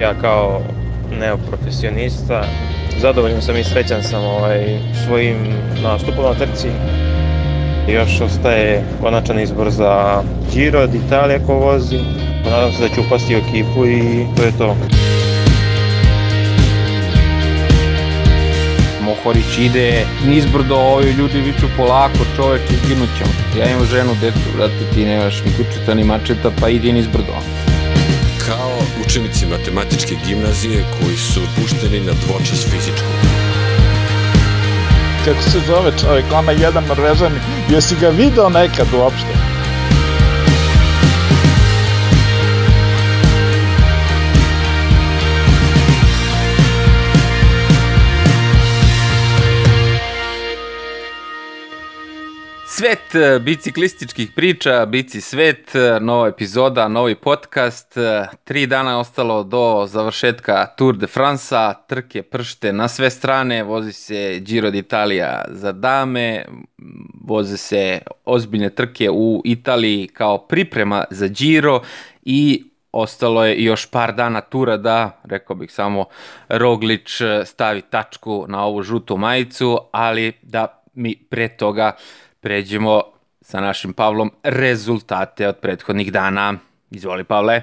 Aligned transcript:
Ja 0.00 0.14
kao 0.20 0.62
neoprofesionista 1.20 2.44
zadovoljan 3.00 3.42
sam 3.42 3.56
i 3.56 3.64
srećan 3.64 4.02
sam 4.02 4.24
ovaj, 4.24 4.78
svojim 5.06 5.36
nastupom 5.82 6.24
na 6.24 6.34
trci. 6.34 6.68
Još 7.88 8.20
ostaje 8.20 8.84
konačan 9.00 9.40
izbor 9.40 9.70
za 9.70 10.22
Giro 10.52 10.86
d'Italia 10.86 11.46
ko 11.46 11.54
vozi. 11.54 11.98
Nadam 12.44 12.72
se 12.72 12.82
da 12.82 12.94
ću 12.94 13.00
upasti 13.06 13.34
u 13.34 13.38
ekipu 13.38 13.86
i 13.86 14.26
to 14.36 14.42
je 14.42 14.52
to. 14.58 14.76
Mohorić 19.04 19.58
ide 19.58 20.04
nizbrdo, 20.26 20.76
ovi 20.76 21.10
ljudi 21.10 21.40
viču 21.40 21.66
polako, 21.76 22.18
čoveč, 22.36 22.62
izginut 22.70 23.08
ćemo. 23.18 23.30
Ja 23.58 23.70
imam 23.70 23.86
ženu, 23.86 24.10
decu, 24.20 24.56
brate, 24.56 24.94
ti 24.94 25.04
nemaš 25.04 25.42
ni 25.44 25.50
kučeta 25.56 25.94
ni 25.94 26.04
mačeta, 26.04 26.50
pa 26.60 26.68
idi 26.68 26.92
nizbrdo. 26.92 27.32
Učenici 29.10 29.46
matematičke 29.46 30.14
gimnazije 30.26 30.84
koji 31.00 31.16
su 31.16 31.40
pušteni 31.56 32.00
na 32.00 32.12
dvočas 32.12 32.64
fizičku. 32.64 33.08
Kako 35.24 35.42
se 35.42 35.58
zove 35.66 35.92
čovjek, 36.00 36.24
ona 36.34 36.52
jedan 36.52 36.84
norvežani, 36.84 37.40
jesi 37.70 37.96
ga 38.00 38.08
video 38.08 38.48
nekad 38.48 38.86
uopšte? 38.94 39.49
Svet 52.80 53.14
e, 53.14 53.38
biciklističkih 53.38 54.30
priča, 54.36 54.86
Bici 54.86 55.20
svet, 55.20 55.74
e, 55.74 56.00
nova 56.00 56.28
epizoda, 56.28 56.88
novi 56.88 57.14
podcast. 57.14 57.96
E, 57.96 58.26
tri 58.44 58.66
dana 58.66 58.90
je 58.90 58.96
ostalo 58.96 59.42
do 59.42 59.86
završetka 59.86 60.66
Tour 60.66 60.96
de 60.96 61.06
France-a, 61.06 61.74
trke 61.74 62.22
pršte 62.22 62.72
na 62.72 62.88
sve 62.88 63.10
strane, 63.10 63.62
vozi 63.62 63.92
se 63.92 64.40
Giro 64.40 64.70
d'Italia 64.70 65.44
za 65.48 65.72
dame, 65.72 66.44
voze 67.24 67.56
se 67.56 67.98
ozbiljne 68.24 68.70
trke 68.70 69.10
u 69.10 69.42
Italiji 69.44 70.06
kao 70.06 70.38
priprema 70.38 71.04
za 71.10 71.26
Giro 71.26 71.82
i 72.22 72.64
ostalo 72.92 73.44
je 73.44 73.64
još 73.64 73.90
par 73.90 74.14
dana 74.14 74.40
tura 74.40 74.76
da, 74.76 75.20
rekao 75.24 75.56
bih 75.56 75.72
samo, 75.72 76.04
Roglič 76.48 77.20
stavi 77.44 77.82
tačku 77.82 78.44
na 78.48 78.64
ovu 78.64 78.82
žutu 78.82 79.16
majicu, 79.16 79.78
ali 79.92 80.32
da 80.42 80.82
mi 80.94 81.16
pre 81.30 81.48
toga 81.48 81.96
pređemo 82.40 83.02
sa 83.40 83.60
našim 83.60 83.92
Pavlom 83.92 84.30
rezultate 84.42 85.48
od 85.48 85.56
prethodnih 85.56 86.12
dana. 86.12 86.54
Izvoli 86.90 87.24
Pavle. 87.24 87.62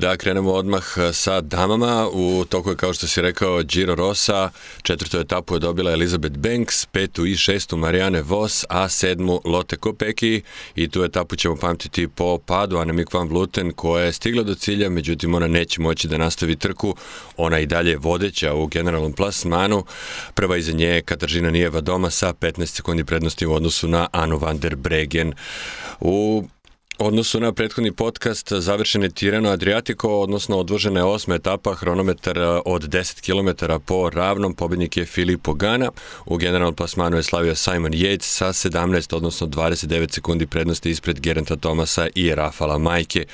Da, 0.00 0.16
krenemo 0.16 0.52
odmah 0.52 0.84
e, 0.96 1.12
sa 1.12 1.40
damama. 1.40 2.08
U 2.12 2.44
toku 2.48 2.70
je, 2.70 2.76
kao 2.76 2.94
što 2.94 3.06
si 3.06 3.22
rekao, 3.22 3.62
Giro 3.62 3.94
Rosa. 3.94 4.50
Četvrtu 4.82 5.18
etapu 5.18 5.54
je 5.54 5.60
dobila 5.60 5.92
Elizabeth 5.92 6.36
Banks, 6.36 6.86
petu 6.86 7.26
i 7.26 7.36
šestu 7.36 7.76
Marijane 7.76 8.22
Vos, 8.22 8.64
a 8.68 8.88
sedmu 8.88 9.40
Lotte 9.44 9.76
Kopeki. 9.76 10.42
I 10.74 10.88
tu 10.88 11.04
etapu 11.04 11.36
ćemo 11.36 11.56
pamtiti 11.56 12.08
po 12.08 12.38
padu 12.38 12.78
Annemiek 12.78 13.12
van 13.12 13.28
Vluten, 13.28 13.72
koja 13.72 14.04
je 14.04 14.12
stigla 14.12 14.42
do 14.42 14.54
cilja, 14.54 14.90
međutim 14.90 15.34
ona 15.34 15.46
neće 15.46 15.80
moći 15.80 16.08
da 16.08 16.18
nastavi 16.18 16.56
trku. 16.56 16.96
Ona 17.36 17.58
i 17.58 17.66
dalje 17.66 17.96
vodeća 17.96 18.54
u 18.54 18.66
generalnom 18.66 19.12
plasmanu. 19.12 19.84
Prva 20.34 20.56
iza 20.56 20.72
nje 20.72 20.86
je 20.86 21.02
Kataržina 21.02 21.50
Nijeva 21.50 21.80
doma 21.80 22.10
sa 22.10 22.32
15 22.32 22.66
sekundi 22.66 23.04
prednosti 23.04 23.46
u 23.46 23.52
odnosu 23.52 23.88
na 23.88 24.06
Anu 24.12 24.38
van 24.38 24.58
der 24.58 24.76
Bregen. 24.76 25.32
U 26.00 26.44
odnosu 27.00 27.40
na 27.40 27.52
prethodni 27.52 27.92
podcast 27.92 28.52
završen 28.52 29.02
je 29.02 29.10
Tirano 29.10 29.48
Adriatico, 29.48 30.08
odnosno 30.08 30.58
odvožena 30.58 31.00
je 31.00 31.04
osma 31.04 31.34
etapa, 31.34 31.74
hronometar 31.74 32.38
e, 32.38 32.46
od 32.46 32.88
10 32.88 33.20
km 33.20 33.72
po 33.86 34.10
ravnom, 34.10 34.54
pobednik 34.54 34.96
je 34.96 35.06
Filippo 35.06 35.54
Gana, 35.54 35.90
u 36.26 36.36
generalnom 36.36 36.74
plasmanu 36.74 37.16
je 37.16 37.22
slavio 37.22 37.54
Simon 37.54 37.92
Yates 37.92 38.22
sa 38.22 38.48
17, 38.48 39.16
odnosno 39.16 39.46
29 39.46 40.14
sekundi 40.14 40.46
prednosti 40.46 40.90
ispred 40.90 41.20
Gerenta 41.20 41.56
Tomasa 41.56 42.06
i 42.14 42.34
Rafala 42.34 42.78
Majke. 42.78 43.24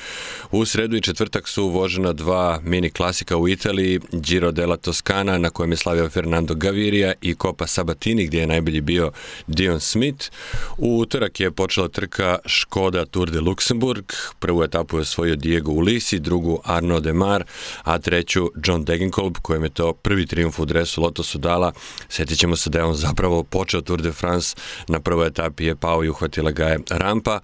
U 0.51 0.65
sredu 0.65 0.97
i 0.97 1.01
četvrtak 1.01 1.49
su 1.49 1.65
uvožena 1.65 2.13
dva 2.13 2.61
mini 2.63 2.91
klasika 2.91 3.37
u 3.37 3.49
Italiji, 3.49 4.01
Giro 4.13 4.53
della 4.53 4.77
Toscana, 4.77 5.39
na 5.39 5.51
kojem 5.51 5.73
je 5.73 5.77
slavio 5.77 6.09
Fernando 6.09 6.55
Gaviria 6.55 7.13
i 7.21 7.35
Copa 7.35 7.67
Sabatini, 7.67 8.27
gdje 8.27 8.41
je 8.41 8.47
najbolji 8.47 8.81
bio 8.81 9.11
Dion 9.47 9.81
Smith. 9.81 10.31
U 10.79 10.99
utorak 10.99 11.41
je 11.41 11.51
počela 11.51 11.89
trka 11.89 12.39
Škoda 12.45 13.05
Tour 13.05 13.31
de 13.31 13.41
Lux 13.41 13.56
Luksemburg. 13.57 14.13
Prvu 14.39 14.63
etapu 14.63 14.97
je 14.97 15.01
osvojio 15.01 15.37
Diego 15.37 15.73
Ulisi, 15.73 16.19
drugu 16.19 16.61
Arnaud 16.65 17.03
Demar, 17.03 17.45
a 17.83 17.99
treću 17.99 18.51
John 18.65 18.85
Degenkolb, 18.85 19.37
kojem 19.43 19.63
je 19.65 19.71
to 19.71 19.93
prvi 19.93 20.27
triumf 20.27 20.59
u 20.59 20.65
dresu 20.65 21.03
Lotto 21.03 21.23
Sudala. 21.23 21.73
Sjetit 22.09 22.39
ćemo 22.39 22.57
se 22.57 22.71
da 22.71 22.79
je 22.79 22.85
on 22.85 22.95
zapravo 22.95 23.43
počeo 23.43 23.81
Tour 23.81 24.03
de 24.03 24.13
France, 24.13 24.57
na 24.89 25.01
prvoj 25.01 25.27
etapi 25.27 25.65
je 25.65 25.77
pao 25.77 26.05
i 26.05 26.09
uhvatila 26.09 26.51
ga 26.51 26.67
je 26.67 26.79
rampa. 26.91 27.41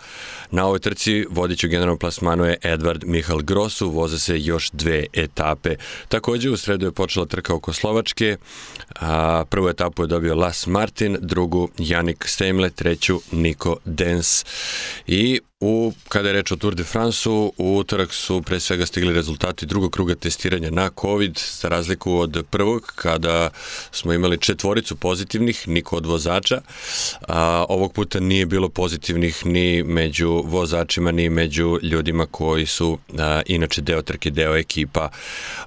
Na 0.51 0.67
ovoj 0.67 0.79
trci 0.79 1.27
vodiću 1.31 1.69
generalnom 1.69 1.99
plasmanu 1.99 2.45
je 2.45 2.59
Edvard 2.63 3.05
Mihal 3.07 3.43
Grosu, 3.43 3.91
voze 3.91 4.19
se 4.19 4.41
još 4.41 4.71
dve 4.71 5.07
etape. 5.13 5.77
Takođe 6.09 6.51
u 6.51 6.57
sredu 6.57 6.87
je 6.87 6.93
počela 6.93 7.27
trka 7.27 7.55
oko 7.55 7.73
Slovačke, 7.73 8.37
a 9.01 9.45
prvu 9.51 9.69
etapu 9.69 10.03
je 10.03 10.07
dobio 10.07 10.35
Las 10.35 10.67
Martin, 10.67 11.17
drugu 11.21 11.69
Janik 11.79 12.25
Stemle, 12.29 12.71
treću 12.71 13.21
Niko 13.31 13.77
Dens. 13.85 14.45
I 15.07 15.41
U, 15.65 15.93
kada 16.09 16.29
je 16.29 16.33
reč 16.33 16.53
o 16.53 16.57
Tour 16.57 16.75
de 16.75 16.85
France-u, 16.85 17.53
u 17.57 17.77
utorak 17.77 18.13
su 18.13 18.43
pre 18.43 18.61
svega 18.61 18.87
stigli 18.87 19.13
rezultati 19.13 19.67
drugog 19.67 19.93
kruga 19.93 20.15
testiranja 20.15 20.71
na 20.71 20.91
COVID, 21.01 21.39
za 21.61 21.69
razliku 21.69 22.15
od 22.15 22.45
prvog, 22.51 22.93
kada 22.97 23.51
smo 23.93 24.13
imali 24.13 24.39
četvoricu 24.39 24.97
pozitivnih, 24.97 25.69
niko 25.69 25.97
od 25.97 26.07
vozača. 26.07 26.61
A, 27.29 27.65
ovog 27.69 27.93
puta 27.93 28.21
nije 28.21 28.47
bilo 28.47 28.69
pozitivnih 28.69 29.47
ni 29.47 29.83
među 29.83 30.43
vozačima, 30.47 31.11
ni 31.11 31.29
među 31.29 31.79
ljudima 31.83 32.27
koji 32.27 32.67
su 32.67 32.99
a, 33.19 33.43
inače 33.47 33.81
deo 33.83 34.03
trke, 34.03 34.31
deo 34.31 34.57
ekipa. 34.57 35.09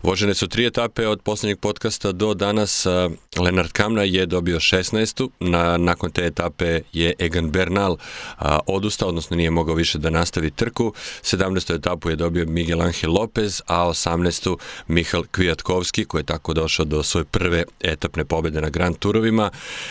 Vožene 0.03 0.34
su 0.34 0.47
tri 0.47 0.66
etape 0.66 1.07
od 1.07 1.22
poslednjeg 1.22 1.59
podcasta 1.59 2.11
do 2.11 2.34
danas. 2.34 2.85
A, 2.85 3.09
Lenard 3.38 3.72
Kamna 3.72 4.03
je 4.03 4.25
dobio 4.25 4.59
16. 4.59 5.29
Na, 5.39 5.78
nakon 5.78 6.11
te 6.11 6.25
etape 6.25 6.81
je 6.94 7.13
Egan 7.19 7.50
Bernal 7.51 7.97
a, 8.38 8.59
odustao, 8.67 9.09
odnosno 9.09 9.38
nije 9.38 9.50
mogao 9.50 9.75
više 9.75 9.84
da 9.94 10.09
nastavi 10.09 10.51
trku. 10.51 10.94
17. 11.22 11.75
etapu 11.75 12.09
je 12.09 12.16
dobio 12.16 12.46
Miguel 12.46 12.81
Angel 12.81 13.13
Lopez, 13.13 13.62
a 13.68 13.88
18. 13.88 14.57
Mihal 14.88 15.23
Kvijatkovski, 15.31 16.06
koji 16.06 16.19
je 16.19 16.25
tako 16.25 16.53
došao 16.53 16.85
do 16.85 17.03
svoje 17.03 17.25
prve 17.25 17.63
etapne 17.81 18.25
pobede 18.25 18.62
na 18.62 18.69
Grand 18.69 18.97
Turovima. 18.97 19.50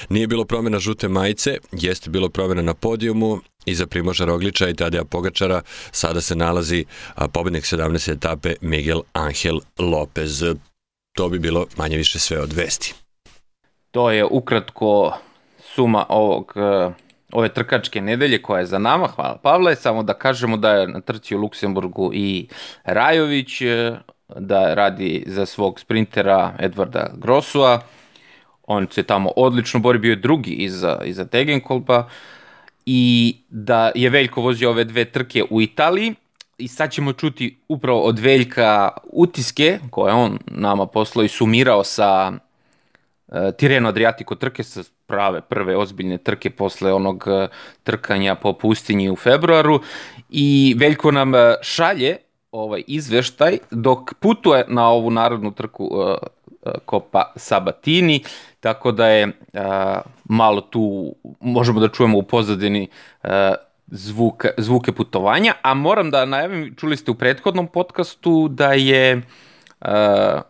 Nije 0.09 0.27
bilo 0.27 0.44
promjena 0.44 0.78
žute 0.78 1.09
majice, 1.09 1.59
jeste 1.72 2.10
bilo 2.10 2.28
promjena 2.28 2.62
na 2.62 2.75
podijumu, 2.75 3.41
Iza 3.66 3.87
Primoža 3.87 4.25
Rogliča 4.25 4.69
i 4.69 4.75
Tadeja 4.75 5.05
Pogačara 5.05 5.62
sada 5.91 6.21
se 6.21 6.37
nalazi 6.37 6.84
pobednik 7.32 7.65
17. 7.65 8.12
etape 8.12 8.55
Miguel 8.61 9.03
Angel 9.12 9.61
Lopez. 9.78 10.44
To 11.16 11.28
bi 11.28 11.38
bilo 11.38 11.66
manje 11.76 11.97
više 11.97 12.19
sve 12.19 12.41
od 12.41 12.53
vesti. 12.53 12.94
To 13.91 14.11
je 14.11 14.25
ukratko 14.25 15.19
suma 15.75 16.06
ovog 16.09 16.53
ove 17.34 17.49
trkačke 17.49 18.00
nedelje 18.00 18.43
koja 18.43 18.61
je 18.61 18.67
za 18.67 18.78
nama, 18.78 19.06
hvala 19.06 19.37
Pavle, 19.43 19.77
samo 19.77 20.03
da 20.03 20.15
kažemo 20.15 20.56
da 20.56 20.71
je 20.71 20.89
na 20.89 21.00
trci 21.00 21.37
u 21.37 21.39
Luksemburgu 21.39 22.11
i 22.15 22.49
Rajović, 22.84 23.61
e, 23.61 23.97
da 24.39 24.75
radi 24.75 25.25
za 25.27 25.47
svog 25.47 25.81
sprintera 25.81 26.55
Edvarda 26.59 27.11
Grosua, 27.17 27.81
on 28.67 28.87
se 28.91 29.03
tamo 29.03 29.31
odlično 29.37 29.81
bori, 29.81 29.99
bio 29.99 30.11
je 30.11 30.17
drugi 30.17 30.50
iza, 30.50 31.00
iza 31.05 31.25
Tegenkolpa, 31.25 32.09
i 32.87 33.37
da 33.49 33.91
je 33.94 34.11
Veljko 34.11 34.41
vozio 34.41 34.71
ove 34.71 34.84
dve 34.84 35.05
trke 35.05 35.44
u 35.50 35.62
Italiji, 35.62 36.15
i 36.59 36.69
sad 36.69 36.93
ćemo 36.93 37.12
čuti 37.12 37.59
upravo 37.69 38.00
od 38.00 38.19
Veljka 38.19 38.91
utiske 39.12 39.79
koje 39.91 40.14
on 40.14 40.38
nama 40.47 40.87
poslao 40.87 41.25
i 41.25 41.29
sumirao 41.29 41.85
sa 41.85 42.32
Tireno 43.56 43.88
Adriatico 43.88 44.35
trke 44.35 44.62
sa 44.62 44.82
prave 45.06 45.41
prve 45.41 45.76
ozbiljne 45.76 46.19
trke 46.19 46.50
posle 46.50 46.93
onog 46.93 47.25
e, 47.26 47.49
trkanja 47.82 48.35
po 48.35 48.53
pustinji 48.53 49.11
u 49.11 49.17
februaru. 49.17 49.81
I 50.31 50.75
Veljko 50.79 51.11
nam 51.11 51.35
e, 51.35 51.55
šalje 51.62 52.17
ovaj 52.53 52.82
izveštaj 52.87 53.59
dok 53.71 54.15
putuje 54.21 54.65
na 54.69 54.88
ovu 54.88 55.11
narodnu 55.11 55.50
trku 55.50 55.85
uh, 55.85 56.17
Kopa 56.85 57.32
Sabatini, 57.37 58.23
tako 58.61 58.93
da 58.93 59.09
je 59.09 59.27
uh, 59.27 59.32
malo 60.25 60.61
tu, 60.61 61.15
možemo 61.41 61.81
da 61.81 61.88
čujemo 61.88 62.19
u 62.19 62.23
pozadini 62.23 62.88
uh, 63.25 63.31
zvuke, 63.87 64.49
zvuke 64.59 64.93
putovanja, 64.93 65.55
a 65.62 65.75
moram 65.75 66.11
da 66.11 66.25
najavim, 66.25 66.75
čuli 66.77 66.97
ste 66.97 67.11
u 67.11 67.15
prethodnom 67.15 67.67
podcastu 67.67 68.49
da 68.49 68.73
je 68.73 69.17
uh, 69.17 69.23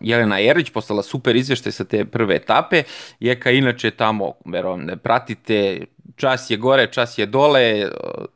Jelena 0.01 0.39
Jerić 0.39 0.71
poslala 0.71 1.03
super 1.03 1.37
izveštaj 1.37 1.73
sa 1.73 1.85
te 1.85 2.05
prve 2.05 2.37
etape. 2.37 2.83
Jeka 3.21 3.51
inače 3.51 3.91
tamo, 3.91 4.33
verujem, 4.45 4.85
ne 4.85 4.97
pratite, 4.97 5.85
čas 6.17 6.51
je 6.51 6.57
gore, 6.57 6.87
čas 6.93 7.19
je 7.19 7.27
dole 7.27 7.63
e, 7.63 7.89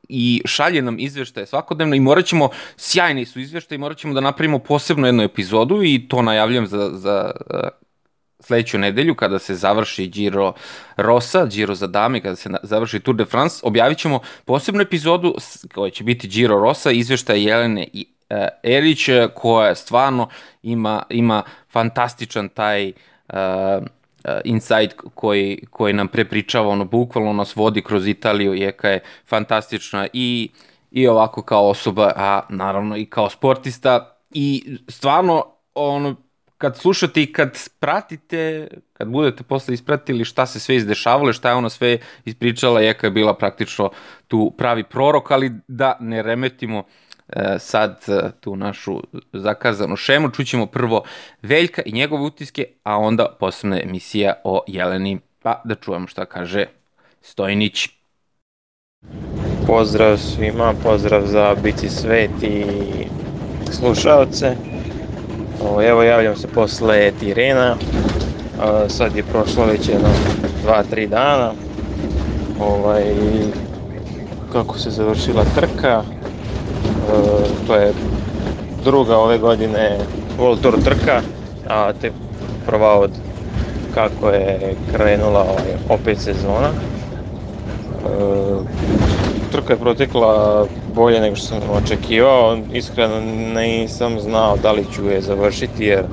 i 0.08 0.42
šalje 0.44 0.82
nam 0.82 0.96
izveštaje 0.98 1.46
svakodnevno 1.46 1.94
i 1.94 2.00
morat 2.00 2.24
ćemo, 2.24 2.50
sjajni 2.76 3.24
su 3.24 3.40
izveštaje, 3.40 3.78
morat 3.78 3.98
ćemo 3.98 4.14
da 4.14 4.20
napravimo 4.20 4.58
posebno 4.58 5.06
jednu 5.06 5.22
epizodu 5.22 5.82
i 5.82 6.08
to 6.08 6.22
najavljam 6.22 6.66
za, 6.66 6.90
za 6.92 7.30
e, 7.50 7.68
sledeću 8.40 8.78
nedelju 8.78 9.14
kada 9.14 9.38
se 9.38 9.54
završi 9.54 10.06
Giro 10.06 10.52
Rosa, 10.96 11.46
Giro 11.46 11.74
za 11.74 11.86
dame, 11.86 12.20
kada 12.20 12.36
se 12.36 12.50
završi 12.62 13.00
Tour 13.00 13.16
de 13.16 13.24
France, 13.24 13.60
objavit 13.62 13.98
ćemo 13.98 14.20
posebnu 14.44 14.80
epizodu 14.80 15.34
koja 15.74 15.90
će 15.90 16.04
biti 16.04 16.28
Giro 16.28 16.60
Rosa, 16.60 16.90
izveštaje 16.90 17.44
Jelene 17.44 17.88
i 17.92 18.06
Erić, 18.62 19.08
koja 19.34 19.74
stvarno 19.74 20.28
ima, 20.62 21.02
ima 21.10 21.42
fantastičan 21.70 22.48
taj 22.48 22.92
uh, 23.28 23.34
insight 24.44 24.94
koji, 25.14 25.64
koji 25.70 25.92
nam 25.92 26.08
prepričava, 26.08 26.68
ono, 26.68 26.84
bukvalno 26.84 27.32
nas 27.32 27.56
vodi 27.56 27.82
kroz 27.82 28.06
Italiju, 28.06 28.54
Jeka 28.54 28.88
je 28.88 29.00
fantastična 29.26 30.06
i, 30.12 30.50
i 30.90 31.08
ovako 31.08 31.42
kao 31.42 31.68
osoba, 31.68 32.12
a 32.16 32.40
naravno 32.48 32.96
i 32.96 33.06
kao 33.06 33.30
sportista. 33.30 34.16
I 34.30 34.76
stvarno, 34.88 35.44
ono, 35.74 36.16
kad 36.58 36.76
slušate 36.76 37.22
i 37.22 37.32
kad 37.32 37.68
pratite, 37.80 38.68
kad 38.92 39.08
budete 39.08 39.42
posle 39.42 39.74
ispratili 39.74 40.24
šta 40.24 40.46
se 40.46 40.60
sve 40.60 40.76
izdešavalo, 40.76 41.32
šta 41.32 41.48
je 41.48 41.54
ona 41.54 41.68
sve 41.68 41.98
ispričala, 42.24 42.80
Jeka 42.80 43.06
je 43.06 43.10
bila 43.10 43.36
praktično 43.36 43.90
tu 44.28 44.54
pravi 44.58 44.84
prorok, 44.84 45.30
ali 45.30 45.52
da 45.68 45.96
ne 46.00 46.22
remetimo 46.22 46.78
e, 46.78 47.07
sad 47.58 48.04
e, 48.08 48.30
tu 48.40 48.56
našu 48.56 49.02
zakazanu 49.32 49.96
šemu. 49.96 50.30
Čućemo 50.30 50.66
prvo 50.66 51.02
Veljka 51.42 51.82
i 51.86 51.92
njegove 51.92 52.22
utiske, 52.22 52.64
a 52.82 52.96
onda 52.96 53.36
posebna 53.40 53.80
emisija 53.82 54.34
o 54.44 54.64
Jeleni, 54.66 55.20
pa 55.42 55.62
da 55.64 55.74
čujemo 55.74 56.06
šta 56.06 56.24
kaže 56.24 56.66
Stojnić. 57.20 57.88
Pozdrav 59.66 60.16
svima, 60.16 60.74
pozdrav 60.82 61.26
za 61.26 61.54
Bici 61.62 61.88
Svet 61.88 62.42
i 62.42 62.64
slušalce. 63.72 64.56
Evo 65.88 66.02
javljam 66.02 66.36
se 66.36 66.48
posle 66.48 67.12
Tirena, 67.20 67.76
sad 68.88 69.16
je 69.16 69.22
prošlo 69.22 69.64
već 69.64 69.88
jedno 69.88 70.08
2-3 70.66 71.08
dana. 71.08 71.52
Ovaj, 72.60 73.04
kako 74.52 74.78
se 74.78 74.90
završila 74.90 75.44
trka, 75.54 76.02
to 77.64 77.74
je 77.74 77.94
druga 78.74 79.16
ove 79.16 79.38
godine 79.38 79.98
World 80.36 80.60
Tour 80.60 80.78
trka, 80.78 81.22
a 81.64 81.92
te 81.92 82.12
prva 82.66 82.98
od 82.98 83.10
kako 83.90 84.30
je 84.30 84.76
krenula 84.86 85.44
ovaj, 85.44 85.68
opet 85.88 86.18
sezona. 86.18 86.74
Trka 89.50 89.72
je 89.72 89.78
protekla 89.78 90.66
bolje 90.86 91.20
nego 91.20 91.36
što 91.36 91.46
sam 91.46 91.70
očekivao. 91.70 92.58
Iskreno 92.70 93.20
nisam 93.54 94.20
znao 94.20 94.56
da 94.56 94.72
li 94.72 94.86
ću 94.86 95.08
je 95.08 95.20
završiti 95.20 95.84
jer 95.84 96.06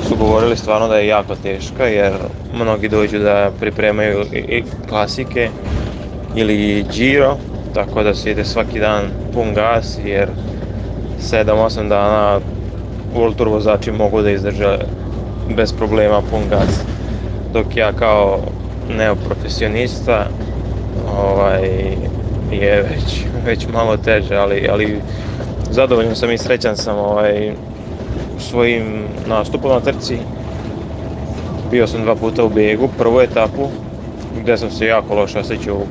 su 0.00 0.16
govorili 0.16 0.56
stvarno 0.56 0.88
da 0.88 0.98
je 0.98 1.06
jako 1.06 1.36
teška 1.36 1.86
jer 1.86 2.12
mnogi 2.48 2.88
dođu 2.88 3.18
da 3.18 3.52
pripremaju 3.58 4.24
i 4.32 4.62
klasike 4.88 5.50
ili 6.32 6.82
Giro, 6.84 7.38
tako 7.74 8.02
da 8.02 8.14
se 8.14 8.30
ide 8.30 8.44
svaki 8.44 8.80
dan 8.80 9.10
pun 9.34 9.54
gas 9.54 9.98
jer 10.04 10.28
7-8 11.20 11.88
dana 11.88 12.40
Tour 13.36 13.48
vozači 13.48 13.92
mogu 13.92 14.22
da 14.22 14.30
izdrže 14.30 14.76
bez 15.56 15.72
problema 15.72 16.22
pun 16.30 16.48
gas. 16.48 16.84
Dok 17.52 17.76
ja 17.76 17.92
kao 17.92 18.40
neoprofesionista 18.88 20.26
ovaj, 21.06 21.96
je 22.50 22.82
već, 22.82 23.26
već 23.44 23.68
malo 23.68 23.96
teže, 23.96 24.36
ali, 24.36 24.68
ali 24.70 25.00
zadovoljan 25.70 26.16
sam 26.16 26.30
i 26.32 26.38
srećan 26.38 26.76
sam 26.76 26.98
ovaj, 26.98 27.52
svojim 28.38 29.08
nastupom 29.26 29.70
na 29.70 29.80
trci. 29.80 30.18
Bio 31.70 31.86
sam 31.86 32.02
dva 32.02 32.14
puta 32.16 32.44
u 32.44 32.48
begu, 32.48 32.88
prvu 32.98 33.20
etapu, 33.20 33.70
gde 34.34 34.56
sam 34.58 34.70
se 34.70 34.86
jako 34.86 35.14
loše 35.14 35.38
osjećao, 35.38 35.86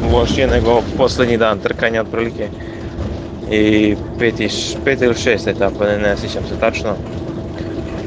lošije 0.00 0.48
nego 0.48 0.82
poslednji 0.96 1.38
dan 1.38 1.60
trkanja 1.60 2.00
otprilike. 2.02 2.50
I 3.40 3.96
peti, 4.18 4.48
peti 4.84 5.04
ili 5.04 5.14
šest 5.16 5.48
etapa, 5.48 5.86
ne, 5.86 5.98
ne 5.98 6.16
sjećam 6.16 6.46
se 6.46 6.56
tačno. 6.56 6.98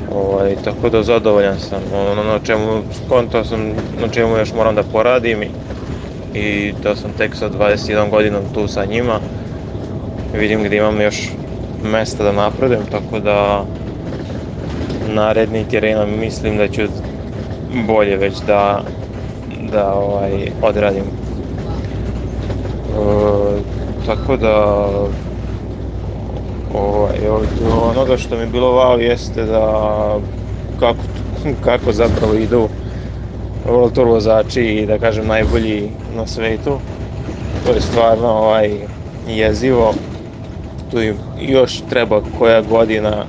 Ovaj, 0.07 0.57
tako 0.57 0.89
da 0.89 1.03
zadovoljan 1.03 1.59
sam, 1.59 1.93
ono 1.93 2.23
na 2.23 2.39
čemu, 2.39 2.83
skonto 2.93 3.43
sam, 3.43 3.61
na 3.91 4.09
čemu 4.09 4.37
još 4.37 4.53
moram 4.53 4.75
da 4.75 4.83
poradim 4.83 5.43
i 5.43 5.55
i 6.33 6.73
da 6.73 6.95
sam 6.95 7.13
tek 7.13 7.35
sa 7.35 7.49
21 7.49 8.09
godinom 8.09 8.49
tu 8.49 8.67
sa 8.67 8.85
njima. 8.85 9.21
Vidim 10.31 10.63
gdje 10.63 10.77
imam 10.77 11.01
još 11.01 11.39
mesta 11.77 12.23
da 12.23 12.31
napredujem, 12.31 12.87
tako 12.87 13.19
da 13.19 13.65
naredni 14.99 15.67
teren 15.67 16.19
mislim 16.19 16.57
da 16.57 16.67
ću 16.67 16.81
bolje 17.87 18.17
već 18.17 18.41
da, 18.41 18.83
da 19.45 19.93
ovaj, 19.93 20.51
odradim. 20.61 21.18
E, 22.99 23.63
tako 24.05 24.37
da 24.37 24.55
ovaj, 26.73 27.29
od 27.29 27.47
onoga 27.61 28.17
što 28.17 28.35
mi 28.35 28.41
je 28.41 28.47
bilo 28.47 28.67
wow 28.67 28.99
jeste 28.99 29.45
da 29.45 30.19
kako, 30.79 31.03
kako 31.65 31.91
zapravo 31.91 32.33
idu 32.33 32.69
Tour 33.93 34.07
vozači 34.07 34.61
i 34.63 34.85
da 34.85 34.99
kažem 34.99 35.27
najbolji 35.27 35.89
na 36.15 36.27
svetu. 36.27 36.79
To 37.65 37.73
je 37.73 37.81
stvarno 37.81 38.27
ovaj, 38.27 38.87
jezivo. 39.27 39.93
Tu 40.91 40.97
još 41.41 41.81
treba 41.81 42.21
koja 42.39 42.61
godina 42.61 43.25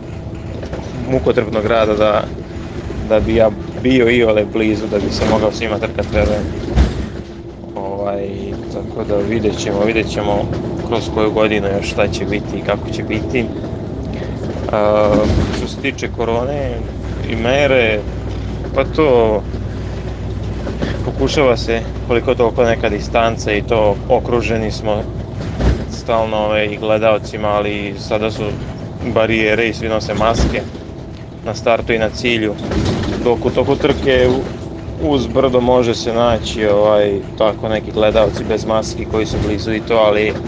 mukotrpnog 1.10 1.66
rada 1.66 1.94
da, 1.94 2.24
da 3.08 3.20
bi 3.20 3.34
ja 3.34 3.50
bio 3.82 4.10
i 4.10 4.24
ole 4.24 4.44
blizu, 4.44 4.86
da 4.86 4.98
bi 4.98 5.10
se 5.10 5.24
mogao 5.26 5.52
s 5.52 5.60
njima 5.60 5.78
trkat 5.78 6.06
verujem. 6.12 6.44
Ovaj, 7.74 8.49
tako 8.72 9.04
da 9.04 9.16
vidjet 9.16 9.58
ćemo, 9.58 9.84
vidjet 9.84 10.06
ćemo 10.06 10.46
kroz 10.86 11.08
koju 11.14 11.30
godinu 11.30 11.68
još 11.68 11.90
šta 11.92 12.08
će 12.08 12.24
biti 12.26 12.58
i 12.58 12.62
kako 12.62 12.88
će 12.88 13.02
biti. 13.02 13.44
Uh, 14.66 14.72
što 15.56 15.66
se 15.66 15.80
tiče 15.82 16.08
korone 16.08 16.80
i 17.24 17.36
mere, 17.36 18.02
pa 18.74 18.84
to 18.84 19.40
pokušava 21.04 21.56
se 21.56 21.82
koliko 22.08 22.34
toliko 22.34 22.64
neka 22.64 22.88
distanca 22.88 23.52
i 23.52 23.62
to 23.62 23.96
okruženi 24.08 24.70
smo 24.70 25.04
stalno 25.90 26.36
ove, 26.36 26.66
i 26.66 26.78
gledalcima, 26.78 27.48
ali 27.48 27.94
sada 27.98 28.30
su 28.30 28.52
barijere 29.14 29.68
i 29.68 29.72
svi 29.72 29.88
nose 29.88 30.14
maske 30.14 30.62
na 31.44 31.54
startu 31.54 31.92
i 31.92 31.98
na 31.98 32.08
cilju. 32.08 32.54
Dok 33.24 33.44
u 33.44 33.50
toku 33.50 33.76
trke 33.76 34.26
uz 35.00 35.26
brdo 35.26 35.60
može 35.60 35.94
se 35.94 36.12
naći 36.12 36.66
ovaj, 36.66 37.22
tako 37.34 37.68
neki 37.68 37.92
gledalci 37.92 38.44
bez 38.44 38.64
maski 38.64 39.06
koji 39.06 39.26
su 39.26 39.40
blizu 39.40 39.72
i 39.72 39.84
to, 39.84 39.94
ali 39.94 40.40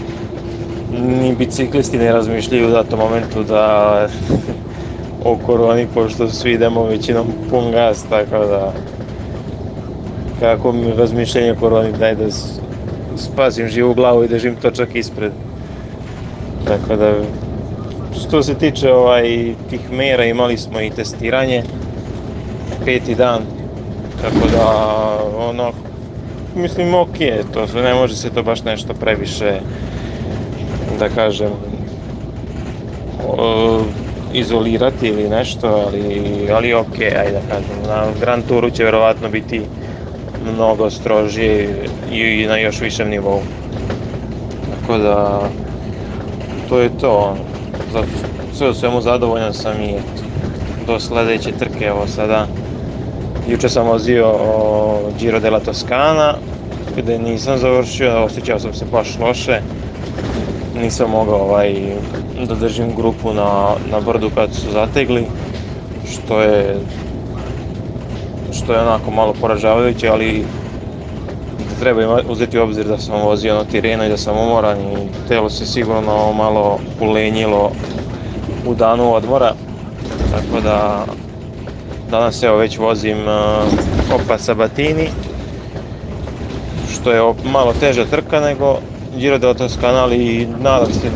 ni 0.87 1.35
biciklisti 1.35 1.97
ne 1.97 2.11
razmišljaju 2.13 2.67
u 2.67 2.71
datom 2.71 2.99
momentu 2.99 3.43
da 3.43 4.09
o 5.19 5.37
koroni, 5.37 5.91
pošto 5.91 6.29
svi 6.29 6.53
idemo 6.53 6.85
većinom 6.85 7.35
pun 7.47 7.71
gas, 7.71 8.07
tako 8.07 8.45
da 8.45 8.79
kako 10.35 10.71
mi 10.73 10.93
razmišljanje 10.93 11.51
o 11.51 11.55
koroni, 11.55 11.93
daj 11.93 12.15
da 12.15 12.27
spasim 13.15 13.67
živu 13.67 13.93
glavu 13.95 14.23
i 14.23 14.27
držim 14.27 14.57
to 14.57 14.71
čak 14.71 14.95
ispred. 14.95 15.33
Tako 16.63 16.95
da, 16.95 17.31
što 18.09 18.43
se 18.43 18.57
tiče 18.57 18.91
ovaj, 18.91 19.23
tih 19.67 19.91
mera, 19.91 20.25
imali 20.25 20.57
smo 20.57 20.81
i 20.81 20.91
testiranje, 20.91 21.65
peti 22.83 23.15
dan, 23.15 23.47
tako 24.23 24.47
da, 24.47 24.65
ono, 25.49 25.73
mislim, 26.53 26.93
ok, 26.93 27.17
to 27.51 27.67
sve 27.67 27.81
ne 27.81 27.93
može 27.93 28.15
se 28.15 28.29
to 28.29 28.43
baš 28.43 28.63
nešto 28.63 28.93
previše, 28.93 29.59
da 30.99 31.09
kažem, 31.09 31.51
o, 33.19 33.85
izolirati 34.33 35.07
ili 35.07 35.29
nešto, 35.29 35.67
ali, 35.67 36.03
ali 36.51 36.73
ok, 36.73 36.99
ajde 36.99 37.31
da 37.31 37.41
kažem, 37.41 37.81
na 37.81 38.13
Grand 38.19 38.45
Touru 38.45 38.69
će 38.69 38.83
verovatno 38.83 39.29
biti 39.29 39.61
mnogo 40.39 40.89
strožije 40.89 41.89
i 42.11 42.45
na 42.47 42.57
još 42.57 42.81
višem 42.81 43.09
nivou. 43.09 43.43
Tako 44.69 44.97
da, 44.97 45.49
to 46.65 46.79
je 46.79 46.89
to. 46.89 47.37
Za 47.91 48.03
sve 48.51 48.69
u 48.69 48.73
svemu 48.73 49.01
zadovoljan 49.01 49.53
sam 49.53 49.81
i 49.81 50.01
do 50.79 50.99
sledeće 50.99 51.51
trke, 51.51 51.85
evo 51.85 52.07
sada. 52.07 52.62
Juče 53.45 53.69
sam 53.69 53.87
vozio 53.87 54.27
Giro 55.11 55.39
della 55.39 55.59
Toscana, 55.59 56.33
gde 56.95 57.19
nisam 57.19 57.57
završio, 57.57 58.23
osjećao 58.23 58.59
sam 58.59 58.73
se 58.73 58.85
baš 58.85 59.19
loše. 59.19 59.61
Nisam 60.73 61.09
mogao 61.09 61.41
ovaj, 61.41 61.73
da 62.47 62.55
držim 62.55 62.95
grupu 62.95 63.33
na, 63.33 63.75
na 63.81 64.01
brdu 64.01 64.29
kad 64.29 64.53
su 64.53 64.71
zategli, 64.71 65.27
što 66.05 66.41
je 66.41 66.85
što 68.51 68.73
je 68.73 68.81
onako 68.81 69.11
malo 69.11 69.33
poražavajuće, 69.33 70.07
ali 70.09 70.47
treba 71.79 72.21
uzeti 72.25 72.59
u 72.59 72.63
obzir 72.63 72.87
da 72.87 72.97
sam 72.97 73.21
vozio 73.21 73.53
na 73.53 73.63
Tireno 73.63 74.05
i 74.05 74.09
da 74.09 74.17
sam 74.17 74.37
umoran 74.37 74.79
i 74.79 75.09
telo 75.27 75.49
se 75.49 75.65
sigurno 75.65 76.33
malo 76.33 76.77
ulenjilo 76.99 77.71
u 78.65 78.75
danu 78.75 79.13
odmora. 79.13 79.53
Tako 80.31 80.61
da 80.61 81.05
danas 82.13 82.43
evo 82.43 82.57
već 82.57 82.77
vozim 82.77 83.17
uh, 83.27 83.73
Opa 84.15 84.37
Sabatini 84.37 85.09
što 86.93 87.11
je 87.11 87.33
malo 87.43 87.73
teža 87.73 88.05
trka 88.05 88.39
nego 88.39 88.77
Giro 89.17 89.37
della 89.37 89.53
Toscana 89.53 90.03
ali 90.03 90.45
nadam 90.45 90.93
se 90.93 91.11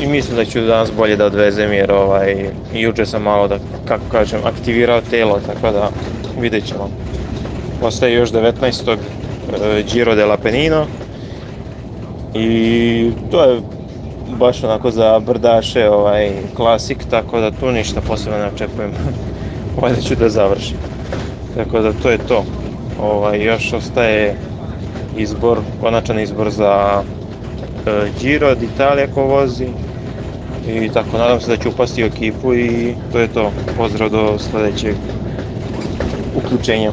i 0.00 0.06
mislim 0.06 0.36
da 0.36 0.44
ću 0.44 0.60
danas 0.60 0.92
bolje 0.92 1.16
da 1.16 1.26
odvezem 1.26 1.72
jer 1.72 1.92
ovaj, 1.92 2.32
i 2.72 2.80
juče 2.80 3.06
sam 3.06 3.22
malo 3.22 3.48
da, 3.48 3.58
kako 3.84 4.08
kažem, 4.08 4.40
aktivirao 4.44 5.00
telo, 5.00 5.40
tako 5.40 5.72
da 5.72 5.90
vidjet 6.36 6.64
ćemo. 6.64 6.88
Ostaje 7.80 8.14
još 8.14 8.30
19. 8.30 8.98
E, 9.52 9.82
Giro 9.82 10.14
della 10.14 10.36
Penino 10.36 10.86
i 12.34 13.12
to 13.30 13.44
je 13.44 13.62
baš 14.38 14.64
onako 14.64 14.90
za 14.90 15.18
brdaše 15.20 15.88
ovaj, 15.90 16.48
klasik, 16.54 17.04
tako 17.10 17.40
da 17.40 17.50
tu 17.50 17.72
ništa 17.72 18.00
posebno 18.00 18.38
ne 18.38 18.46
očekujem. 18.46 18.92
Valjda 19.76 20.00
ću 20.00 20.14
da 20.14 20.28
završim. 20.28 20.78
Tako 21.54 21.80
da 21.80 21.92
to 21.92 22.10
je 22.10 22.18
to. 22.18 22.44
Ovaj, 22.96 23.44
još 23.44 23.72
ostaje 23.72 24.34
izbor, 25.16 25.58
konačan 25.80 26.18
izbor 26.18 26.50
za 26.50 27.04
e, 27.86 28.10
Giro 28.20 28.54
d'Italia 28.54 29.06
ko 29.14 29.22
vozi 29.22 29.68
i 30.66 30.90
tako 30.90 31.18
nadam 31.18 31.40
se 31.40 31.50
da 31.50 31.56
ću 31.56 31.68
upasti 31.68 32.02
u 32.02 32.06
ekipu 32.06 32.54
i 32.54 32.94
to 33.12 33.18
je 33.18 33.32
to. 33.32 33.50
Pozdrav 33.76 34.10
do 34.10 34.38
sledećeg 34.38 34.94
uključenja. 36.34 36.92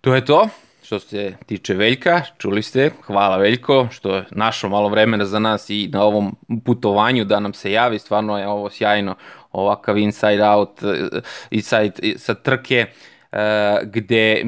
To 0.00 0.14
je 0.14 0.24
to 0.24 0.48
što 0.82 0.98
se 0.98 1.34
tiče 1.46 1.74
Veljka, 1.74 2.22
čuli 2.38 2.62
ste, 2.62 2.90
hvala 3.06 3.36
Veljko 3.36 3.88
što 3.90 4.16
je 4.16 4.24
našo 4.30 4.68
malo 4.68 4.88
vremena 4.88 5.24
za 5.24 5.38
nas 5.38 5.70
i 5.70 5.88
na 5.92 6.02
ovom 6.02 6.36
putovanju 6.64 7.24
da 7.24 7.40
nam 7.40 7.54
se 7.54 7.72
javi, 7.72 7.98
stvarno 7.98 8.38
je 8.38 8.48
ovo 8.48 8.70
sjajno, 8.70 9.14
ovakav 9.52 9.98
inside 9.98 10.44
out, 10.44 10.82
eh, 10.82 11.20
inside 11.50 11.92
sa 12.16 12.34
trke, 12.34 12.86
eh, 13.32 13.78
gde 13.82 14.44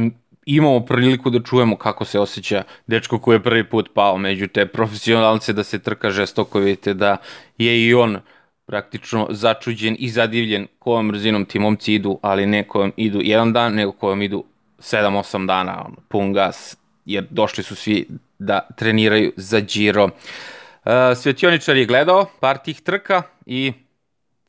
imamo 0.46 0.80
priliku 0.80 1.30
da 1.30 1.42
čujemo 1.42 1.76
kako 1.76 2.04
se 2.04 2.20
osjeća 2.20 2.62
dečko 2.86 3.18
koji 3.18 3.36
je 3.36 3.42
prvi 3.42 3.64
put 3.64 3.90
pao 3.94 4.18
među 4.18 4.48
te 4.48 4.66
profesionalce, 4.66 5.52
da 5.52 5.64
se 5.64 5.78
trka 5.78 6.10
žestoko, 6.10 6.58
vidite 6.58 6.94
da 6.94 7.16
je 7.58 7.86
i 7.86 7.94
on 7.94 8.18
praktično 8.66 9.26
začuđen 9.30 9.96
i 9.98 10.10
zadivljen 10.10 10.66
kojom 10.78 11.08
brzinom 11.08 11.44
ti 11.44 11.58
momci 11.58 11.94
idu, 11.94 12.18
ali 12.22 12.46
ne 12.46 12.68
kojom 12.68 12.92
idu 12.96 13.20
jedan 13.22 13.52
dan, 13.52 13.74
nego 13.74 13.92
kojom 13.92 14.22
idu 14.22 14.44
7-8 14.78 15.46
dana, 15.46 15.84
on, 15.86 15.96
pun 16.08 16.32
gas, 16.32 16.76
jer 17.04 17.26
došli 17.30 17.64
su 17.64 17.76
svi 17.76 18.08
da 18.38 18.68
treniraju 18.76 19.32
za 19.36 19.60
Giro. 19.60 20.04
Uh, 20.04 20.92
Svetioničar 21.16 21.76
je 21.76 21.86
gledao 21.86 22.26
par 22.40 22.58
tih 22.58 22.80
trka 22.80 23.22
i 23.46 23.72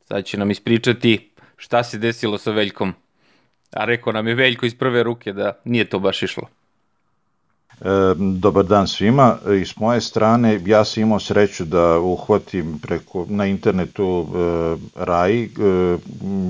sad 0.08 0.24
će 0.24 0.38
nam 0.38 0.50
ispričati 0.50 1.30
šta 1.56 1.84
se 1.84 1.98
desilo 1.98 2.38
sa 2.38 2.50
Veljkom 2.50 2.94
A 3.72 3.84
rekao 3.84 4.12
nam 4.12 4.28
je 4.28 4.34
Veljko 4.34 4.66
iz 4.66 4.74
prve 4.74 5.02
ruke 5.02 5.32
da 5.32 5.60
nije 5.64 5.84
to 5.84 5.98
baš 5.98 6.22
išlo. 6.22 6.48
E, 7.80 8.14
dobar 8.18 8.64
dan 8.64 8.88
svima. 8.88 9.36
I 9.60 9.64
s 9.64 9.76
moje 9.76 10.00
strane 10.00 10.60
ja 10.66 10.84
sam 10.84 11.02
imao 11.02 11.20
sreću 11.20 11.64
da 11.64 11.98
uhvatim 11.98 12.78
preko, 12.78 13.26
na 13.28 13.46
internetu 13.46 14.26
e, 14.26 15.04
RAI, 15.04 15.44
e, 15.44 15.48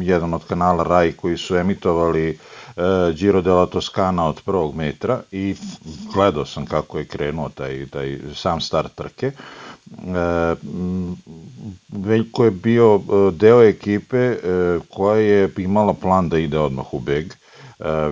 jedan 0.03 0.35
od 0.35 0.45
kanala 0.45 0.85
RAI 0.85 1.13
koji 1.13 1.37
su 1.37 1.57
emitovali 1.57 2.29
e, 2.77 2.81
Giro 3.15 3.41
della 3.41 3.67
Toscana 3.67 4.29
od 4.29 4.43
prvog 4.45 4.75
metra 4.75 5.21
i 5.33 5.55
gledao 6.15 6.47
sam 6.47 6.67
kako 6.67 6.99
je 6.99 7.05
krenuo 7.05 7.49
taj, 7.49 7.87
taj 7.87 8.19
sam 8.35 8.61
start 8.61 8.95
trke. 8.95 9.27
E, 9.27 10.55
Veljko 11.89 12.45
je 12.45 12.51
bio 12.51 12.95
e, 12.95 13.31
deo 13.33 13.63
ekipe 13.63 14.17
e, 14.19 14.39
koja 14.95 15.17
je 15.17 15.51
imala 15.59 15.95
plan 15.95 16.29
da 16.29 16.39
ide 16.39 16.59
odmah 16.59 16.95
u 16.95 17.01
beg. 17.01 17.33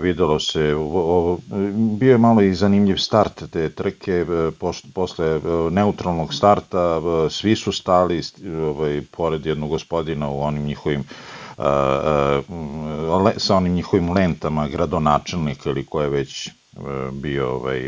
Videlo 0.01 0.39
se, 0.41 0.75
bio 1.99 2.11
je 2.11 2.19
malo 2.19 2.43
i 2.43 2.55
zanimljiv 2.55 2.97
start 2.97 3.45
te 3.51 3.69
trke, 3.71 4.27
posle 4.95 5.41
neutralnog 5.71 6.35
starta 6.35 7.01
svi 7.31 7.57
su 7.57 7.73
stali 7.73 8.23
ovaj, 8.63 9.03
pored 9.11 9.47
jednog 9.47 9.71
gospodina 9.71 10.31
u 10.31 10.43
onim 10.43 10.65
njihovim 10.65 11.05
sa 13.37 13.57
onim 13.57 13.73
njihovim 13.75 14.13
lentama 14.13 14.69
gradonačelnika 14.69 15.71
ili 15.71 15.87
ko 15.87 16.03
je 16.03 16.09
već 16.09 16.51
bio 17.13 17.51
ovaj, 17.51 17.83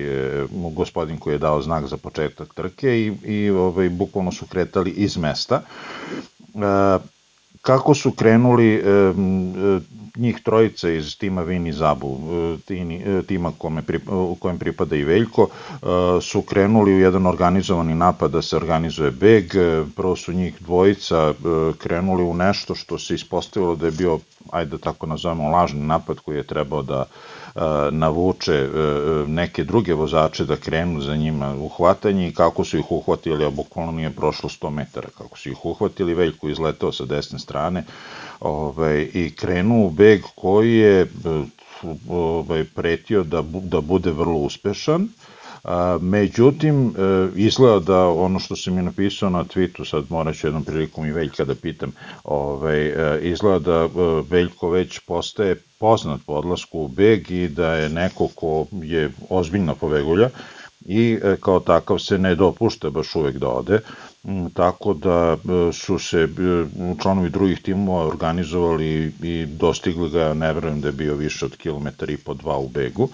gospodin 0.74 1.18
koji 1.18 1.34
je 1.34 1.38
dao 1.38 1.62
znak 1.62 1.86
za 1.86 1.96
početak 1.96 2.54
trke 2.54 3.00
i, 3.00 3.12
i 3.24 3.50
ovaj, 3.50 3.88
bukvalno 3.88 4.32
su 4.32 4.46
kretali 4.46 4.90
iz 4.90 5.16
mesta. 5.16 5.62
Kako 7.66 7.94
su 7.94 8.10
krenuli 8.10 8.74
e, 8.74 9.12
njih 10.16 10.40
trojica 10.42 10.90
iz 10.90 11.18
tima 11.18 11.42
Vini 11.42 11.72
Zabu, 11.72 12.18
tima 13.26 13.52
kome, 13.58 13.82
u 14.10 14.34
kojem 14.34 14.58
pripada 14.58 14.96
i 14.96 15.04
Veljko, 15.04 15.48
su 16.20 16.42
krenuli 16.42 16.94
u 16.94 16.98
jedan 17.00 17.26
organizovani 17.26 17.94
napad 17.94 18.30
da 18.30 18.42
se 18.42 18.56
organizuje 18.56 19.10
beg. 19.10 19.44
Prvo 19.96 20.16
su 20.16 20.32
njih 20.32 20.54
dvojica 20.60 21.34
krenuli 21.78 22.22
u 22.22 22.34
nešto 22.34 22.74
što 22.74 22.98
se 22.98 23.14
ispostavilo 23.14 23.76
da 23.76 23.86
je 23.86 23.92
bio, 23.92 24.18
ajde 24.50 24.70
da 24.70 24.78
tako 24.78 25.06
nazovemo, 25.06 25.50
lažni 25.50 25.80
napad 25.80 26.18
koji 26.20 26.36
je 26.36 26.46
trebao 26.46 26.82
da 26.82 27.04
navuče 27.90 28.54
e, 28.54 28.68
neke 29.26 29.64
druge 29.64 29.94
vozače 29.94 30.44
da 30.44 30.56
krenu 30.56 31.00
za 31.00 31.16
njima 31.16 31.54
uhvatanje 31.54 32.28
i 32.28 32.34
kako 32.34 32.64
su 32.64 32.78
ih 32.78 32.92
uhvatili, 32.92 33.44
a 33.44 33.50
bukvalno 33.50 33.92
nije 33.92 34.10
prošlo 34.10 34.48
100 34.48 34.70
metara, 34.70 35.08
kako 35.18 35.38
su 35.38 35.48
ih 35.50 35.64
uhvatili, 35.64 36.14
Veljko 36.14 36.48
izletao 36.48 36.92
sa 36.92 37.04
desne 37.04 37.38
strane 37.38 37.84
ovaj, 38.40 39.08
i 39.14 39.32
krenuo 39.36 39.86
u 39.86 39.90
beg 39.90 40.22
koji 40.34 40.76
je 40.76 41.00
e, 41.00 41.06
ovaj, 42.08 42.64
pretio 42.64 43.24
da, 43.24 43.42
da 43.42 43.80
bude 43.80 44.10
vrlo 44.10 44.38
uspešan, 44.38 45.08
A, 45.66 45.98
međutim, 46.00 46.88
e, 46.88 47.28
izgleda 47.36 47.80
da 47.80 48.08
ono 48.08 48.38
što 48.38 48.56
sam 48.56 48.74
mi 48.74 48.82
napisao 48.82 49.30
na 49.30 49.44
tweetu, 49.44 49.90
sad 49.90 50.04
morat 50.08 50.36
ću 50.36 50.46
jednom 50.46 50.64
prilikom 50.64 51.06
i 51.06 51.12
Veljka 51.12 51.44
da 51.44 51.54
pitam, 51.54 51.92
ovaj, 52.24 52.86
e, 52.86 53.20
izgleda 53.22 53.58
da 53.58 53.84
e, 53.84 53.88
Veljko 54.30 54.70
već 54.70 54.98
postaje 54.98 55.56
poznat 55.78 56.20
po 56.26 56.32
odlasku 56.32 56.78
u 56.78 56.88
beg 56.88 57.30
i 57.30 57.48
da 57.48 57.74
je 57.74 57.88
neko 57.88 58.28
ko 58.34 58.66
je 58.82 59.10
ozbiljna 59.28 59.74
povegulja 59.74 60.28
i 60.80 61.18
kao 61.40 61.60
takav 61.60 61.98
se 61.98 62.18
ne 62.18 62.34
dopušta 62.34 62.90
baš 62.90 63.14
uvek 63.14 63.36
da 63.36 63.48
ode, 63.48 63.80
tako 64.54 64.94
da 64.94 65.36
su 65.72 65.98
se 65.98 66.28
članovi 67.02 67.30
drugih 67.30 67.60
timova 67.60 68.06
organizovali 68.06 69.12
i 69.22 69.46
dostigli 69.46 70.10
ga, 70.10 70.34
ne 70.34 70.52
verujem 70.52 70.80
da 70.80 70.88
je 70.88 70.92
bio 70.92 71.14
više 71.14 71.44
od 71.44 71.56
kilometar 71.56 72.10
i 72.10 72.16
po 72.16 72.34
dva 72.34 72.58
u 72.58 72.68
begu, 72.68 73.08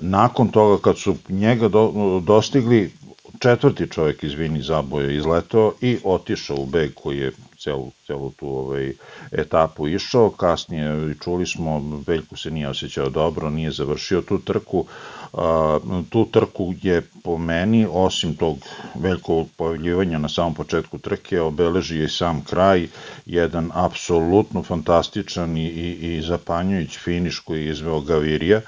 nakon 0.00 0.48
toga 0.48 0.82
kad 0.82 0.98
su 0.98 1.16
njega 1.28 1.68
do, 1.68 1.92
dostigli, 2.26 2.90
četvrti 3.38 3.90
čovjek 3.90 4.22
iz 4.22 4.32
Vini 4.34 4.62
Zaboje 4.62 5.16
izletao 5.16 5.72
i 5.80 5.98
otišao 6.04 6.56
u 6.56 6.66
beg 6.66 6.94
koji 6.94 7.18
je 7.18 7.32
celu, 7.58 7.90
celu 8.08 8.30
tu 8.30 8.48
ovaj, 8.48 8.92
etapu 9.32 9.88
išao. 9.88 10.30
Kasnije 10.30 11.14
čuli 11.24 11.46
smo, 11.46 12.02
Veljko 12.06 12.36
se 12.36 12.50
nije 12.50 12.68
osjećao 12.68 13.10
dobro, 13.10 13.50
nije 13.50 13.70
završio 13.70 14.22
tu 14.22 14.38
trku. 14.38 14.84
A, 15.32 15.78
tu 16.10 16.24
trku 16.24 16.74
je 16.82 17.02
po 17.24 17.38
meni, 17.38 17.86
osim 17.90 18.34
tog 18.34 18.56
velikog 18.94 19.48
pojavljivanja 19.56 20.18
na 20.18 20.28
samom 20.28 20.54
početku 20.54 20.98
trke, 20.98 21.40
obeležio 21.40 22.04
i 22.04 22.08
sam 22.08 22.44
kraj, 22.44 22.88
jedan 23.26 23.70
apsolutno 23.74 24.62
fantastičan 24.62 25.56
i, 25.56 25.66
i, 25.66 26.16
i 26.16 26.22
zapanjujuć 26.22 26.98
finiš 26.98 27.38
koji 27.38 27.64
je 27.64 27.70
izveo 27.70 28.00
Gavirija, 28.00 28.60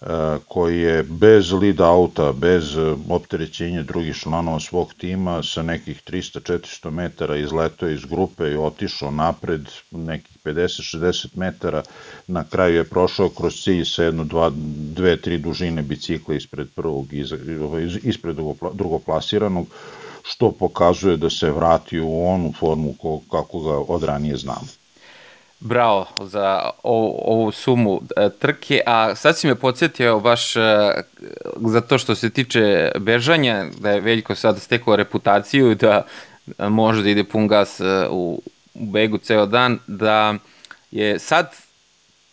a, 0.00 0.38
koji 0.48 0.80
je 0.80 1.02
bez 1.02 1.52
lead 1.52 1.80
auta, 1.80 2.32
bez 2.32 2.76
opterećenja 3.08 3.82
drugih 3.82 4.16
članova 4.16 4.60
svog 4.60 4.94
tima, 4.94 5.42
sa 5.42 5.62
nekih 5.62 6.02
300-400 6.06 6.90
metara 6.90 7.36
izletao 7.36 7.88
iz 7.88 8.04
grupe 8.04 8.52
i 8.52 8.56
otišao 8.56 8.81
napred 9.10 9.68
nekih 9.90 10.36
50-60 10.44 11.26
metara, 11.34 11.82
na 12.26 12.44
kraju 12.44 12.76
je 12.76 12.84
prošao 12.84 13.28
kroz 13.28 13.62
cilj 13.62 13.84
sa 13.84 14.04
jedno, 14.04 14.24
dva, 14.24 14.50
dve, 14.94 15.16
tri 15.16 15.38
dužine 15.38 15.82
bicikla 15.82 16.34
ispred 16.34 16.68
prvog, 16.74 17.12
iz, 17.12 17.32
ovaj, 17.62 17.88
ispred 18.02 18.36
drugoplasiranog, 18.72 19.66
što 20.22 20.52
pokazuje 20.52 21.16
da 21.16 21.30
se 21.30 21.50
vrati 21.50 22.00
u 22.00 22.26
onu 22.26 22.52
formu 22.58 22.94
kako 23.30 23.60
ga 23.60 23.78
od 23.88 24.02
ranije 24.02 24.36
znamo. 24.36 24.68
Bravo 25.60 26.06
za 26.20 26.70
ovu, 26.82 27.18
ovu 27.24 27.52
sumu 27.52 28.00
e, 28.16 28.28
trke, 28.38 28.80
a 28.86 29.14
sad 29.14 29.38
si 29.38 29.46
me 29.46 29.54
podsjetio 29.54 30.20
baš 30.20 30.56
e, 30.56 30.60
za 31.56 31.80
to 31.80 31.98
što 31.98 32.14
se 32.14 32.30
tiče 32.30 32.92
bežanja, 32.98 33.66
da 33.78 33.90
je 33.90 34.00
Veljko 34.00 34.34
sad 34.34 34.60
stekao 34.60 34.96
reputaciju 34.96 35.74
da 35.74 36.02
može 36.58 37.02
da 37.02 37.08
ide 37.08 37.24
pun 37.24 37.48
gas 37.48 37.80
e, 37.80 38.06
u, 38.10 38.42
u 38.74 38.86
begu 38.86 39.18
ceo 39.18 39.46
dan, 39.46 39.78
da 39.86 40.34
je 40.90 41.18
sad 41.18 41.54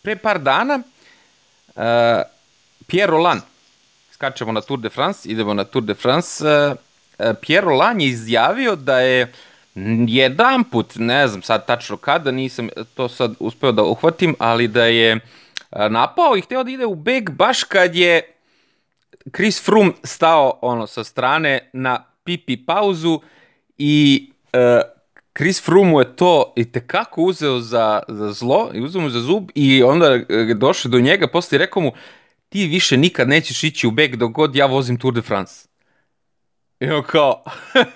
pre 0.02 0.16
par 0.16 0.38
dana 0.38 0.82
uh, 1.76 2.22
Pierre 2.86 3.10
Roland 3.10 3.42
skačemo 4.20 4.52
na 4.52 4.60
Tour 4.60 4.80
de 4.80 4.90
France, 4.90 5.28
idemo 5.28 5.54
na 5.54 5.64
Tour 5.64 5.84
de 5.84 5.94
France. 5.94 6.44
E, 6.44 6.74
e, 7.18 7.34
Pierre 7.40 7.64
Roland 7.64 8.00
je 8.00 8.08
izjavio 8.08 8.76
da 8.76 9.00
je 9.00 9.32
jedan 10.06 10.64
put, 10.64 10.94
ne 10.96 11.28
znam 11.28 11.42
sad 11.42 11.66
tačno 11.66 11.96
kada, 11.96 12.30
nisam 12.30 12.68
to 12.94 13.08
sad 13.08 13.34
uspeo 13.40 13.72
da 13.72 13.82
uhvatim, 13.82 14.34
ali 14.38 14.68
da 14.68 14.84
je 14.84 15.20
napao 15.90 16.36
i 16.36 16.40
hteo 16.40 16.64
da 16.64 16.70
ide 16.70 16.86
u 16.86 16.94
beg 16.94 17.30
baš 17.30 17.64
kad 17.64 17.94
je 17.94 18.22
Chris 19.36 19.64
Froome 19.64 19.92
stao 20.04 20.58
ono 20.60 20.86
sa 20.86 21.04
strane 21.04 21.70
na 21.72 22.04
pipi 22.24 22.56
pauzu 22.66 23.20
i 23.78 24.30
uh, 24.52 24.60
Chris 25.40 25.62
Froome 25.62 25.98
je 25.98 26.16
to 26.16 26.52
i 26.56 26.72
tekako 26.72 27.22
uzeo 27.22 27.58
za, 27.58 28.02
za 28.08 28.32
zlo 28.32 28.70
i 28.74 28.80
uzeo 28.80 29.02
mu 29.02 29.10
za 29.10 29.20
zub 29.20 29.50
i 29.54 29.82
onda 29.82 30.06
je 30.06 30.54
došao 30.54 30.90
do 30.90 31.00
njega 31.00 31.28
posle 31.28 31.56
i 31.56 31.58
rekao 31.58 31.82
mu 31.82 31.92
ti 32.48 32.66
više 32.66 32.96
nikad 32.96 33.28
nećeš 33.28 33.64
ići 33.64 33.86
u 33.86 33.90
beg 33.90 34.16
dok 34.16 34.32
god 34.32 34.56
ja 34.56 34.66
vozim 34.66 34.96
Tour 34.98 35.14
de 35.14 35.22
France. 35.22 35.68
I 36.80 36.90
on 36.90 37.02
kao, 37.02 37.44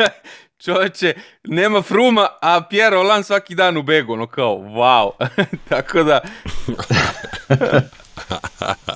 čoveče, 0.64 1.14
nema 1.44 1.82
Fruma, 1.82 2.28
a 2.40 2.60
Pierre 2.70 2.96
Roland 2.96 3.26
svaki 3.26 3.54
dan 3.54 3.76
u 3.76 3.82
begu, 3.82 4.12
ono 4.12 4.26
kao, 4.26 4.56
wow. 4.58 5.10
Tako 5.68 6.02
da... 6.02 6.20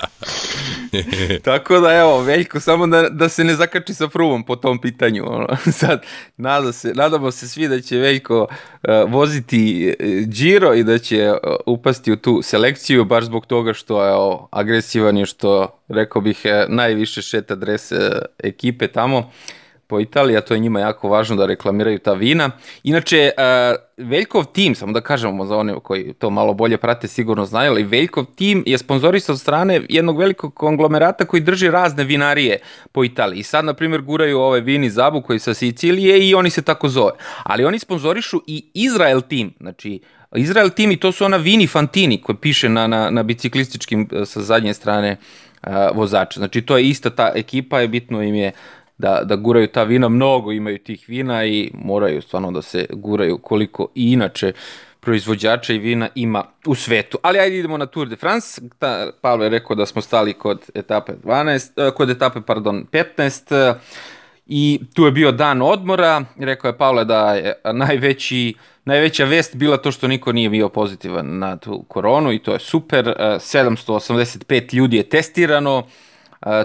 Tako 1.45 1.80
da 1.80 1.95
evo, 1.95 2.21
Veljko, 2.21 2.61
samo 2.61 2.87
da, 2.87 3.09
da 3.09 3.28
se 3.28 3.45
ne 3.45 3.54
zakači 3.54 3.95
sa 3.95 4.09
Frumom 4.09 4.45
po 4.45 4.57
tom 4.57 4.80
pitanju. 4.80 5.25
Ono. 5.26 5.47
Sad, 5.80 6.02
nada 6.37 6.73
se, 6.73 6.92
nadamo 6.95 7.30
se 7.30 7.49
svi 7.49 7.68
da 7.68 7.80
će 7.80 7.99
Veljko 7.99 8.42
uh, 8.42 9.12
voziti 9.12 9.88
e, 9.88 10.04
Giro 10.26 10.75
i 10.75 10.85
da 10.85 10.99
će 10.99 11.30
uh, 11.30 11.37
upasti 11.66 12.12
u 12.12 12.16
tu 12.16 12.40
selekciju, 12.42 13.04
baš 13.04 13.25
zbog 13.25 13.47
toga 13.47 13.73
što 13.73 14.04
je 14.04 14.12
o, 14.14 14.49
agresivan 14.50 15.18
i 15.18 15.26
što, 15.26 15.80
rekao 15.88 16.23
bih, 16.23 16.42
najviše 16.68 17.23
šeta 17.23 17.54
adrese 17.54 18.11
ekipe 18.38 18.88
tamo. 18.88 19.18
Uh, 19.18 19.25
po 19.88 20.00
Italiji, 20.00 20.37
a 20.37 20.40
to 20.40 20.54
je 20.54 20.61
njima 20.61 20.80
jako 20.80 21.09
važno 21.09 21.37
da 21.37 21.47
reklamiraju 21.47 21.99
ta 21.99 22.12
vina. 22.12 22.50
Inače, 22.83 23.30
uh, 23.37 23.76
Veljkov 23.97 24.45
tim, 24.45 24.75
samo 24.75 24.92
da 24.92 25.00
kažemo 25.00 25.47
za 25.47 25.57
one 25.57 25.75
koji 25.83 26.12
to 26.12 26.30
malo 26.30 26.54
bolje 26.54 26.76
prate, 26.76 27.09
sigurno 27.09 27.45
znaju, 27.45 27.71
ali 27.71 27.83
Veljkov 27.83 28.25
tim 28.25 28.62
je 28.66 28.78
sponzorisan 28.78 29.33
od 29.33 29.40
strane 29.40 29.80
jednog 29.88 30.18
velikog 30.18 30.54
konglomerata 30.54 31.25
koji 31.25 31.40
drži 31.40 31.71
razne 31.71 32.04
vinarije 32.04 32.59
po 32.92 33.04
Italiji. 33.04 33.42
Sad, 33.42 33.64
na 33.64 33.75
primjer, 33.75 34.02
guraju 34.02 34.40
ove 34.40 34.61
vini 34.61 34.90
Zabu 34.90 35.23
koji 35.23 35.38
sa 35.38 35.54
Sicilije 35.54 36.28
i 36.28 36.35
oni 36.35 36.50
se 36.50 36.62
tako 36.62 36.88
zove. 36.88 37.12
Ali 37.42 37.64
oni 37.64 37.78
sponzorišu 37.78 38.42
i 38.47 38.64
Izrael 38.75 39.21
tim, 39.21 39.54
znači 39.61 40.00
Izrael 40.37 40.71
tim 40.71 40.90
i 40.90 40.97
to 40.97 41.12
su 41.12 41.25
ona 41.25 41.37
Vini 41.37 41.66
Fantini 41.66 42.23
koji 42.23 42.37
piše 42.37 42.68
na, 42.68 42.87
na, 42.87 43.11
na 43.11 43.23
biciklističkim 43.23 44.09
sa 44.25 44.42
zadnje 44.42 44.75
strane 44.75 45.16
uh, 45.62 45.73
vozača. 45.95 46.40
Znači 46.40 46.62
to 46.62 46.76
je 46.78 46.88
ista 46.88 47.11
ta 47.11 47.33
ekipa, 47.35 47.80
je 47.80 47.88
bitno 47.88 48.23
im 48.23 48.35
je 48.35 48.52
da, 48.99 49.21
da 49.25 49.37
guraju 49.37 49.67
ta 49.67 49.83
vina, 49.83 50.09
mnogo 50.09 50.52
imaju 50.52 50.78
tih 50.78 51.05
vina 51.09 51.45
i 51.45 51.71
moraju 51.75 52.23
stvarno 52.23 52.50
da 52.50 52.62
se 52.62 52.87
guraju 52.90 53.38
koliko 53.38 53.88
i 53.95 54.12
inače 54.12 54.52
proizvođača 55.00 55.73
i 55.73 55.78
vina 55.78 56.09
ima 56.14 56.45
u 56.67 56.75
svetu. 56.75 57.19
Ali 57.23 57.38
ajde 57.38 57.59
idemo 57.59 57.76
na 57.78 57.87
Tour 57.87 58.09
de 58.09 58.17
France. 58.17 58.61
Ta, 58.78 59.11
Pavle 59.21 59.47
je 59.47 59.50
rekao 59.50 59.76
da 59.76 59.87
smo 59.87 60.02
stali 60.02 60.33
kod 60.33 60.71
etape 60.75 61.12
12, 61.25 61.88
eh, 61.88 61.90
kod 61.90 62.11
etape, 62.11 62.40
pardon, 62.40 62.87
15 62.93 63.75
i 64.47 64.81
tu 64.95 65.05
je 65.05 65.12
bio 65.12 65.33
dan 65.33 65.62
odmora. 65.62 66.25
Rekao 66.38 66.69
je 66.69 66.78
Pavle 66.78 67.05
da 67.05 67.35
je 67.35 67.55
najveći 67.73 68.55
najveća 68.85 69.25
vest 69.25 69.57
bila 69.57 69.76
to 69.76 69.93
što 69.93 70.09
niko 70.09 70.33
nije 70.33 70.50
bio 70.50 70.69
pozitivan 70.69 71.38
na 71.38 71.57
tu 71.57 71.85
koronu 71.88 72.33
i 72.33 72.38
to 72.38 72.52
je 72.52 72.59
super. 72.59 73.14
785 73.19 74.57
eh, 74.57 74.76
ljudi 74.76 74.97
je 74.97 75.09
testirano, 75.09 75.83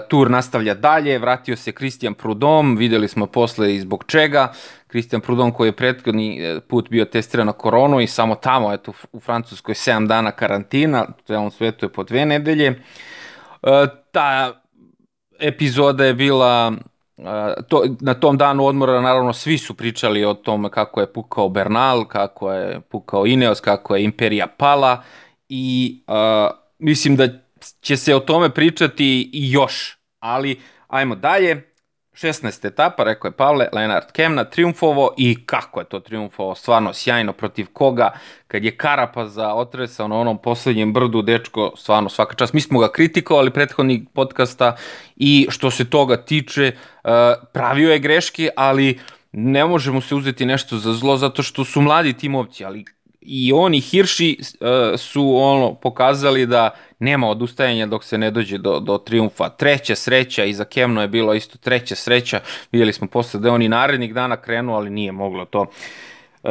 Tur 0.08 0.30
nastavlja 0.30 0.74
dalje, 0.74 1.18
vratio 1.18 1.56
se 1.56 1.72
Christian 1.72 2.14
Prudom, 2.14 2.76
videli 2.76 3.08
smo 3.08 3.26
posle 3.26 3.74
i 3.74 3.80
zbog 3.80 4.04
čega. 4.06 4.52
Christian 4.88 5.20
Prudom 5.20 5.52
koji 5.52 5.68
je 5.68 5.72
prethodni 5.72 6.40
e, 6.40 6.60
put 6.60 6.90
bio 6.90 7.04
testiran 7.04 7.46
na 7.46 7.52
koronu 7.52 8.00
i 8.00 8.06
samo 8.06 8.34
tamo, 8.34 8.72
eto, 8.72 8.92
u 9.12 9.20
Francuskoj 9.20 9.74
7 9.74 10.06
dana 10.06 10.30
karantina, 10.30 11.06
celom 11.26 11.50
svetu 11.50 11.86
je 11.86 11.92
po 11.92 12.04
dve 12.04 12.26
nedelje. 12.26 12.66
E, 12.66 12.76
ta 14.12 14.52
epizoda 15.38 16.04
je 16.04 16.14
bila 16.14 16.72
to, 17.68 17.84
na 18.00 18.14
tom 18.14 18.36
danu 18.36 18.66
odmora 18.66 19.00
naravno 19.00 19.32
svi 19.32 19.58
su 19.58 19.74
pričali 19.74 20.24
o 20.24 20.34
tome 20.34 20.70
kako 20.70 21.00
je 21.00 21.12
pukao 21.12 21.48
Bernal, 21.48 22.04
kako 22.04 22.52
je 22.52 22.80
pukao 22.80 23.26
Ineos, 23.26 23.60
kako 23.60 23.96
je 23.96 24.04
Imperija 24.04 24.46
pala 24.46 25.02
i 25.48 25.98
uh, 26.06 26.14
mislim 26.78 27.16
da 27.16 27.28
će 27.80 27.96
se 27.96 28.14
o 28.14 28.20
tome 28.20 28.50
pričati 28.50 29.30
i 29.32 29.52
još, 29.52 29.98
ali 30.20 30.60
ajmo 30.88 31.14
dalje. 31.14 31.74
16. 32.14 32.66
etapa, 32.66 33.04
rekao 33.04 33.28
je 33.28 33.32
Pavle, 33.32 33.68
Lenart 33.72 34.12
Kemna 34.12 34.44
triumfovo 34.44 35.14
i 35.16 35.46
kako 35.46 35.80
je 35.80 35.86
to 35.86 36.00
triumfovo, 36.00 36.54
stvarno 36.54 36.92
sjajno 36.92 37.32
protiv 37.32 37.66
koga, 37.72 38.10
kad 38.48 38.64
je 38.64 38.76
Karapaza 38.76 39.54
otresao 39.54 40.08
na 40.08 40.16
onom 40.16 40.38
poslednjem 40.38 40.92
brdu, 40.92 41.22
dečko, 41.22 41.72
stvarno 41.76 42.08
svaka 42.08 42.34
čast, 42.34 42.52
mi 42.52 42.60
smo 42.60 42.78
ga 42.78 42.92
kritikovali 42.92 43.50
prethodnih 43.50 44.00
podcasta 44.12 44.76
i 45.16 45.46
što 45.50 45.70
se 45.70 45.90
toga 45.90 46.16
tiče, 46.16 46.72
uh, 47.04 47.10
pravio 47.52 47.92
je 47.92 47.98
greške, 47.98 48.48
ali 48.56 49.00
ne 49.32 49.64
možemo 49.64 50.00
se 50.00 50.14
uzeti 50.14 50.46
nešto 50.46 50.78
za 50.78 50.92
zlo 50.92 51.16
zato 51.16 51.42
što 51.42 51.64
su 51.64 51.80
mladi 51.80 52.12
timovci, 52.12 52.64
ali 52.64 52.84
i 53.24 53.52
oni 53.52 53.80
Hirši 53.80 54.38
uh, 54.40 55.00
su 55.00 55.36
ono 55.36 55.74
pokazali 55.74 56.46
da 56.46 56.70
nema 56.98 57.28
odustajanja 57.28 57.86
dok 57.86 58.04
se 58.04 58.18
ne 58.18 58.30
dođe 58.30 58.58
do, 58.58 58.80
do 58.80 58.98
triumfa. 58.98 59.48
Treća 59.48 59.94
sreća, 59.94 60.44
i 60.44 60.54
za 60.54 60.64
Kemno 60.64 61.02
je 61.02 61.08
bilo 61.08 61.34
isto 61.34 61.58
treća 61.58 61.94
sreća, 61.94 62.40
vidjeli 62.72 62.92
smo 62.92 63.06
posle 63.06 63.40
da 63.40 63.48
je 63.48 63.52
on 63.52 63.62
i 63.62 63.68
narednih 63.68 64.14
dana 64.14 64.36
krenuo, 64.36 64.76
ali 64.76 64.90
nije 64.90 65.12
moglo 65.12 65.44
to. 65.44 65.60
Uh, 66.42 66.50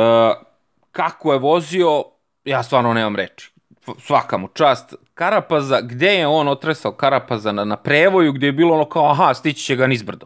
kako 0.91 1.33
je 1.33 1.39
vozio, 1.39 2.03
ja 2.45 2.63
stvarno 2.63 2.93
nemam 2.93 3.15
reči. 3.15 3.51
Svaka 3.99 4.37
mu 4.37 4.47
čast. 4.47 4.95
Karapaza, 5.13 5.81
gde 5.81 6.07
je 6.07 6.27
on 6.27 6.47
otresao 6.47 6.91
Karapaza 6.91 7.51
na, 7.51 7.65
na 7.65 7.75
prevoju, 7.75 8.33
gde 8.33 8.47
je 8.47 8.51
bilo 8.51 8.75
ono 8.75 8.85
kao, 8.85 9.11
aha, 9.11 9.33
stići 9.33 9.63
će 9.63 9.75
ga 9.75 9.87
nizbrdo. 9.87 10.25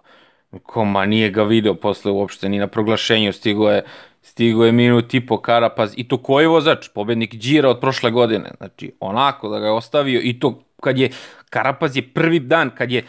Ko, 0.63 0.85
ma 0.85 1.05
nije 1.05 1.29
ga 1.29 1.43
video 1.43 1.73
posle 1.73 2.11
uopšte, 2.11 2.49
ni 2.49 2.59
na 2.59 2.67
proglašenju 2.67 3.33
stigo 3.33 3.69
je 3.69 3.85
Stigo 4.27 4.65
je 4.65 4.71
minut 4.71 5.13
i 5.13 5.25
po 5.25 5.37
Karapaz 5.41 5.93
i 5.97 6.07
to 6.07 6.17
koji 6.17 6.47
vozač, 6.47 6.87
pobednik 6.93 7.35
Đira 7.35 7.69
od 7.69 7.79
prošle 7.79 8.11
godine. 8.11 8.51
Znači, 8.57 8.91
onako 8.99 9.49
da 9.49 9.59
ga 9.59 9.65
je 9.65 9.71
ostavio 9.71 10.21
i 10.23 10.39
to 10.39 10.63
kad 10.81 10.97
je 10.97 11.09
Karapaz 11.49 11.95
je 11.95 12.01
prvi 12.13 12.39
dan, 12.39 12.69
kad 12.75 12.91
je 12.91 13.05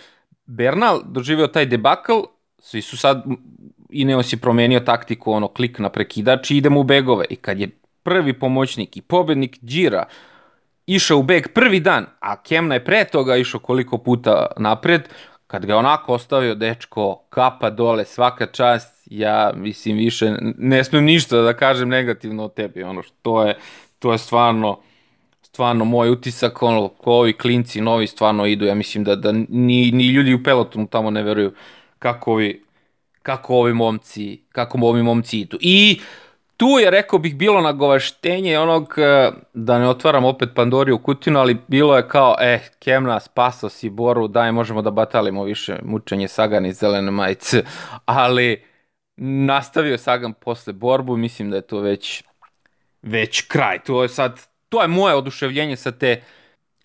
Bernal 0.47 1.01
doživeo 1.05 1.47
taj 1.47 1.67
debakl, 1.67 2.21
svi 2.59 2.83
su 2.83 2.97
sad, 2.97 3.25
Ineos 3.91 4.33
je 4.33 4.37
promenio 4.37 4.81
taktiku, 4.81 5.33
ono, 5.33 5.49
klik 5.49 5.79
na 5.79 5.89
prekidač 5.89 6.51
i 6.51 6.57
idemo 6.57 6.81
u 6.81 6.85
begove. 6.85 7.25
I 7.31 7.37
kad 7.37 7.61
je 7.61 7.69
prvi 8.03 8.33
pomoćnik 8.33 8.97
i 8.97 9.03
pobednik 9.03 9.59
Đira 9.61 10.07
išao 10.87 11.19
u 11.19 11.23
beg 11.23 11.49
prvi 11.55 11.81
dan, 11.81 12.07
a 12.21 12.43
Kemna 12.43 12.75
je 12.75 12.85
pre 12.85 13.05
toga 13.05 13.37
išao 13.37 13.61
koliko 13.61 13.99
puta 13.99 14.47
napred, 14.57 15.09
kad 15.47 15.67
ga 15.67 15.77
onako 15.77 16.15
ostavio 16.15 16.55
dečko, 16.55 17.27
kapa 17.31 17.71
dole, 17.71 18.05
svaka 18.05 18.47
čast, 18.47 18.98
ja 19.11 19.53
mislim 19.57 19.97
više 19.97 20.33
ne 20.59 20.85
smem 20.85 21.05
ništa 21.05 21.41
da 21.41 21.57
kažem 21.57 21.89
negativno 21.89 22.45
o 22.45 22.49
tebi, 22.49 22.83
ono 22.83 23.03
što 23.03 23.43
je 23.43 23.57
to 23.99 24.13
je 24.13 24.19
stvarno 24.19 24.81
stvarno 25.43 25.85
moj 25.85 26.11
utisak, 26.11 26.63
ono, 26.63 26.89
ko 26.89 27.13
ovi 27.13 27.33
klinci 27.33 27.81
novi 27.81 28.07
stvarno 28.07 28.47
idu, 28.47 28.65
ja 28.65 28.75
mislim 28.75 29.05
da, 29.05 29.17
da 29.17 29.33
ni, 29.33 29.91
ni 29.91 30.07
ljudi 30.07 30.35
u 30.35 30.43
pelotonu 30.43 30.87
tamo 30.87 31.11
ne 31.11 31.23
veruju 31.23 31.53
kako 31.99 32.33
ovi, 32.33 32.65
kako 33.23 33.57
ovi 33.57 33.75
momci, 33.75 34.43
kako 34.53 34.79
ovi 34.79 35.03
momci 35.03 35.41
idu. 35.41 35.59
I 35.61 36.01
tu 36.57 36.67
je, 36.67 36.91
rekao 36.91 37.19
bih, 37.19 37.37
bilo 37.37 37.61
nagovaštenje 37.61 38.59
onog, 38.59 38.95
e, 38.97 39.31
da 39.55 39.79
ne 39.79 39.89
otvaram 39.89 40.25
opet 40.25 40.49
Pandoriju 40.55 40.99
kutinu, 40.99 41.41
ali 41.41 41.57
bilo 41.69 41.97
je 41.97 42.09
kao, 42.09 42.37
eh, 42.41 42.61
Kemna, 42.79 43.21
spaso 43.21 43.69
si 43.69 43.91
Boru, 43.91 44.29
daj, 44.29 44.53
možemo 44.53 44.83
da 44.83 44.91
batalimo 44.91 45.45
više 45.45 45.77
mučenje 45.83 46.29
Sagan 46.29 46.67
iz 46.67 46.77
zelene 46.77 47.11
majice, 47.11 47.65
ali 48.05 48.68
nastavio 49.21 49.99
Sagan 49.99 50.33
posle 50.33 50.73
borbu, 50.73 51.17
mislim 51.17 51.51
da 51.51 51.57
je 51.57 51.63
to 51.63 51.81
već 51.81 52.23
već 53.03 53.41
kraj. 53.41 53.79
To 53.79 54.03
je 54.03 54.09
sad 54.09 54.41
to 54.69 54.83
je 54.83 54.89
moje 54.89 55.15
oduševljenje 55.15 55.77
sa 55.77 55.93
te 55.93 56.23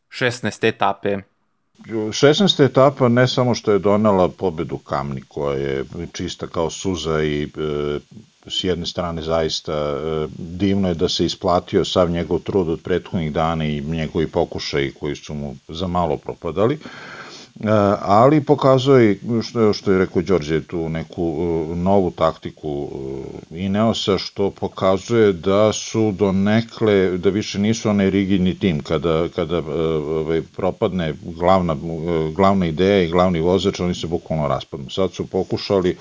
16. 0.10 0.68
etape. 0.68 1.18
16. 1.88 2.64
etapa 2.64 3.08
ne 3.10 3.28
samo 3.28 3.56
što 3.56 3.72
je 3.72 3.80
donela 3.80 4.30
pobedu 4.30 4.78
Kamni 4.78 5.22
koja 5.28 5.58
je 5.58 5.86
čista 6.12 6.48
kao 6.48 6.70
suza 6.70 7.24
i 7.24 7.44
e, 7.44 8.00
s 8.48 8.64
jedne 8.64 8.86
strane 8.86 9.22
zaista 9.22 9.74
e, 9.74 10.28
divno 10.38 10.88
je 10.88 10.94
da 10.94 11.10
se 11.10 11.26
isplatio 11.26 11.86
sav 11.86 12.10
njegov 12.10 12.40
trud 12.40 12.70
od 12.70 12.82
prethodnih 12.82 13.34
dana 13.34 13.66
i 13.66 13.82
njegovi 13.82 14.28
pokušaji 14.28 14.94
koji 15.00 15.16
su 15.16 15.34
mu 15.34 15.56
za 15.68 15.88
malo 15.88 16.18
propadali 16.18 16.80
ali 18.02 18.42
pokazuje, 18.42 19.20
što, 19.44 19.74
što 19.74 19.92
je 19.92 19.98
rekao 19.98 20.22
Đorđe, 20.22 20.62
tu 20.62 20.90
neku 20.90 21.24
novu 21.76 22.12
taktiku 22.12 22.90
Ineosa, 23.52 24.18
što 24.18 24.52
pokazuje 24.52 25.34
da 25.34 25.74
su 25.74 26.12
do 26.12 26.32
nekle, 26.32 27.18
da 27.18 27.30
više 27.30 27.60
nisu 27.60 27.90
onaj 27.90 28.10
rigidni 28.10 28.60
tim, 28.60 28.80
kada, 28.80 29.28
kada 29.36 29.58
ovaj, 29.58 30.42
propadne 30.56 31.14
glavna, 31.24 31.76
glavna 32.36 32.66
ideja 32.66 33.04
i 33.04 33.12
glavni 33.12 33.40
vozač, 33.40 33.80
oni 33.80 33.96
se 33.96 34.08
bukvalno 34.08 34.48
raspadnu. 34.48 34.90
Sad 34.90 35.12
su 35.12 35.28
pokušali 35.28 35.98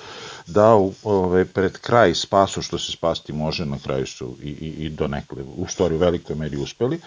da 0.46 0.74
ove, 1.04 1.44
pred 1.44 1.78
kraj 1.78 2.14
spasu 2.14 2.62
što 2.62 2.78
se 2.78 2.92
spasti 2.92 3.32
može, 3.32 3.66
na 3.66 3.78
kraju 3.84 4.06
su 4.06 4.36
i, 4.42 4.48
i, 4.48 4.84
i 4.84 4.88
donekle, 4.88 5.42
u 5.56 5.66
stvari 5.68 5.94
u 5.94 5.98
velikoj 5.98 6.36
meri 6.36 6.56
uspeli, 6.56 7.00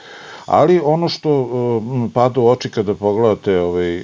ali 0.46 0.82
ono 0.84 1.10
što 1.10 1.42
um, 1.42 2.12
pada 2.14 2.40
u 2.40 2.48
oči 2.48 2.70
kada 2.70 2.94
pogledate 2.94 3.60
ovaj, 3.60 3.98
e, 3.98 4.04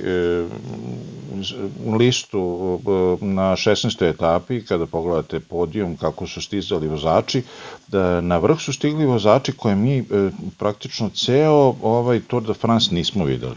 listu 1.97 2.79
na 3.21 3.51
16. 3.55 4.09
etapi, 4.09 4.65
kada 4.65 4.85
pogledate 4.85 5.39
podijum 5.39 5.97
kako 5.97 6.27
su 6.27 6.41
stizali 6.41 6.87
vozači, 6.87 7.43
da 7.87 8.21
na 8.21 8.37
vrh 8.37 8.59
su 8.59 8.73
stigli 8.73 9.05
vozači 9.05 9.51
koje 9.51 9.75
mi 9.75 9.97
e, 9.97 10.03
praktično 10.57 11.09
ceo 11.09 11.75
ovaj 11.81 12.21
Tour 12.27 12.43
de 12.43 12.53
France 12.53 12.95
nismo 12.95 13.25
videli. 13.25 13.55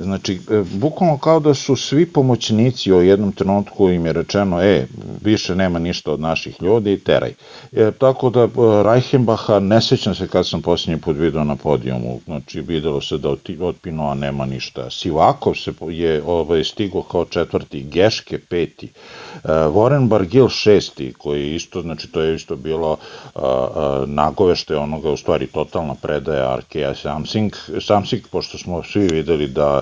Znači, 0.00 0.40
e, 0.50 0.62
bukvalno 0.74 1.18
kao 1.18 1.40
da 1.40 1.54
su 1.54 1.76
svi 1.76 2.06
pomoćnici 2.06 2.92
u 2.92 3.02
jednom 3.02 3.32
trenutku 3.32 3.90
im 3.90 4.06
je 4.06 4.12
rečeno, 4.12 4.62
e, 4.62 4.86
više 5.24 5.56
nema 5.56 5.78
ništa 5.78 6.12
od 6.12 6.20
naših 6.20 6.62
ljudi, 6.62 6.98
teraj. 6.98 7.34
E, 7.72 7.90
tako 7.98 8.30
da 8.30 8.40
e, 8.42 8.48
Reichenbacha, 8.84 9.60
ne 9.60 9.80
sećam 9.80 10.14
se 10.14 10.28
kad 10.28 10.48
sam 10.48 10.62
posljednji 10.62 11.00
put 11.00 11.16
vidio 11.16 11.44
na 11.44 11.56
podijumu, 11.56 12.20
znači 12.24 12.60
videlo 12.60 13.00
se 13.00 13.18
da 13.18 13.28
od, 13.28 13.40
od 13.60 13.76
Pinoa 13.82 14.14
nema 14.14 14.46
ništa. 14.46 14.90
Sivakov 14.90 15.54
se 15.54 15.72
je 15.88 16.22
ovaj, 16.26 16.64
stigo 16.64 17.02
kao 17.02 17.24
četvrti, 17.24 17.82
Geške 17.82 18.38
peti, 18.38 18.86
e, 18.86 19.48
Warren 19.48 20.08
Bargil 20.08 20.48
šesti, 20.48 21.12
koji 21.18 21.54
isto, 21.54 21.82
znači 21.82 22.12
to 22.12 22.20
je 22.20 22.34
isto 22.34 22.56
bilo 22.56 22.96
a, 23.34 24.04
nagovešte 24.06 24.76
onoga, 24.76 25.10
u 25.10 25.16
stvari 25.16 25.46
totalna 25.46 25.94
predaja 26.02 26.52
Arkea 26.52 26.94
Samsung, 26.94 27.52
Samsung, 27.80 28.22
pošto 28.30 28.58
smo 28.58 28.82
svi 28.82 29.08
videli 29.12 29.55
da 29.56 29.80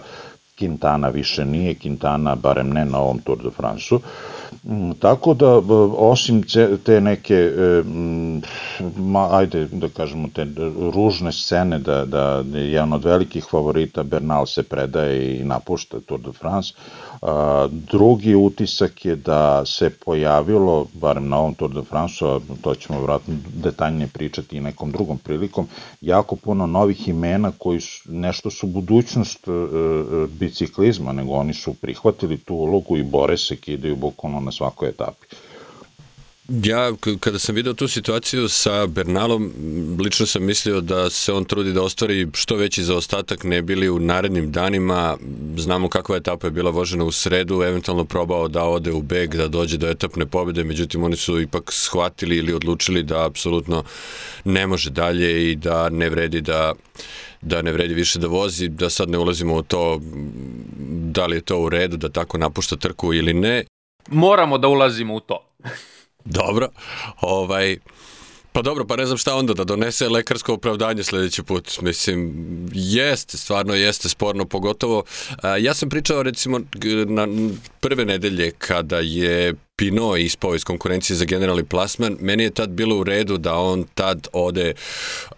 Quintana 0.59 1.09
više 1.13 1.45
nije 1.45 1.75
Quintana, 1.75 2.35
barem 2.35 2.71
ne 2.71 2.85
na 2.85 2.99
ovom 2.99 3.19
Tour 3.19 3.43
de 3.43 3.51
France-u. 3.51 4.01
Mm, 4.67 4.91
tako 4.99 5.35
da, 5.35 5.61
osim 5.97 6.43
te 6.85 7.01
neke, 7.01 7.35
e, 7.35 7.83
ma, 8.97 9.29
ajde 9.31 9.67
da 9.73 9.89
kažemo, 9.89 10.29
te 10.35 10.47
ružne 10.95 11.33
scene 11.33 11.79
da, 11.79 12.05
da 12.05 12.43
jedan 12.55 12.93
od 12.93 13.05
velikih 13.05 13.45
favorita 13.51 14.03
Bernal 14.03 14.47
se 14.47 14.63
predaje 14.63 15.37
i 15.37 15.45
napušta 15.45 16.01
Tour 16.01 16.21
de 16.21 16.33
France, 16.33 16.73
drugi 17.71 18.35
utisak 18.35 19.05
je 19.05 19.17
da 19.17 19.67
se 19.67 19.91
pojavilo, 19.91 20.87
barem 20.93 21.29
na 21.29 21.39
ovom 21.39 21.55
Tour 21.55 21.75
de 21.75 21.83
France, 21.83 22.25
to 22.61 22.75
ćemo 22.75 23.01
vratno 23.01 23.35
detaljnije 23.55 24.09
pričati 24.13 24.57
i 24.57 24.61
nekom 24.61 24.91
drugom 24.91 25.19
prilikom, 25.19 25.67
jako 26.01 26.37
puno 26.37 26.67
novih 26.67 27.09
imena 27.09 27.53
koji 27.59 27.81
su, 27.81 28.13
nešto 28.13 28.51
su 28.51 28.67
budućnost 28.67 29.49
e, 29.49 29.51
e, 29.51 30.27
biciklizma, 30.27 31.13
nego 31.13 31.33
oni 31.33 31.55
su 31.55 31.75
prihvatili 31.75 32.37
tu 32.39 32.55
ulogu 32.55 32.97
i 32.97 33.03
bore 33.03 33.37
se, 33.37 33.57
kidaju 33.57 33.97
bukvalno 33.97 34.41
na 34.41 34.53
svakoj 34.57 34.89
etapi. 34.89 35.27
Ja, 36.49 36.93
kada 37.21 37.39
sam 37.39 37.55
video 37.55 37.75
tu 37.75 37.89
situaciju 37.89 38.49
sa 38.49 38.87
Bernalom, 38.87 39.53
lično 40.01 40.27
sam 40.27 40.45
mislio 40.45 40.81
da 40.81 41.11
se 41.11 41.33
on 41.33 41.45
trudi 41.45 41.73
da 41.73 41.83
ostvari 41.83 42.29
što 42.35 42.57
veći 42.57 42.85
zaostatak 42.85 43.45
ne 43.45 43.63
bili 43.63 43.89
u 43.89 43.99
narednim 43.99 44.53
danima. 44.53 45.17
Znamo 45.57 45.89
kakva 45.89 46.17
etapa 46.17 46.47
je 46.47 46.51
bila 46.51 46.71
vožena 46.71 47.05
u 47.05 47.13
sredu, 47.13 47.63
eventualno 47.63 48.05
probao 48.05 48.49
da 48.49 48.65
ode 48.65 48.93
u 48.93 49.03
beg, 49.03 49.37
da 49.37 49.49
dođe 49.49 49.77
do 49.77 49.89
etapne 49.89 50.27
pobede, 50.27 50.65
međutim 50.65 51.05
oni 51.05 51.17
su 51.17 51.41
ipak 51.41 51.73
shvatili 51.73 52.37
ili 52.37 52.55
odlučili 52.55 53.03
da 53.03 53.27
apsolutno 53.27 53.85
ne 54.45 54.67
može 54.67 54.91
dalje 54.91 55.51
i 55.51 55.57
da 55.57 55.89
ne 55.89 56.11
vredi 56.11 56.41
da 56.41 56.73
da 57.41 57.63
ne 57.63 57.73
vredi 57.73 57.95
više 57.95 58.19
da 58.19 58.27
vozi, 58.27 58.69
da 58.69 58.91
sad 58.91 59.11
ne 59.11 59.19
ulazimo 59.19 59.55
u 59.55 59.63
to 59.63 60.01
da 60.89 61.27
li 61.27 61.37
je 61.37 61.41
to 61.41 61.59
u 61.59 61.69
redu 61.69 61.97
da 61.97 62.09
tako 62.09 62.39
napušta 62.39 62.77
trku 62.77 63.15
ili 63.15 63.35
ne. 63.35 63.65
Moramo 64.09 64.59
da 64.59 64.69
ulazimo 64.69 65.15
u 65.15 65.21
to. 65.21 65.49
Dobro, 66.25 66.69
ovaj, 67.21 67.79
Pa 68.55 68.63
dobro, 68.63 68.85
pa 68.85 68.97
ne 68.97 69.07
znam 69.07 69.19
šta 69.19 69.35
onda 69.35 69.55
da 69.55 69.65
donese 69.65 70.09
lekarsko 70.09 70.53
opravdanje 70.55 71.03
sledeći 71.03 71.43
put. 71.43 71.81
Mislim, 71.81 72.33
jeste, 72.73 73.37
stvarno 73.37 73.75
jeste 73.75 74.09
sporno, 74.09 74.45
pogotovo. 74.45 75.03
Ja 75.61 75.75
sam 75.75 75.89
pričao 75.89 76.23
recimo 76.23 76.61
na 77.07 77.29
prve 77.81 78.05
nedelje 78.05 78.51
kada 78.51 78.99
je 78.99 79.55
Pino 79.77 80.17
ispao 80.17 80.55
iz 80.55 80.65
konkurencije 80.65 81.17
za 81.17 81.25
generalni 81.25 81.65
plasman, 81.65 82.17
meni 82.21 82.43
je 82.43 82.51
tad 82.51 82.71
bilo 82.71 82.97
u 82.97 83.05
redu 83.05 83.39
da 83.39 83.55
on 83.55 83.85
tad 83.95 84.29
ode 84.33 84.75
uh, 85.31 85.37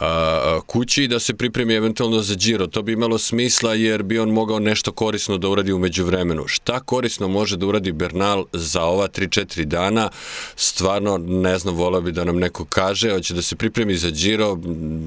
kući 0.66 1.04
i 1.04 1.08
da 1.08 1.18
se 1.18 1.34
pripremi 1.34 1.74
eventualno 1.74 2.20
za 2.20 2.34
Giro. 2.34 2.66
To 2.66 2.82
bi 2.82 2.92
imalo 2.92 3.18
smisla 3.18 3.74
jer 3.74 4.02
bi 4.02 4.18
on 4.18 4.30
mogao 4.30 4.58
nešto 4.58 4.92
korisno 4.92 5.38
da 5.38 5.48
uradi 5.48 5.72
umeđu 5.72 6.04
vremenu. 6.04 6.46
Šta 6.46 6.80
korisno 6.80 7.28
može 7.28 7.56
da 7.56 7.66
uradi 7.66 7.92
Bernal 7.92 8.44
za 8.52 8.82
ova 8.82 9.08
3-4 9.08 9.64
dana? 9.64 10.10
Stvarno 10.56 11.18
ne 11.18 11.58
znam, 11.58 11.74
volao 11.74 12.00
bi 12.00 12.12
da 12.12 12.24
nam 12.24 12.36
neko 12.36 12.64
kaže. 12.64 13.10
Hoće 13.10 13.34
da 13.34 13.42
se 13.42 13.56
pripremi 13.56 13.96
za 13.96 14.10
Giro, 14.10 14.58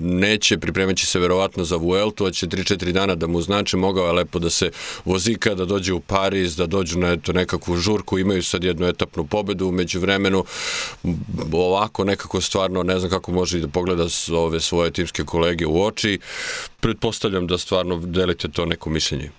neće, 0.02 0.58
pripremaće 0.58 1.06
se 1.06 1.20
verovatno 1.20 1.64
za 1.64 1.76
Vueltu, 1.76 2.26
hoće 2.26 2.48
3-4 2.48 2.92
dana 2.92 3.16
da 3.16 3.28
mu 3.28 3.42
znači, 3.42 3.78
mogao 3.78 4.06
je 4.06 4.14
lepo 4.14 4.40
da 4.40 4.50
se 4.50 4.72
vozika, 5.06 5.56
da 5.56 5.66
dođe 5.66 5.94
u 5.94 6.00
Pariz, 6.00 6.56
da 6.56 6.66
dođu 6.66 7.00
na 7.00 7.12
eto, 7.12 7.34
nekakvu 7.34 7.78
žurku, 7.78 8.20
imaju 8.20 8.44
sad 8.44 8.64
jednu 8.64 8.88
etapnu 8.88 9.19
pobedu, 9.24 9.68
umeđu 9.68 10.00
vremenu 10.00 10.44
ovako 11.54 12.04
nekako 12.04 12.42
stvarno 12.42 12.84
ne 12.84 13.00
znam 13.00 13.12
kako 13.12 13.32
može 13.32 13.58
i 13.58 13.62
da 13.62 13.68
pogleda 13.68 14.06
ove 14.34 14.60
svoje 14.60 14.92
timske 14.92 15.24
kolege 15.24 15.66
u 15.66 15.84
oči. 15.84 16.20
Pretpostavljam 16.80 17.48
da 17.48 17.58
stvarno 17.58 17.98
delite 17.98 18.48
to 18.48 18.66
neko 18.66 18.90
mišljenje. 18.90 19.32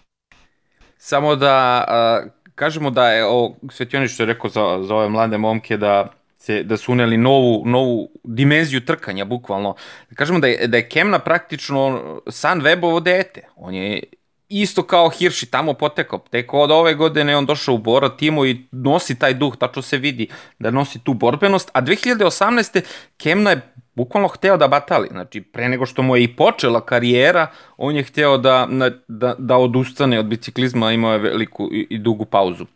Samo 0.99 1.37
da 1.37 1.85
a, 1.89 2.23
kažemo 2.55 2.91
da 2.91 3.09
je 3.11 3.25
ovo 3.25 3.57
Svetjonić 3.71 4.11
što 4.11 4.23
je 4.23 4.27
rekao 4.27 4.51
za, 4.51 4.83
za 4.83 4.95
ove 4.95 5.09
mlade 5.09 5.39
momke 5.39 5.77
da 5.77 6.13
se, 6.39 6.63
da 6.63 6.77
su 6.77 6.93
uneli 6.93 7.17
novu, 7.17 7.63
novu 7.67 8.11
dimenziju 8.25 8.81
trkanja, 8.81 9.25
bukvalno. 9.25 9.75
Kažemo 10.15 10.39
da 10.39 10.47
je, 10.47 10.67
da 10.67 10.77
je 10.77 10.89
Kemna 10.89 11.19
praktično 11.19 12.21
san 12.29 12.61
Webovo 12.63 13.01
dete. 13.01 13.49
On 13.57 13.75
je 13.75 14.03
isto 14.51 14.83
kao 14.83 15.11
Hirši 15.11 15.47
tamo 15.47 15.75
potekao. 15.75 16.19
Tek 16.31 16.55
od 16.55 16.71
ove 16.71 16.95
godine 16.95 17.37
on 17.37 17.47
došao 17.47 17.75
u 17.75 17.79
Bora 17.79 18.17
timu 18.17 18.47
i 18.47 18.67
nosi 18.73 19.19
taj 19.19 19.35
duh, 19.35 19.57
tačno 19.57 19.83
se 19.83 19.99
vidi 19.99 20.29
da 20.59 20.71
nosi 20.71 20.99
tu 20.99 21.15
borbenost. 21.15 21.71
A 21.73 21.83
2018. 21.83 22.81
Kemna 23.17 23.51
je 23.51 23.61
bukvalno 23.95 24.29
hteo 24.29 24.57
da 24.57 24.69
batali. 24.69 25.09
Znači, 25.11 25.41
pre 25.41 25.69
nego 25.69 25.87
što 25.87 26.03
mu 26.03 26.17
je 26.17 26.25
i 26.25 26.37
počela 26.37 26.81
karijera, 26.81 27.47
on 27.77 27.97
je 27.97 28.03
hteo 28.03 28.39
da, 28.39 28.69
da, 29.09 29.35
da 29.39 29.57
odustane 29.57 30.19
od 30.19 30.27
biciklizma, 30.27 30.93
imao 30.93 31.13
je 31.13 31.19
veliku 31.19 31.69
i, 31.73 31.87
i 31.91 31.99
dugu 31.99 32.25
pauzu. 32.25 32.67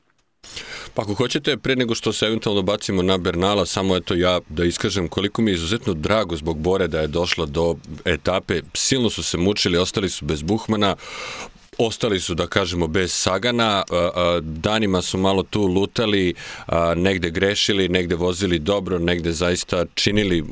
Pa 0.94 1.02
ako 1.02 1.14
hoćete, 1.14 1.56
pre 1.56 1.76
nego 1.76 1.94
što 1.94 2.12
se 2.12 2.26
eventualno 2.26 2.62
bacimo 2.62 3.02
na 3.02 3.18
Bernala, 3.18 3.66
samo 3.66 3.96
eto 3.96 4.14
ja 4.14 4.40
da 4.48 4.64
iskažem 4.64 5.08
koliko 5.08 5.42
mi 5.42 5.50
je 5.50 5.54
izuzetno 5.54 5.94
drago 5.94 6.36
zbog 6.36 6.58
Bore 6.58 6.88
da 6.88 7.00
je 7.00 7.06
došla 7.06 7.46
do 7.46 7.74
etape. 8.04 8.60
Silno 8.74 9.10
su 9.10 9.22
se 9.22 9.38
mučili, 9.38 9.78
ostali 9.78 10.10
su 10.10 10.24
bez 10.24 10.42
Buhmana, 10.42 10.96
ostali 11.78 12.20
su, 12.20 12.34
da 12.34 12.46
kažemo, 12.46 12.86
bez 12.86 13.12
Sagana, 13.12 13.82
danima 14.42 15.02
su 15.02 15.18
malo 15.18 15.42
tu 15.42 15.66
lutali, 15.66 16.34
negde 16.96 17.30
grešili, 17.30 17.88
negde 17.88 18.14
vozili 18.14 18.58
dobro, 18.58 18.98
negde 18.98 19.32
zaista 19.32 19.84
činili 19.94 20.44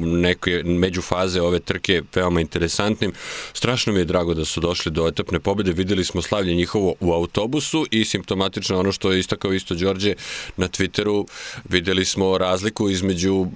neke 0.00 0.62
međufaze 0.64 1.40
ove 1.40 1.60
trke 1.60 2.02
veoma 2.14 2.40
interesantnim. 2.40 3.12
Strašno 3.52 3.92
mi 3.92 3.98
je 3.98 4.04
drago 4.04 4.34
da 4.34 4.44
su 4.44 4.60
došli 4.60 4.92
do 4.92 5.08
etapne 5.08 5.40
pobede, 5.40 5.72
videli 5.72 6.04
smo 6.04 6.22
slavlje 6.22 6.54
njihovo 6.54 6.94
u 7.00 7.12
autobusu 7.12 7.86
i 7.90 8.04
simptomatično 8.04 8.78
ono 8.78 8.92
što 8.92 9.12
je 9.12 9.20
istakao 9.20 9.52
isto 9.52 9.74
Đorđe 9.74 10.14
na 10.56 10.68
Twitteru, 10.68 11.26
videli 11.68 12.04
smo 12.04 12.38
razliku 12.38 12.90
između 12.90 13.46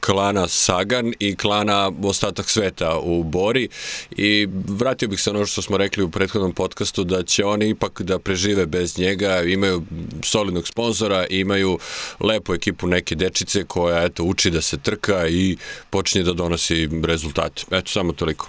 klana 0.00 0.48
Sagan 0.48 1.12
i 1.18 1.36
klana 1.36 1.92
ostatak 2.02 2.50
sveta 2.50 2.98
u 2.98 3.24
Bori 3.24 3.68
i 4.16 4.48
vratio 4.68 5.08
bih 5.08 5.20
se 5.20 5.30
ono 5.30 5.46
što 5.46 5.62
smo 5.62 5.76
rekli 5.76 6.04
u 6.04 6.10
prethodnom 6.18 6.52
podcastu 6.52 7.04
da 7.04 7.22
će 7.22 7.44
oni 7.44 7.68
ipak 7.68 8.02
da 8.02 8.18
prežive 8.18 8.66
bez 8.66 8.98
njega, 8.98 9.42
imaju 9.42 9.82
solidnog 10.22 10.68
sponzora, 10.68 11.26
imaju 11.30 11.78
lepu 12.20 12.54
ekipu 12.54 12.86
neke 12.86 13.14
dečice 13.14 13.64
koja 13.64 14.04
eto 14.04 14.24
uči 14.24 14.50
da 14.50 14.60
se 14.62 14.78
trka 14.78 15.28
i 15.28 15.56
počinje 15.90 16.24
da 16.24 16.32
donosi 16.32 16.88
rezultate. 17.04 17.64
Eto 17.70 17.90
samo 17.90 18.12
toliko. 18.12 18.48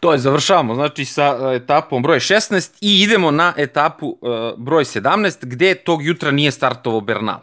To 0.00 0.12
je, 0.12 0.18
završavamo, 0.18 0.74
znači 0.74 1.04
sa 1.04 1.52
etapom 1.54 2.02
broj 2.02 2.18
16 2.18 2.70
i 2.80 3.02
idemo 3.02 3.30
na 3.30 3.54
etapu 3.56 4.06
uh, 4.06 4.18
broj 4.56 4.84
17 4.84 5.36
gde 5.40 5.74
tog 5.74 6.04
jutra 6.04 6.30
nije 6.30 6.50
startovao 6.50 7.00
Bernal. 7.00 7.40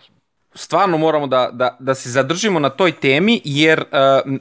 Stvarno 0.55 0.97
moramo 0.97 1.27
da, 1.27 1.49
da, 1.53 1.77
da 1.79 1.95
se 1.95 2.09
zadržimo 2.09 2.59
na 2.59 2.69
toj 2.69 2.91
temi 2.91 3.41
jer 3.45 3.79
uh, 3.79 4.33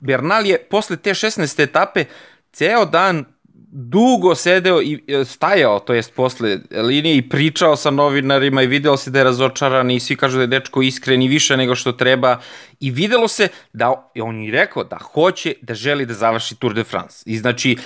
Bernal 0.00 0.46
je 0.46 0.58
posle 0.70 0.96
te 0.96 1.10
16. 1.10 1.62
etape 1.62 2.04
ceo 2.52 2.84
dan 2.84 3.33
dugo 3.76 4.34
sedeo 4.34 4.82
i 4.82 5.04
e, 5.08 5.24
stajao, 5.24 5.78
to 5.78 5.94
jest 5.94 6.14
posle 6.14 6.58
linije 6.70 7.16
i 7.16 7.28
pričao 7.28 7.76
sa 7.76 7.90
novinarima 7.90 8.62
i 8.62 8.66
videlo 8.66 8.96
se 8.96 9.10
da 9.10 9.18
je 9.18 9.24
razočaran 9.24 9.90
i 9.90 10.00
svi 10.00 10.16
kažu 10.16 10.36
da 10.36 10.42
je 10.42 10.46
dečko 10.46 10.82
iskren 10.82 11.22
i 11.22 11.28
više 11.28 11.56
nego 11.56 11.74
što 11.74 11.92
treba 11.92 12.38
i 12.80 12.90
videlo 12.90 13.28
se 13.28 13.48
da 13.72 14.10
on 14.20 14.40
je 14.40 14.52
rekao 14.52 14.84
da 14.84 14.98
hoće, 14.98 15.54
da 15.62 15.74
želi 15.74 16.06
da 16.06 16.14
završi 16.14 16.54
Tour 16.54 16.74
de 16.74 16.84
France. 16.84 17.22
I 17.26 17.36
znači, 17.36 17.72
e, 17.72 17.78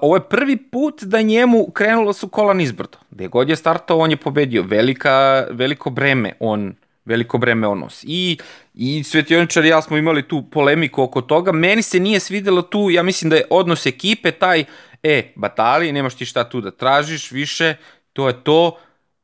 ovo 0.00 0.16
je 0.16 0.28
prvi 0.28 0.56
put 0.56 1.02
da 1.02 1.22
njemu 1.22 1.70
krenulo 1.70 2.12
su 2.12 2.28
kola 2.28 2.54
nizbrdo. 2.54 2.98
Gde 3.10 3.28
god 3.28 3.48
je 3.48 3.56
startao, 3.56 3.98
on 3.98 4.10
je 4.10 4.16
pobedio. 4.16 4.62
Velika, 4.62 5.46
veliko 5.50 5.90
breme 5.90 6.32
on 6.40 6.74
veliko 7.08 7.38
breme 7.38 7.66
on 7.66 7.78
nosi. 7.78 8.06
I, 8.08 8.38
i 8.74 9.04
Svetioničar 9.04 9.64
i 9.64 9.68
ja 9.68 9.82
smo 9.82 9.96
imali 9.96 10.28
tu 10.28 10.42
polemiku 10.50 11.02
oko 11.02 11.20
toga. 11.20 11.52
Meni 11.52 11.82
se 11.82 12.00
nije 12.00 12.20
svidelo 12.20 12.62
tu, 12.62 12.90
ja 12.90 13.02
mislim 13.02 13.30
da 13.30 13.36
je 13.36 13.46
odnos 13.50 13.86
ekipe 13.86 14.30
taj, 14.30 14.64
e, 15.02 15.32
Batali, 15.36 15.92
nemaš 15.92 16.14
ti 16.14 16.26
šta 16.26 16.48
tu 16.48 16.60
da 16.60 16.70
tražiš 16.70 17.30
više, 17.30 17.74
to 18.12 18.28
je 18.28 18.44
to, 18.44 18.78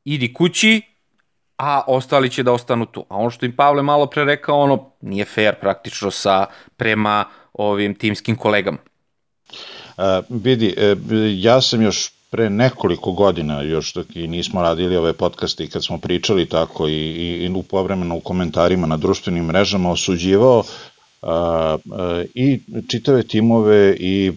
idi 0.05 0.33
kući, 0.35 0.83
a 1.59 1.83
ostali 1.87 2.31
će 2.31 2.43
da 2.43 2.53
ostanu 2.53 2.87
tu. 2.87 3.07
A 3.09 3.17
ono 3.17 3.31
što 3.31 3.47
im 3.47 3.57
Pavle 3.57 3.83
malo 3.83 4.07
pre 4.07 4.25
rekao, 4.25 4.61
ono 4.61 4.91
nije 5.01 5.25
fair 5.25 5.55
praktično 5.61 6.11
sa 6.11 6.47
prema 6.77 7.25
ovim 7.53 7.95
timskim 7.95 8.37
kolegama. 8.37 8.79
Uh, 9.97 10.05
vidi, 10.29 10.75
uh, 10.77 10.99
ja 11.39 11.61
sam 11.61 11.83
još 11.83 12.14
pre 12.35 12.51
nekoliko 12.51 13.13
godina, 13.13 13.63
još 13.63 13.93
dok 13.95 14.17
i 14.17 14.27
nismo 14.27 14.63
radili 14.63 14.97
ove 14.97 15.13
podcaste 15.13 15.65
i 15.65 15.69
kad 15.69 15.85
smo 15.85 15.99
pričali 15.99 16.47
tako 16.49 16.89
i, 16.89 16.93
i, 16.93 17.45
i 17.45 17.51
u 17.55 17.63
povremeno 17.63 18.17
u 18.17 18.21
komentarima 18.21 18.87
na 18.87 18.97
društvenim 18.97 19.45
mrežama 19.45 19.91
osuđivao 19.91 20.63
a, 21.23 21.77
a, 21.93 22.25
i 22.35 22.61
čitave 22.89 23.23
timove 23.23 23.97
i 23.99 24.33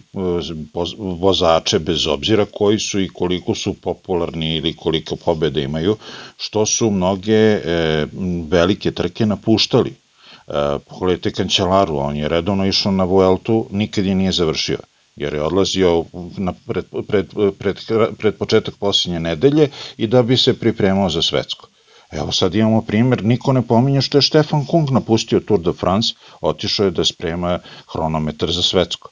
vozače 0.98 1.78
bez 1.78 2.06
obzira 2.06 2.46
koji 2.52 2.78
su 2.78 3.00
i 3.00 3.08
koliko 3.08 3.54
su 3.54 3.74
popularni 3.74 4.56
ili 4.56 4.76
koliko 4.76 5.16
pobede 5.16 5.62
imaju, 5.62 5.96
što 6.36 6.66
su 6.66 6.90
mnoge 6.90 7.34
e, 7.34 8.06
velike 8.50 8.90
trke 8.90 9.26
napuštali. 9.26 9.90
E, 9.90 10.52
pogledajte 10.88 11.32
Kančelaru, 11.32 11.96
on 11.96 12.16
je 12.16 12.28
redovno 12.28 12.66
išao 12.66 12.92
na 12.92 13.04
Vueltu, 13.04 13.66
nikad 13.70 14.06
je 14.06 14.14
nije 14.14 14.32
završio 14.32 14.78
jer 15.18 15.34
je 15.34 15.42
odlazio 15.42 16.04
na 16.36 16.52
pred, 16.66 16.84
pred, 17.08 17.26
pred, 17.58 17.76
pred 18.18 18.34
početak 18.34 18.74
posljednje 18.76 19.20
nedelje 19.20 19.70
i 19.96 20.06
da 20.06 20.22
bi 20.22 20.36
se 20.36 20.58
pripremao 20.58 21.10
za 21.10 21.22
svetsko. 21.22 21.68
Evo 22.10 22.32
sad 22.32 22.54
imamo 22.54 22.82
primer, 22.82 23.24
niko 23.24 23.52
ne 23.52 23.62
pominje 23.62 24.02
što 24.02 24.18
je 24.18 24.22
Stefan 24.22 24.66
Kung 24.66 24.90
napustio 24.90 25.40
Tour 25.40 25.60
de 25.60 25.72
France, 25.72 26.14
otišao 26.40 26.84
je 26.84 26.90
da 26.90 27.04
sprema 27.04 27.58
hronometar 27.92 28.52
za 28.52 28.62
svetsko. 28.62 29.10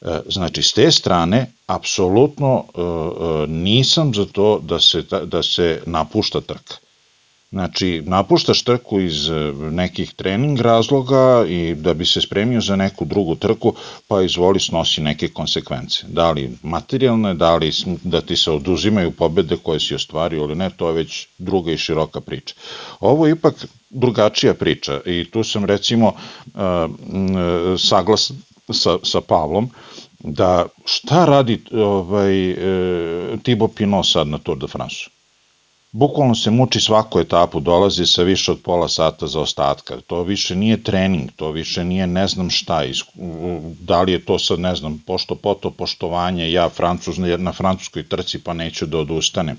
E, 0.00 0.20
znači, 0.28 0.62
s 0.62 0.72
te 0.72 0.90
strane, 0.90 1.46
apsolutno 1.66 2.64
e, 2.64 2.80
e, 2.80 3.46
nisam 3.46 4.14
za 4.14 4.24
to 4.24 4.58
da 4.62 4.80
se, 4.80 5.02
da 5.24 5.42
se 5.42 5.82
napušta 5.86 6.40
trka. 6.40 6.74
Znači, 7.50 8.02
napuštaš 8.06 8.62
trku 8.62 9.00
iz 9.00 9.28
e, 9.30 9.52
nekih 9.70 10.14
trening 10.14 10.60
razloga 10.60 11.44
i 11.48 11.74
da 11.74 11.94
bi 11.94 12.06
se 12.06 12.20
spremio 12.20 12.60
za 12.60 12.76
neku 12.76 13.04
drugu 13.04 13.34
trku, 13.34 13.74
pa 14.08 14.22
izvoli 14.22 14.60
snosi 14.60 15.00
neke 15.00 15.28
konsekvence. 15.28 16.04
Da 16.08 16.30
li 16.30 16.50
materijalne, 16.62 17.34
da 17.34 17.56
li 17.56 17.72
da 18.02 18.20
ti 18.20 18.36
se 18.36 18.50
oduzimaju 18.50 19.10
pobede 19.10 19.56
koje 19.62 19.80
si 19.80 19.94
ostvario 19.94 20.42
ili 20.42 20.54
ne, 20.54 20.70
to 20.70 20.88
je 20.88 20.94
već 20.94 21.26
druga 21.38 21.72
i 21.72 21.78
široka 21.78 22.20
priča. 22.20 22.54
Ovo 23.00 23.26
je 23.26 23.32
ipak 23.32 23.66
drugačija 23.90 24.54
priča 24.54 25.00
i 25.06 25.30
tu 25.30 25.44
sam 25.44 25.64
recimo 25.64 26.06
uh, 26.06 26.62
saglas 27.78 28.32
sa, 28.72 28.98
sa 29.02 29.20
Pavlom, 29.20 29.70
da 30.18 30.66
šta 30.84 31.24
radi 31.24 31.62
ovaj, 31.72 32.50
e, 32.50 32.56
Thibaut 33.42 33.74
Pinot 33.76 34.06
sad 34.06 34.28
na 34.28 34.38
Tour 34.38 34.58
de 34.58 34.66
France? 34.66 35.15
Bukvalno 35.96 36.34
se 36.34 36.50
muči 36.50 36.80
svaku 36.80 37.20
etapu, 37.20 37.60
dolazi 37.60 38.06
sa 38.06 38.22
više 38.22 38.52
od 38.52 38.58
pola 38.64 38.88
sata 38.88 39.26
za 39.26 39.40
ostatka. 39.40 39.96
To 40.06 40.22
više 40.22 40.56
nije 40.56 40.82
trening, 40.82 41.30
to 41.36 41.50
više 41.50 41.84
nije 41.84 42.06
ne 42.06 42.26
znam 42.28 42.50
šta. 42.50 42.82
Da 43.80 44.02
li 44.02 44.12
je 44.12 44.24
to 44.24 44.38
sad, 44.38 44.60
ne 44.60 44.74
znam, 44.76 45.02
pošto 45.06 45.34
poto 45.34 45.70
poštovanje, 45.70 46.52
ja 46.52 46.68
francuz, 46.68 47.18
na 47.18 47.52
francuskoj 47.52 48.08
trci 48.08 48.42
pa 48.44 48.52
neću 48.52 48.86
da 48.86 48.98
odustanem. 48.98 49.56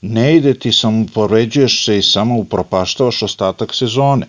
Ne 0.00 0.36
ide 0.36 0.54
ti 0.54 0.72
samo, 0.72 1.06
poređuješ 1.14 1.84
se 1.84 1.98
i 1.98 2.02
samo 2.02 2.38
upropaštavaš 2.38 3.22
ostatak 3.22 3.74
sezone. 3.74 4.26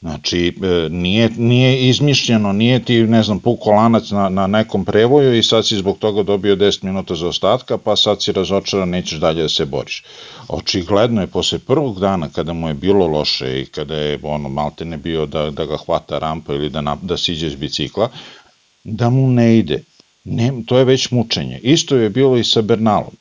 Znači, 0.00 0.54
e, 0.62 0.88
nije, 0.88 1.30
nije 1.36 1.88
izmišljeno, 1.88 2.52
nije 2.52 2.84
ti, 2.84 3.02
ne 3.02 3.22
znam, 3.22 3.40
puko 3.40 3.70
lanac 3.70 4.10
na, 4.10 4.28
na 4.28 4.46
nekom 4.46 4.84
prevoju 4.84 5.38
i 5.38 5.42
sad 5.42 5.66
si 5.66 5.76
zbog 5.76 5.98
toga 5.98 6.22
dobio 6.22 6.56
10 6.56 6.84
minuta 6.84 7.14
za 7.14 7.28
ostatka, 7.28 7.78
pa 7.78 7.96
sad 7.96 8.22
si 8.22 8.32
razočaran, 8.32 8.88
nećeš 8.88 9.18
dalje 9.18 9.42
da 9.42 9.48
se 9.48 9.64
boriš. 9.64 10.04
Očigledno 10.48 11.20
je 11.20 11.26
posle 11.26 11.58
prvog 11.58 12.00
dana 12.00 12.28
kada 12.28 12.52
mu 12.52 12.68
je 12.68 12.74
bilo 12.74 13.06
loše 13.06 13.60
i 13.60 13.66
kada 13.66 13.96
je 13.96 14.18
ono 14.22 14.48
malte 14.48 14.84
ne 14.84 14.96
bio 14.96 15.26
da, 15.26 15.50
da 15.50 15.64
ga 15.64 15.76
hvata 15.76 16.18
rampa 16.18 16.54
ili 16.54 16.70
da, 16.70 16.80
na, 16.80 16.96
da 17.02 17.16
siđe 17.16 17.50
s 17.50 17.56
bicikla, 17.56 18.10
da 18.84 19.10
mu 19.10 19.30
ne 19.30 19.58
ide. 19.58 19.82
Ne, 20.24 20.52
to 20.66 20.78
je 20.78 20.84
već 20.84 21.10
mučenje. 21.10 21.60
Isto 21.62 21.96
je 21.96 22.10
bilo 22.10 22.36
i 22.36 22.44
sa 22.44 22.62
Bernalom 22.62 23.12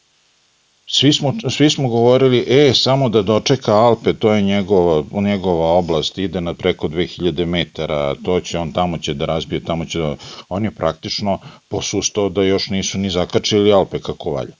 svi 0.87 1.13
smo, 1.13 1.33
svi 1.49 1.69
smo 1.69 1.89
govorili, 1.89 2.45
e, 2.47 2.73
samo 2.73 3.09
da 3.09 3.21
dočeka 3.21 3.73
Alpe, 3.73 4.13
to 4.13 4.33
je 4.33 4.41
njegova, 4.41 5.03
njegova 5.21 5.71
oblast, 5.71 6.17
ide 6.17 6.41
na 6.41 6.53
preko 6.53 6.87
2000 6.87 7.45
metara, 7.45 8.15
to 8.15 8.39
će, 8.39 8.59
on 8.59 8.71
tamo 8.71 8.97
će 8.97 9.13
da 9.13 9.25
razbije, 9.25 9.63
tamo 9.63 9.85
će 9.85 9.99
da... 9.99 10.15
On 10.49 10.63
je 10.63 10.71
praktično 10.71 11.39
posustao 11.67 12.29
da 12.29 12.43
još 12.43 12.69
nisu 12.69 12.97
ni 12.97 13.09
zakačili 13.09 13.73
Alpe 13.73 13.99
kako 13.99 14.31
valja. 14.31 14.55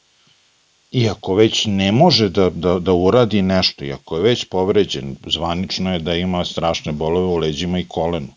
Iako 0.92 1.36
već 1.36 1.66
ne 1.66 1.92
može 1.92 2.30
da, 2.30 2.50
da, 2.50 2.80
da 2.80 2.94
uradi 2.94 3.42
nešto, 3.42 3.86
iako 3.86 4.18
je 4.18 4.24
već 4.24 4.46
povređen, 4.46 5.16
zvanično 5.26 5.94
je 5.94 6.00
da 6.00 6.16
ima 6.16 6.46
strašne 6.46 6.92
bolove 6.92 7.26
u 7.26 7.38
leđima 7.38 7.80
i 7.80 7.86
kolenu 7.88 8.37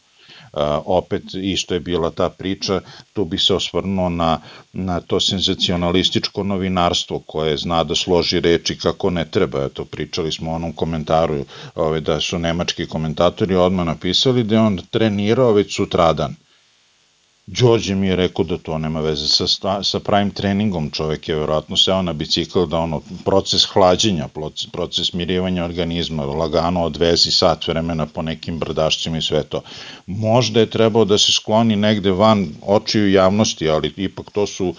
opet 0.85 1.23
isto 1.35 1.75
je 1.75 1.81
bila 1.81 2.11
ta 2.11 2.29
priča, 2.29 2.81
tu 3.13 3.25
bi 3.25 3.39
se 3.39 3.55
osvrnuo 3.55 4.09
na, 4.09 4.41
na 4.73 5.01
to 5.01 5.21
senzacionalističko 5.21 6.43
novinarstvo 6.43 7.19
koje 7.19 7.57
zna 7.57 7.85
da 7.85 7.95
složi 7.95 8.41
reči 8.41 8.79
kako 8.79 9.11
ne 9.11 9.25
treba, 9.25 9.65
eto 9.65 9.85
pričali 9.85 10.33
smo 10.33 10.51
o 10.51 10.55
onom 10.55 10.73
komentaru 10.73 11.45
ove, 11.75 12.01
da 12.01 12.21
su 12.21 12.39
nemački 12.39 12.87
komentatori 12.87 13.55
odmah 13.55 13.87
napisali 13.87 14.45
da 14.45 14.55
je 14.55 14.61
on 14.61 14.81
trenirao 14.91 15.53
već 15.53 15.77
sutradan 15.77 16.35
Đorđe 17.51 17.95
mi 17.95 18.07
je 18.07 18.17
rekao 18.17 18.45
da 18.45 18.57
to 18.59 18.79
nema 18.79 19.01
veze 19.01 19.29
sa, 19.29 19.83
sa 19.83 20.01
pravim 20.01 20.31
treningom, 20.31 20.91
čovek 20.91 21.29
je 21.29 21.35
verovatno 21.35 21.77
seo 21.77 22.03
na 22.03 22.13
bicikl 22.13 22.65
da 22.67 22.79
ono, 22.79 23.01
proces 23.25 23.65
hlađenja, 23.73 24.29
proces 24.73 25.13
mirivanja 25.13 25.65
organizma, 25.65 26.25
lagano 26.25 26.85
odvezi 26.85 27.31
sat 27.31 27.69
vremena 27.69 28.07
po 28.07 28.23
nekim 28.23 28.59
brdašcima 28.59 29.19
i 29.19 29.23
sve 29.23 29.43
to. 29.43 29.63
Možda 30.07 30.61
je 30.61 30.71
trebao 30.71 31.05
da 31.05 31.19
se 31.19 31.33
skloni 31.33 31.77
negde 31.77 32.11
van 32.11 32.49
očiju 32.67 33.11
javnosti, 33.11 33.69
ali 33.69 33.93
ipak 33.97 34.31
to 34.31 34.47
su 34.47 34.69
uh, 34.69 34.77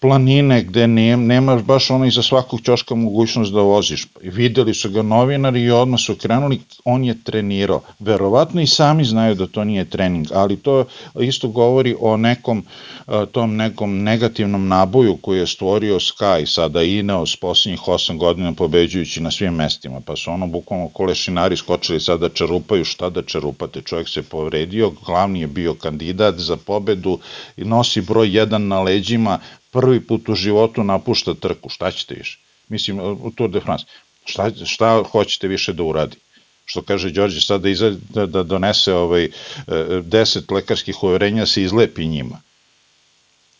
planine 0.00 0.62
gde 0.62 0.86
ne, 0.86 1.16
nemaš 1.16 1.62
baš 1.62 1.90
ono 1.90 2.04
iza 2.04 2.22
svakog 2.22 2.60
ćoška 2.60 2.94
mogućnost 2.94 3.52
da 3.52 3.60
voziš. 3.60 4.06
Videli 4.22 4.74
su 4.74 4.90
ga 4.90 5.02
novinari 5.02 5.62
i 5.62 5.70
odmah 5.70 6.00
su 6.00 6.14
krenuli, 6.14 6.60
on 6.84 7.04
je 7.04 7.22
trenirao. 7.24 7.80
Verovatno 7.98 8.60
i 8.60 8.66
sami 8.66 9.04
znaju 9.04 9.34
da 9.34 9.46
to 9.46 9.64
nije 9.64 9.90
trening, 9.90 10.26
ali 10.34 10.56
to 10.56 10.84
isto 11.20 11.48
govori 11.48 11.96
o 12.00 12.16
nekom 12.16 12.64
tom 13.32 13.56
nekom 13.56 14.02
negativnom 14.02 14.68
naboju 14.68 15.16
koji 15.16 15.38
je 15.38 15.46
stvorio 15.46 15.94
Sky 15.94 16.46
sada 16.46 16.82
Ineos 16.82 17.36
posljednjih 17.36 17.80
8 17.80 18.18
godina 18.18 18.52
pobeđujući 18.52 19.20
na 19.20 19.30
svim 19.30 19.54
mestima, 19.54 20.00
pa 20.06 20.16
su 20.16 20.30
ono 20.30 20.46
bukvalno 20.46 20.88
kolešinari 20.88 21.56
skočili 21.56 22.00
sada 22.00 22.28
da 22.28 22.34
čerupaju 22.34 22.84
šta 22.84 23.10
da 23.10 23.22
čerupate, 23.22 23.80
čovjek 23.80 24.08
se 24.08 24.22
povredio, 24.22 24.92
glavni 25.06 25.40
je 25.40 25.46
bio 25.46 25.74
kandidat 25.74 26.38
za 26.38 26.56
pobedu 26.56 27.18
i 27.56 27.64
nosi 27.64 28.00
broj 28.00 28.28
1 28.28 28.58
na 28.58 28.82
leđima, 28.82 29.38
prvi 29.70 30.00
put 30.00 30.28
u 30.28 30.34
životu 30.34 30.84
napušta 30.84 31.34
trku, 31.34 31.68
šta 31.68 31.90
ćete 31.90 32.14
više? 32.14 32.38
Mislim, 32.68 33.00
u 33.00 33.30
Tour 33.30 33.50
de 33.50 33.60
France, 33.60 33.84
šta, 34.24 34.50
šta 34.64 35.02
hoćete 35.10 35.48
više 35.48 35.72
da 35.72 35.82
uradi? 35.82 36.16
Što 36.64 36.82
kaže 36.82 37.10
Đorđe, 37.10 37.40
sad 37.40 37.60
da, 37.60 37.68
izad, 37.68 37.96
da, 38.14 38.26
da 38.26 38.42
donese 38.42 38.92
ovaj, 38.94 39.28
10 39.66 40.38
e, 40.38 40.54
lekarskih 40.54 41.02
uverenja 41.02 41.46
se 41.46 41.62
izlepi 41.62 42.06
njima. 42.06 42.40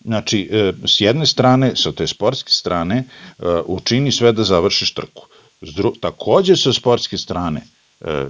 Znači, 0.04 0.48
e, 0.52 0.72
s 0.86 1.00
jedne 1.00 1.26
strane, 1.26 1.72
sa 1.76 1.92
te 1.92 2.06
sportske 2.06 2.52
strane, 2.52 2.96
e, 2.96 3.44
učini 3.66 4.12
sve 4.12 4.32
da 4.32 4.44
završiš 4.44 4.94
trku. 4.94 5.26
Takođe 6.00 6.56
sa 6.56 6.72
sportske 6.72 7.18
strane, 7.18 7.62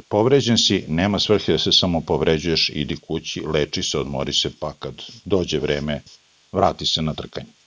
povređen 0.08 0.58
si, 0.58 0.84
nema 0.88 1.18
svrhe 1.20 1.52
da 1.52 1.58
se 1.58 1.72
samo 1.72 2.00
povređuješ, 2.00 2.70
idi 2.74 2.96
kući, 2.96 3.40
leči 3.40 3.82
se, 3.82 3.98
odmori 3.98 4.32
se, 4.32 4.50
pa 4.60 4.72
kad 4.78 5.02
dođe 5.24 5.58
vreme, 5.58 6.00
vrati 6.52 6.86
se 6.86 7.02
na 7.02 7.14
trkanje. 7.14 7.57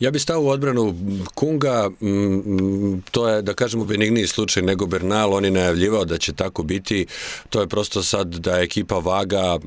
Ja 0.00 0.10
bih 0.10 0.22
stao 0.22 0.42
u 0.42 0.48
odbranu 0.48 0.94
Kunga, 1.34 1.90
to 3.10 3.28
je, 3.28 3.42
da 3.42 3.54
kažemo, 3.54 3.84
benigniji 3.84 4.26
slučaj 4.26 4.62
nego 4.62 4.86
Bernal, 4.86 5.34
on 5.34 5.44
je 5.44 5.50
najavljivao 5.50 6.04
da 6.04 6.18
će 6.18 6.32
tako 6.32 6.62
biti, 6.62 7.06
to 7.50 7.60
je 7.60 7.66
prosto 7.66 8.02
sad 8.02 8.28
da 8.28 8.56
je 8.56 8.64
ekipa 8.64 8.98
vaga, 8.98 9.58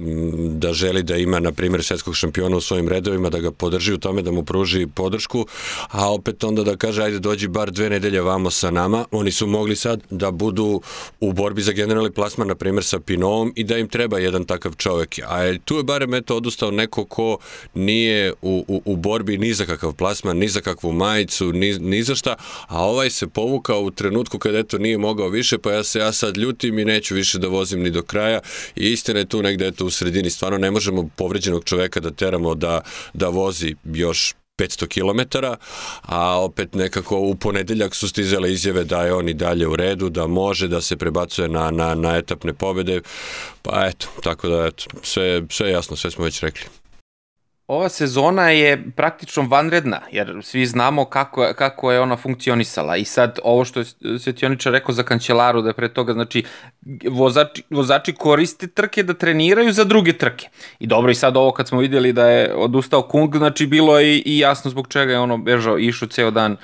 da 0.49 0.73
želi 0.73 1.03
da 1.03 1.15
ima, 1.15 1.39
na 1.39 1.51
primjer, 1.51 1.83
svetskog 1.83 2.15
šampiona 2.15 2.57
u 2.57 2.61
svojim 2.61 2.87
redovima, 2.87 3.29
da 3.29 3.39
ga 3.39 3.51
podrži 3.51 3.93
u 3.93 3.97
tome, 3.97 4.21
da 4.21 4.31
mu 4.31 4.43
pruži 4.43 4.87
podršku, 4.87 5.45
a 5.91 6.13
opet 6.13 6.43
onda 6.43 6.63
da 6.63 6.75
kaže, 6.77 7.03
ajde 7.03 7.19
dođi 7.19 7.47
bar 7.47 7.71
dve 7.71 7.89
nedelje 7.89 8.21
vamo 8.21 8.51
sa 8.51 8.71
nama, 8.71 9.05
oni 9.11 9.31
su 9.31 9.47
mogli 9.47 9.75
sad 9.75 10.01
da 10.09 10.31
budu 10.31 10.81
u 11.19 11.33
borbi 11.33 11.61
za 11.61 11.71
generalni 11.71 12.11
plasman, 12.11 12.47
na 12.47 12.55
primjer, 12.55 12.83
sa 12.83 12.99
Pinovom 12.99 13.53
i 13.55 13.63
da 13.63 13.77
im 13.77 13.87
treba 13.87 14.19
jedan 14.19 14.45
takav 14.45 14.73
čovek. 14.77 15.19
A 15.25 15.57
tu 15.65 15.77
je 15.77 15.83
barem 15.83 16.13
eto 16.13 16.37
odustao 16.37 16.71
neko 16.71 17.05
ko 17.05 17.37
nije 17.73 18.33
u, 18.41 18.65
u, 18.67 18.81
u 18.85 18.95
borbi 18.95 19.37
ni 19.37 19.53
za 19.53 19.65
kakav 19.65 19.93
plasman, 19.93 20.22
ni 20.23 20.47
za 20.47 20.61
kakvu 20.61 20.91
majicu, 20.91 21.53
ni, 21.53 21.79
ni 21.79 22.03
za 22.03 22.15
šta, 22.15 22.35
a 22.67 22.83
ovaj 22.83 23.09
se 23.09 23.27
povukao 23.27 23.81
u 23.81 23.91
trenutku 23.91 24.39
kada 24.39 24.59
eto 24.59 24.77
nije 24.77 24.97
mogao 24.97 25.29
više, 25.29 25.57
pa 25.57 25.71
ja 25.71 25.83
se 25.83 25.99
ja 25.99 26.11
sad 26.11 26.37
ljutim 26.37 26.79
i 26.79 26.85
neću 26.85 27.15
više 27.15 27.39
da 27.39 27.47
vozim 27.47 27.81
ni 27.81 27.91
do 27.91 28.01
kraja. 28.01 28.39
I 28.75 28.91
istina 28.91 29.19
je 29.19 29.25
tu 29.25 29.41
negde 29.41 29.67
eto 29.67 29.85
u 29.85 29.89
sredini, 29.89 30.29
stvarno 30.29 30.57
ne 30.57 30.71
možemo 30.71 31.09
povređenog 31.15 31.63
čoveka 31.63 31.99
da 31.99 32.11
teramo 32.11 32.55
da, 32.55 32.81
da 33.13 33.27
vozi 33.27 33.75
još 33.83 34.33
500 34.57 34.87
km, 34.87 35.37
a 36.01 36.39
opet 36.43 36.75
nekako 36.75 37.19
u 37.19 37.35
ponedeljak 37.35 37.95
su 37.95 38.09
stizale 38.09 38.51
izjave 38.51 38.83
da 38.83 39.03
je 39.03 39.13
on 39.13 39.29
i 39.29 39.33
dalje 39.33 39.67
u 39.67 39.75
redu, 39.75 40.09
da 40.09 40.27
može 40.27 40.67
da 40.67 40.81
se 40.81 40.97
prebacuje 40.97 41.49
na, 41.49 41.71
na, 41.71 41.95
na 41.95 42.17
etapne 42.17 42.53
pobede, 42.53 43.01
pa 43.61 43.85
eto, 43.87 44.07
tako 44.23 44.47
da 44.47 44.65
eto, 44.65 44.83
sve, 45.01 45.41
sve 45.49 45.71
jasno, 45.71 45.95
sve 45.95 46.11
smo 46.11 46.25
već 46.25 46.39
rekli 46.39 46.82
ova 47.67 47.89
sezona 47.89 48.49
je 48.49 48.91
praktično 48.95 49.43
vanredna, 49.43 50.01
jer 50.11 50.39
svi 50.41 50.65
znamo 50.65 51.05
kako, 51.05 51.53
kako 51.55 51.91
je 51.91 51.99
ona 51.99 52.15
funkcionisala. 52.17 52.97
I 52.97 53.05
sad, 53.05 53.39
ovo 53.43 53.65
što 53.65 53.79
je 53.79 53.85
Svetioničar 54.19 54.71
rekao 54.73 54.95
za 54.95 55.03
kančelaru, 55.03 55.61
da 55.61 55.73
pre 55.73 55.89
toga, 55.89 56.13
znači, 56.13 56.43
vozači, 57.09 57.63
vozači 57.69 58.13
koriste 58.13 58.67
trke 58.67 59.03
da 59.03 59.13
treniraju 59.13 59.71
za 59.71 59.83
druge 59.83 60.13
trke. 60.13 60.49
I 60.79 60.87
dobro, 60.87 61.11
i 61.11 61.15
sad 61.15 61.37
ovo 61.37 61.51
kad 61.51 61.67
smo 61.67 61.79
videli 61.79 62.13
da 62.13 62.27
je 62.27 62.53
odustao 62.55 63.01
Kung, 63.01 63.37
znači, 63.37 63.67
bilo 63.67 63.99
je 63.99 64.15
i, 64.17 64.23
i 64.25 64.39
jasno 64.39 64.71
zbog 64.71 64.87
čega 64.87 65.11
je 65.11 65.19
ono 65.19 65.37
bežao, 65.37 65.79
išao 65.79 66.07
ceo 66.07 66.31
dan 66.31 66.57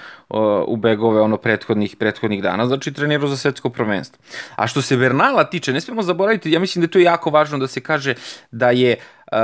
u 0.67 0.77
begove 0.77 1.21
ono 1.21 1.37
prethodnih, 1.37 1.95
prethodnih 1.95 2.43
dana, 2.43 2.67
znači 2.67 2.93
trenirao 2.93 3.27
za 3.27 3.37
svetsko 3.37 3.69
prvenstvo. 3.69 4.23
A 4.55 4.67
što 4.67 4.81
se 4.81 4.97
Bernala 4.97 5.43
tiče, 5.43 5.73
ne 5.73 5.81
smemo 5.81 6.03
zaboraviti, 6.03 6.51
ja 6.51 6.59
mislim 6.59 6.81
da 6.81 6.85
je 6.85 6.91
to 6.91 6.99
jako 6.99 7.29
važno 7.29 7.57
da 7.57 7.67
se 7.67 7.81
kaže 7.81 8.13
da 8.51 8.69
je 8.69 8.95
uh, 9.31 9.37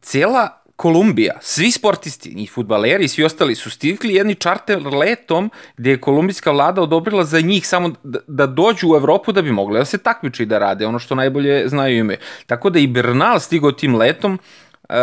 cela 0.00 0.61
Kolumbija, 0.82 1.38
svi 1.40 1.70
sportisti, 1.70 2.28
i 2.36 2.46
futbaleri 2.46 3.04
i 3.04 3.08
svi 3.08 3.24
ostali 3.24 3.54
su 3.54 3.70
stigli 3.70 4.14
jedni 4.14 4.34
čarter 4.34 4.86
letom 4.86 5.50
gde 5.76 5.90
je 5.90 6.00
kolumbijska 6.00 6.50
vlada 6.50 6.82
odobrila 6.82 7.24
za 7.24 7.40
njih 7.40 7.66
samo 7.66 7.92
da, 8.02 8.18
da 8.26 8.46
dođu 8.46 8.88
u 8.90 8.96
Evropu 8.96 9.32
da 9.32 9.42
bi 9.42 9.52
mogli 9.52 9.78
da 9.78 9.84
se 9.84 9.98
takmiče 9.98 10.42
i 10.42 10.46
da 10.46 10.58
rade, 10.58 10.86
ono 10.86 10.98
što 10.98 11.14
najbolje 11.14 11.68
znaju 11.68 11.98
ime. 11.98 12.16
Tako 12.46 12.70
da 12.70 12.78
i 12.78 12.86
Bernal 12.86 13.40
stigao 13.40 13.72
tim 13.72 13.94
letom 13.94 14.38
uh, 14.88 14.96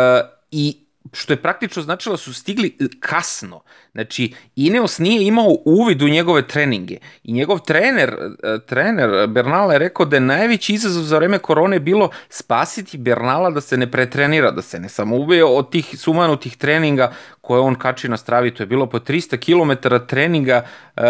i 0.50 0.76
što 1.12 1.32
je 1.32 1.42
praktično 1.42 1.82
značilo 1.82 2.16
su 2.16 2.34
stigli 2.34 2.76
kasno. 3.00 3.62
Znači, 3.92 4.34
Ineos 4.56 4.98
nije 4.98 5.26
imao 5.26 5.56
uvid 5.64 6.02
u 6.02 6.08
njegove 6.08 6.46
treninge 6.46 6.96
i 7.24 7.32
njegov 7.32 7.58
trener, 7.58 8.08
e, 8.42 8.58
trener 8.66 9.26
Bernala 9.26 9.72
je 9.72 9.78
rekao 9.78 10.06
da 10.06 10.16
je 10.16 10.20
najveći 10.20 10.74
izazov 10.74 11.02
za 11.02 11.16
vreme 11.16 11.38
korone 11.38 11.80
bilo 11.80 12.10
spasiti 12.28 12.98
Bernala 12.98 13.50
da 13.50 13.60
se 13.60 13.76
ne 13.76 13.90
pretrenira, 13.90 14.50
da 14.50 14.62
se 14.62 14.78
ne 14.78 14.88
samo 14.88 15.16
ubije 15.16 15.44
od 15.44 15.70
tih 15.70 15.98
sumanutih 15.98 16.56
treninga 16.56 17.12
koje 17.40 17.60
on 17.60 17.74
kači 17.74 18.08
na 18.08 18.16
stravi. 18.16 18.54
To 18.54 18.62
je 18.62 18.66
bilo 18.66 18.86
po 18.86 18.98
300 18.98 19.36
km 19.38 19.88
treninga 20.06 20.66
uh, 20.96 21.02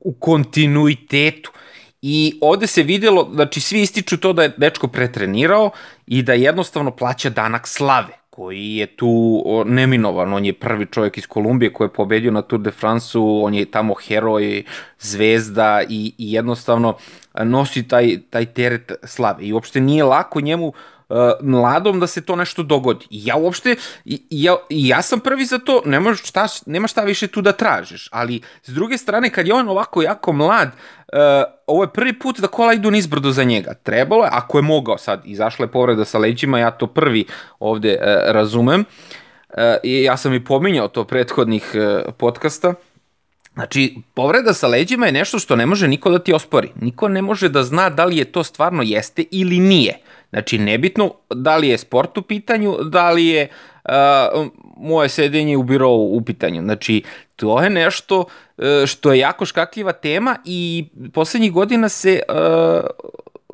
u 0.00 0.12
kontinuitetu. 0.12 1.52
I 2.02 2.38
ovde 2.40 2.66
se 2.66 2.82
videlo, 2.82 3.30
znači 3.34 3.60
svi 3.60 3.82
ističu 3.82 4.16
to 4.16 4.32
da 4.32 4.42
je 4.42 4.54
dečko 4.56 4.88
pretrenirao 4.88 5.70
i 6.06 6.22
da 6.22 6.32
jednostavno 6.32 6.90
plaća 6.90 7.30
danak 7.30 7.68
slave 7.68 8.19
koji 8.40 8.76
je 8.76 8.86
tu 8.86 9.42
neminovan, 9.66 10.32
on 10.32 10.44
je 10.44 10.52
prvi 10.52 10.86
čovjek 10.86 11.18
iz 11.18 11.26
Kolumbije 11.26 11.72
koji 11.72 11.86
je 11.86 11.92
pobedio 11.92 12.30
na 12.30 12.42
Tour 12.42 12.62
de 12.62 12.70
France-u, 12.70 13.44
on 13.44 13.54
je 13.54 13.64
tamo 13.64 13.94
heroj, 13.94 14.62
zvezda 15.00 15.82
i, 15.88 16.14
i 16.18 16.32
jednostavno 16.32 16.96
nosi 17.44 17.88
taj, 17.88 18.18
taj 18.30 18.46
teret 18.46 18.92
slave. 19.04 19.44
I 19.44 19.52
uopšte 19.52 19.80
nije 19.80 20.04
lako 20.04 20.40
njemu 20.40 20.68
uh, 20.68 20.74
mladom 21.40 22.00
da 22.00 22.06
se 22.06 22.20
to 22.20 22.36
nešto 22.36 22.62
dogodi. 22.62 23.06
Ja 23.10 23.36
uopšte, 23.36 23.76
ja, 24.30 24.56
ja 24.70 25.02
sam 25.02 25.20
prvi 25.20 25.44
za 25.44 25.58
to, 25.58 25.82
nema 25.84 26.14
šta, 26.14 26.46
nema 26.66 26.88
šta 26.88 27.02
više 27.02 27.26
tu 27.26 27.40
da 27.40 27.52
tražiš, 27.52 28.08
ali 28.12 28.40
s 28.62 28.74
druge 28.74 28.98
strane 28.98 29.30
kad 29.30 29.46
je 29.46 29.54
on 29.54 29.68
ovako 29.68 30.02
jako 30.02 30.32
mlad, 30.32 30.68
uh, 30.68 31.18
ovo 31.66 31.82
je 31.82 31.92
prvi 31.92 32.18
put 32.18 32.40
da 32.40 32.46
kola 32.46 32.74
idu 32.74 32.90
nizbrdo 32.90 33.30
za 33.30 33.44
njega. 33.44 33.74
Trebalo 33.74 34.24
je, 34.24 34.30
ako 34.32 34.58
je 34.58 34.62
mogao 34.62 34.98
sad, 34.98 35.22
izašla 35.24 35.64
je 35.64 35.72
povreda 35.72 36.04
sa 36.04 36.18
leđima, 36.18 36.58
ja 36.58 36.70
to 36.70 36.86
prvi 36.86 37.24
ovde 37.58 37.98
uh, 38.00 38.32
razumem, 38.32 38.80
uh, 38.80 39.56
ja 39.82 40.16
sam 40.16 40.34
i 40.34 40.44
pominjao 40.44 40.88
to 40.88 41.04
prethodnih 41.04 41.72
uh, 41.74 42.14
podcasta, 42.14 42.74
Znači, 43.54 43.94
povreda 44.14 44.54
sa 44.54 44.68
leđima 44.68 45.06
je 45.06 45.12
nešto 45.12 45.38
što 45.38 45.56
ne 45.56 45.66
može 45.66 45.88
niko 45.88 46.10
da 46.10 46.18
ti 46.18 46.32
ospori. 46.32 46.70
Niko 46.80 47.08
ne 47.08 47.22
može 47.22 47.48
da 47.48 47.62
zna 47.62 47.90
da 47.90 48.04
li 48.04 48.16
je 48.16 48.24
to 48.24 48.44
stvarno 48.44 48.82
jeste 48.82 49.24
ili 49.30 49.58
nije. 49.58 49.98
Znači, 50.30 50.58
nebitno 50.58 51.14
da 51.30 51.56
li 51.56 51.68
je 51.68 51.78
sport 51.78 52.18
u 52.18 52.22
pitanju, 52.22 52.76
da 52.84 53.10
li 53.10 53.26
je 53.26 53.48
uh, 53.84 54.46
moje 54.76 55.08
sedenje 55.08 55.56
u 55.56 55.62
birovu 55.62 56.16
u 56.16 56.24
pitanju. 56.24 56.62
Znači, 56.62 57.02
to 57.36 57.62
je 57.62 57.70
nešto 57.70 58.18
uh, 58.20 58.64
što 58.86 59.12
je 59.12 59.18
jako 59.18 59.46
škakljiva 59.46 59.92
tema 59.92 60.36
i 60.44 60.88
poslednjih 61.12 61.52
godina 61.52 61.88
se 61.88 62.20
uh, 62.28 63.10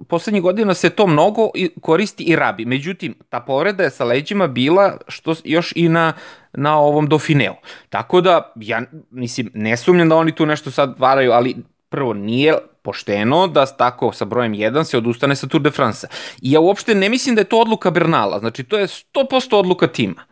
poslednjih 0.09 0.43
godina 0.43 0.75
se 0.75 0.91
to 0.91 1.07
mnogo 1.07 1.51
koristi 1.81 2.25
i 2.25 2.37
rabi. 2.37 2.65
Međutim, 2.65 3.15
ta 3.29 3.41
povreda 3.41 3.83
je 3.83 3.91
sa 3.91 4.05
leđima 4.05 4.47
bila 4.47 4.97
što 5.09 5.35
još 5.45 5.73
i 5.77 5.89
na, 5.89 6.13
na 6.53 6.79
ovom 6.79 7.07
Dofineu. 7.07 7.55
Tako 7.89 8.21
da, 8.21 8.53
ja 8.57 8.83
mislim, 9.11 9.51
ne 9.55 9.77
sumnjam 9.77 10.09
da 10.09 10.17
oni 10.17 10.35
tu 10.35 10.47
nešto 10.47 10.71
sad 10.71 10.95
varaju, 10.99 11.33
ali 11.33 11.57
prvo 11.89 12.15
nije 12.15 12.55
pošteno 12.83 13.47
da 13.47 13.67
tako 13.67 14.13
sa 14.13 14.25
brojem 14.25 14.53
1 14.53 14.85
se 14.85 14.99
odustane 14.99 15.37
sa 15.37 15.47
Tour 15.47 15.63
de 15.63 15.71
France. 15.71 16.07
I 16.43 16.53
ja 16.53 16.61
uopšte 16.61 16.95
ne 16.95 17.09
mislim 17.09 17.35
da 17.35 17.41
je 17.41 17.45
to 17.45 17.61
odluka 17.61 17.91
Bernala, 17.91 18.39
znači 18.39 18.65
to 18.65 18.79
je 18.79 18.87
100% 18.87 19.57
odluka 19.57 19.87
tima. 19.87 20.23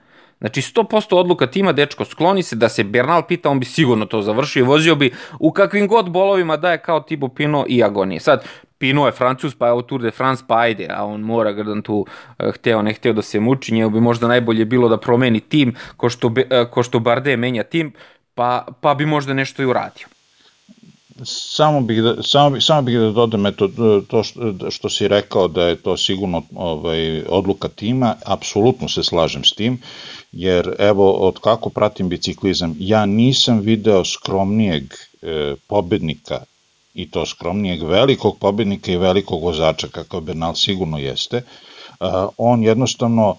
Znači 0.40 0.60
100% 0.60 1.14
odluka 1.14 1.46
tima, 1.46 1.72
dečko 1.72 2.04
skloni 2.04 2.42
se 2.42 2.56
da 2.56 2.68
se 2.68 2.84
Bernal 2.84 3.22
pita, 3.22 3.50
on 3.50 3.60
bi 3.60 3.66
sigurno 3.66 4.06
to 4.06 4.22
završio 4.22 4.60
i 4.60 4.66
vozio 4.66 4.94
bi 4.94 5.12
u 5.38 5.52
kakvim 5.52 5.88
god 5.88 6.10
bolovima 6.10 6.56
da 6.56 6.72
je 6.72 6.82
kao 6.82 7.00
Tibo 7.00 7.28
Pino 7.28 7.64
i 7.68 7.84
Agonije. 7.84 8.20
Sad, 8.20 8.44
Pino 8.78 9.06
je 9.06 9.12
Francus, 9.12 9.54
pa 9.54 9.68
je 9.68 9.86
Tour 9.86 10.02
de 10.02 10.10
France, 10.10 10.44
pa 10.48 10.58
ajde, 10.58 10.88
a 10.90 11.04
on 11.04 11.20
mora 11.20 11.52
Grdan 11.52 11.82
tu 11.82 12.06
eh, 12.38 12.52
hteo, 12.52 12.82
ne 12.82 12.92
hteo 12.92 13.12
da 13.12 13.22
se 13.22 13.40
muči, 13.40 13.74
njemu 13.74 13.90
bi 13.90 14.00
možda 14.00 14.28
najbolje 14.28 14.64
bilo 14.64 14.88
da 14.88 15.00
promeni 15.00 15.40
tim, 15.40 15.74
ko 15.96 16.10
što, 16.10 16.32
eh, 16.50 16.64
ko 16.70 16.82
što 16.82 16.98
Bardet 16.98 17.38
menja 17.38 17.62
tim, 17.62 17.92
pa, 18.34 18.66
pa 18.80 18.94
bi 18.94 19.06
možda 19.06 19.34
nešto 19.34 19.62
i 19.62 19.66
uradio. 19.66 20.06
Samo 21.22 21.80
bih 21.80 22.02
da, 22.02 22.22
samo 22.22 22.50
bih, 22.50 22.64
samo 22.64 22.82
bih 22.82 22.98
da 22.98 23.10
dodam 23.10 23.46
eto, 23.46 23.68
to 24.08 24.22
što, 24.22 24.70
što 24.70 24.88
si 24.90 25.08
rekao 25.08 25.48
da 25.48 25.62
je 25.62 25.76
to 25.76 25.96
sigurno 25.96 26.42
ovaj, 26.54 27.22
odluka 27.28 27.68
tima, 27.68 28.16
apsolutno 28.24 28.88
se 28.88 29.02
slažem 29.02 29.44
s 29.44 29.52
tim, 29.52 29.78
jer 30.32 30.74
evo 30.78 31.12
od 31.12 31.38
kako 31.38 31.70
pratim 31.70 32.08
biciklizam, 32.08 32.76
ja 32.78 33.06
nisam 33.06 33.60
video 33.60 34.04
skromnijeg 34.04 34.82
e, 35.22 35.54
pobednika 35.66 36.42
i 36.94 37.10
to 37.10 37.26
skromnijeg 37.26 37.82
velikog 37.82 38.38
pobednika 38.38 38.92
i 38.92 38.96
velikog 38.96 39.42
vozača, 39.42 39.88
kakav 39.88 40.20
Bernal 40.20 40.54
sigurno 40.54 40.98
jeste, 40.98 41.42
on 42.36 42.62
jednostavno 42.62 43.36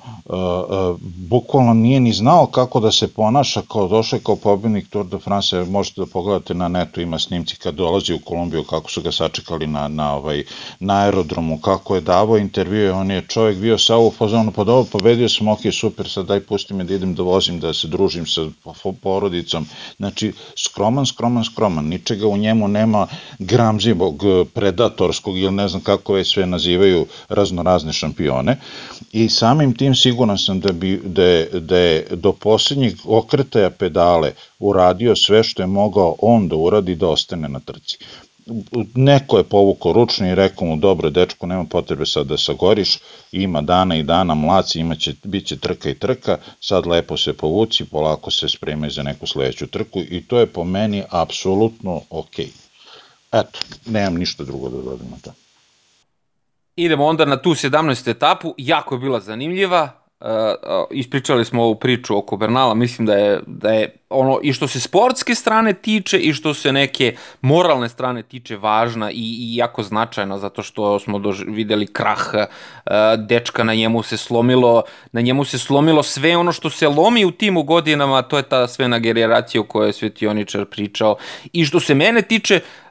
bukvalno 1.29 1.73
nije 1.73 1.99
ni 1.99 2.13
znao 2.13 2.45
kako 2.45 2.79
da 2.79 2.91
se 2.91 3.07
ponaša 3.07 3.61
kao 3.71 3.87
došao 3.87 4.19
kao 4.19 4.35
pobednik 4.35 4.89
Tour 4.89 5.05
de 5.05 5.19
France, 5.19 5.63
možete 5.63 6.01
da 6.01 6.07
pogledate 6.07 6.53
na 6.53 6.67
netu, 6.67 7.01
ima 7.01 7.19
snimci 7.19 7.55
kad 7.55 7.75
dolazi 7.75 8.13
u 8.13 8.19
Kolumbiju, 8.19 8.63
kako 8.63 8.91
su 8.91 9.01
ga 9.01 9.11
sačekali 9.11 9.67
na, 9.67 9.87
na, 9.87 10.15
ovaj, 10.15 10.43
na 10.79 11.01
aerodromu, 11.03 11.59
kako 11.61 11.95
je 11.95 12.01
davao 12.01 12.37
intervjue, 12.37 12.91
on 12.91 13.11
je 13.11 13.25
čovjek 13.27 13.57
bio 13.57 13.77
sa 13.77 13.95
ovo 13.95 14.11
fazonu, 14.11 14.51
pa 14.51 14.63
dobro, 14.63 14.89
pobedio 14.91 15.29
sam, 15.29 15.47
ok, 15.47 15.59
super, 15.71 16.09
sad 16.09 16.25
daj 16.25 16.39
pusti 16.39 16.73
me 16.73 16.83
da 16.83 16.93
idem 16.93 17.15
da 17.15 17.23
vozim, 17.23 17.59
da 17.59 17.73
se 17.73 17.87
družim 17.87 18.25
sa 18.25 18.41
porodicom, 19.01 19.67
znači 19.97 20.33
skroman, 20.57 21.05
skroman, 21.05 21.43
skroman, 21.43 21.85
ničega 21.85 22.27
u 22.27 22.37
njemu 22.37 22.67
nema 22.67 23.07
gramzivog, 23.39 24.23
predatorskog 24.53 25.37
ili 25.37 25.51
ne 25.51 25.67
znam 25.67 25.81
kako 25.81 26.17
je 26.17 26.25
sve 26.25 26.45
nazivaju 26.45 27.05
raznorazne 27.29 27.93
šampione, 27.93 28.44
i 29.11 29.29
samim 29.29 29.73
tim 29.73 29.95
siguran 29.95 30.37
sam 30.37 30.59
da, 30.59 30.71
bi, 30.71 31.01
da, 31.03 31.23
je, 31.23 31.49
da 31.59 31.77
je 31.77 32.07
do 32.11 32.31
poslednjeg 32.31 32.93
okretaja 33.05 33.69
pedale 33.69 34.33
uradio 34.59 35.15
sve 35.15 35.43
što 35.43 35.63
je 35.63 35.67
mogao 35.67 36.15
on 36.21 36.47
da 36.47 36.55
uradi 36.55 36.95
da 36.95 37.07
ostane 37.07 37.49
na 37.49 37.59
trci. 37.59 37.97
neko 38.95 39.37
je 39.37 39.43
povukao 39.43 39.93
ručno 39.93 40.27
i 40.27 40.35
rekao 40.35 40.67
mu, 40.67 40.75
dobro, 40.75 41.09
dečko, 41.09 41.47
nema 41.47 41.63
potrebe 41.65 42.05
sad 42.05 42.27
da 42.27 42.37
sagoriš, 42.37 42.99
ima 43.31 43.61
dana 43.61 43.95
i 43.95 44.03
dana, 44.03 44.33
mlaci, 44.33 44.79
imaće, 44.79 45.13
bit 45.23 45.47
će 45.47 45.57
trka 45.57 45.89
i 45.89 45.95
trka, 45.95 46.37
sad 46.59 46.87
lepo 46.87 47.17
se 47.17 47.33
povuci, 47.33 47.85
polako 47.85 48.31
se 48.31 48.49
spremaj 48.49 48.89
za 48.89 49.03
neku 49.03 49.27
sledeću 49.27 49.67
trku 49.67 49.99
i 49.99 50.21
to 50.27 50.39
je 50.39 50.45
po 50.45 50.63
meni 50.63 51.03
apsolutno 51.09 52.01
okej. 52.09 52.49
Eto, 53.31 53.59
nemam 53.85 54.15
ništa 54.15 54.43
drugo 54.43 54.69
da 54.69 54.77
dodam 54.77 55.07
na 55.11 55.17
to. 55.23 55.44
Idemo 56.75 57.05
onda 57.05 57.25
na 57.25 57.37
tu 57.37 57.49
17. 57.49 58.09
etapu, 58.09 58.55
jako 58.57 58.95
je 58.95 58.99
bila 58.99 59.19
zanimljiva, 59.19 60.05
Uh, 60.19 60.27
ispričali 60.91 61.45
smo 61.45 61.63
ovu 61.63 61.75
priču 61.75 62.17
oko 62.17 62.37
Bernala, 62.37 62.73
mislim 62.73 63.05
da 63.05 63.13
je, 63.13 63.39
da 63.47 63.69
je 63.69 63.97
ono 64.09 64.39
i 64.43 64.53
što 64.53 64.67
se 64.67 64.79
sportske 64.79 65.35
strane 65.35 65.73
tiče 65.73 66.17
i 66.17 66.33
što 66.33 66.53
se 66.53 66.71
neke 66.71 67.15
moralne 67.41 67.89
strane 67.89 68.23
tiče 68.23 68.57
važna 68.57 69.11
i, 69.11 69.15
i 69.15 69.55
jako 69.55 69.83
značajna 69.83 70.37
zato 70.37 70.63
što 70.63 70.99
smo 70.99 71.19
dož, 71.19 71.43
videli 71.47 71.87
krah 71.87 72.33
uh, 72.33 72.41
dečka 73.27 73.63
na 73.63 73.73
njemu 73.75 74.03
se 74.03 74.17
slomilo 74.17 74.83
na 75.11 75.21
njemu 75.21 75.45
se 75.45 75.59
slomilo 75.59 76.03
sve 76.03 76.37
ono 76.37 76.51
što 76.51 76.69
se 76.69 76.87
lomi 76.87 77.25
u 77.25 77.31
tim 77.31 77.65
godinama 77.65 78.21
to 78.21 78.37
je 78.37 78.43
ta 78.43 78.67
svena 78.67 78.99
generacija 78.99 79.61
o 79.61 79.65
kojoj 79.65 79.89
je 79.89 79.93
Svetioničar 79.93 80.65
pričao 80.65 81.15
i 81.53 81.65
što 81.65 81.79
se 81.79 81.95
mene 81.95 82.21
tiče 82.21 82.55
uh, 82.55 82.84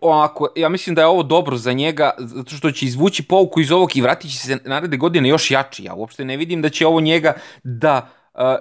onako, 0.00 0.48
ja 0.56 0.68
mislim 0.68 0.94
da 0.94 1.00
je 1.00 1.06
ovo 1.06 1.22
dobro 1.22 1.56
za 1.56 1.72
njega 1.72 2.10
zato 2.18 2.56
što 2.56 2.70
će 2.70 2.86
izvući 2.86 3.22
pouku 3.22 3.60
iz 3.60 3.72
ovog 3.72 3.96
i 3.96 4.00
vratit 4.00 4.30
će 4.30 4.38
se 4.38 4.58
naredne 4.64 4.96
godine 4.96 5.28
još 5.28 5.50
jači. 5.50 5.84
Ja 5.84 5.94
uopšte 5.94 6.24
ne 6.24 6.36
vidim 6.36 6.62
da 6.62 6.68
će 6.68 6.86
ovo 6.86 7.00
njega 7.00 7.34
da 7.64 8.08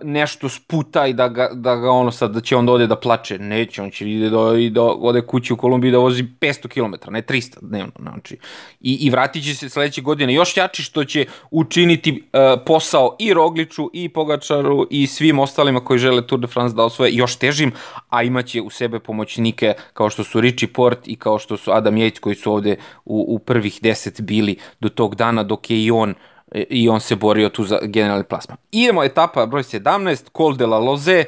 nešto 0.03 0.49
sputa 0.49 1.07
i 1.07 1.13
da 1.13 1.28
ga, 1.28 1.49
da 1.53 1.76
ga 1.76 1.91
ono 1.91 2.11
sad, 2.11 2.32
da 2.32 2.41
će 2.41 2.55
on 2.55 2.65
da 2.65 2.72
ode 2.72 2.88
da 2.88 2.95
plače. 2.95 3.38
Neće, 3.39 3.82
on 3.82 3.91
će 3.91 4.09
ide 4.09 4.30
da, 4.30 4.57
i 4.57 4.70
da 4.70 4.82
ode 4.82 5.22
kući 5.22 5.53
u 5.53 5.57
Kolumbiji 5.57 5.91
da 5.91 5.97
vozi 5.97 6.24
500 6.24 6.67
km, 6.67 7.11
ne 7.11 7.22
300 7.22 7.57
dnevno. 7.61 7.91
Znači. 7.99 8.38
I, 8.80 8.93
I 8.93 9.09
vratit 9.09 9.43
će 9.43 9.55
se 9.55 9.70
sledeće 9.70 10.01
godine 10.01 10.34
još 10.34 10.57
jači 10.57 10.84
što 10.84 11.05
će 11.05 11.26
učiniti 11.51 12.11
uh, 12.11 12.39
posao 12.65 13.15
i 13.20 13.34
Rogliču, 13.34 13.89
i 13.93 14.09
Pogačaru, 14.09 14.88
i 14.89 15.07
svim 15.07 15.39
ostalima 15.39 15.86
koji 15.86 15.99
žele 15.99 16.28
Tour 16.28 16.41
de 16.41 16.47
France 16.47 16.76
da 16.76 16.84
osvoje 16.84 17.11
još 17.13 17.36
težim, 17.36 17.72
a 18.09 18.24
imaće 18.24 18.61
u 18.61 18.70
sebe 18.70 18.99
pomoćnike 18.99 19.74
kao 19.93 20.09
što 20.09 20.24
su 20.24 20.41
Richie 20.41 20.67
Port 20.67 21.07
i 21.07 21.15
kao 21.15 21.39
što 21.39 21.57
su 21.57 21.72
Adam 21.72 21.95
Yates 21.95 22.20
koji 22.20 22.36
su 22.36 22.53
ovde 22.53 22.76
u, 23.05 23.26
u 23.36 23.39
prvih 23.39 23.80
10 23.82 24.22
bili 24.22 24.57
do 24.80 24.89
tog 24.89 25.15
dana 25.15 25.43
dok 25.43 25.70
je 25.70 25.84
i 25.84 25.91
on 25.91 26.09
uh, 26.09 26.15
i 26.52 26.89
on 26.89 27.00
se 27.00 27.16
borio 27.16 27.50
tu 27.50 27.64
za 27.64 27.80
generalni 27.84 28.24
plasman. 28.24 28.58
Idemo 28.72 29.04
etapa 29.04 29.45
broj 29.45 29.64
17, 29.64 30.30
Col 30.38 30.56
de 30.56 30.66
la 30.66 30.80
Loze, 30.80 31.24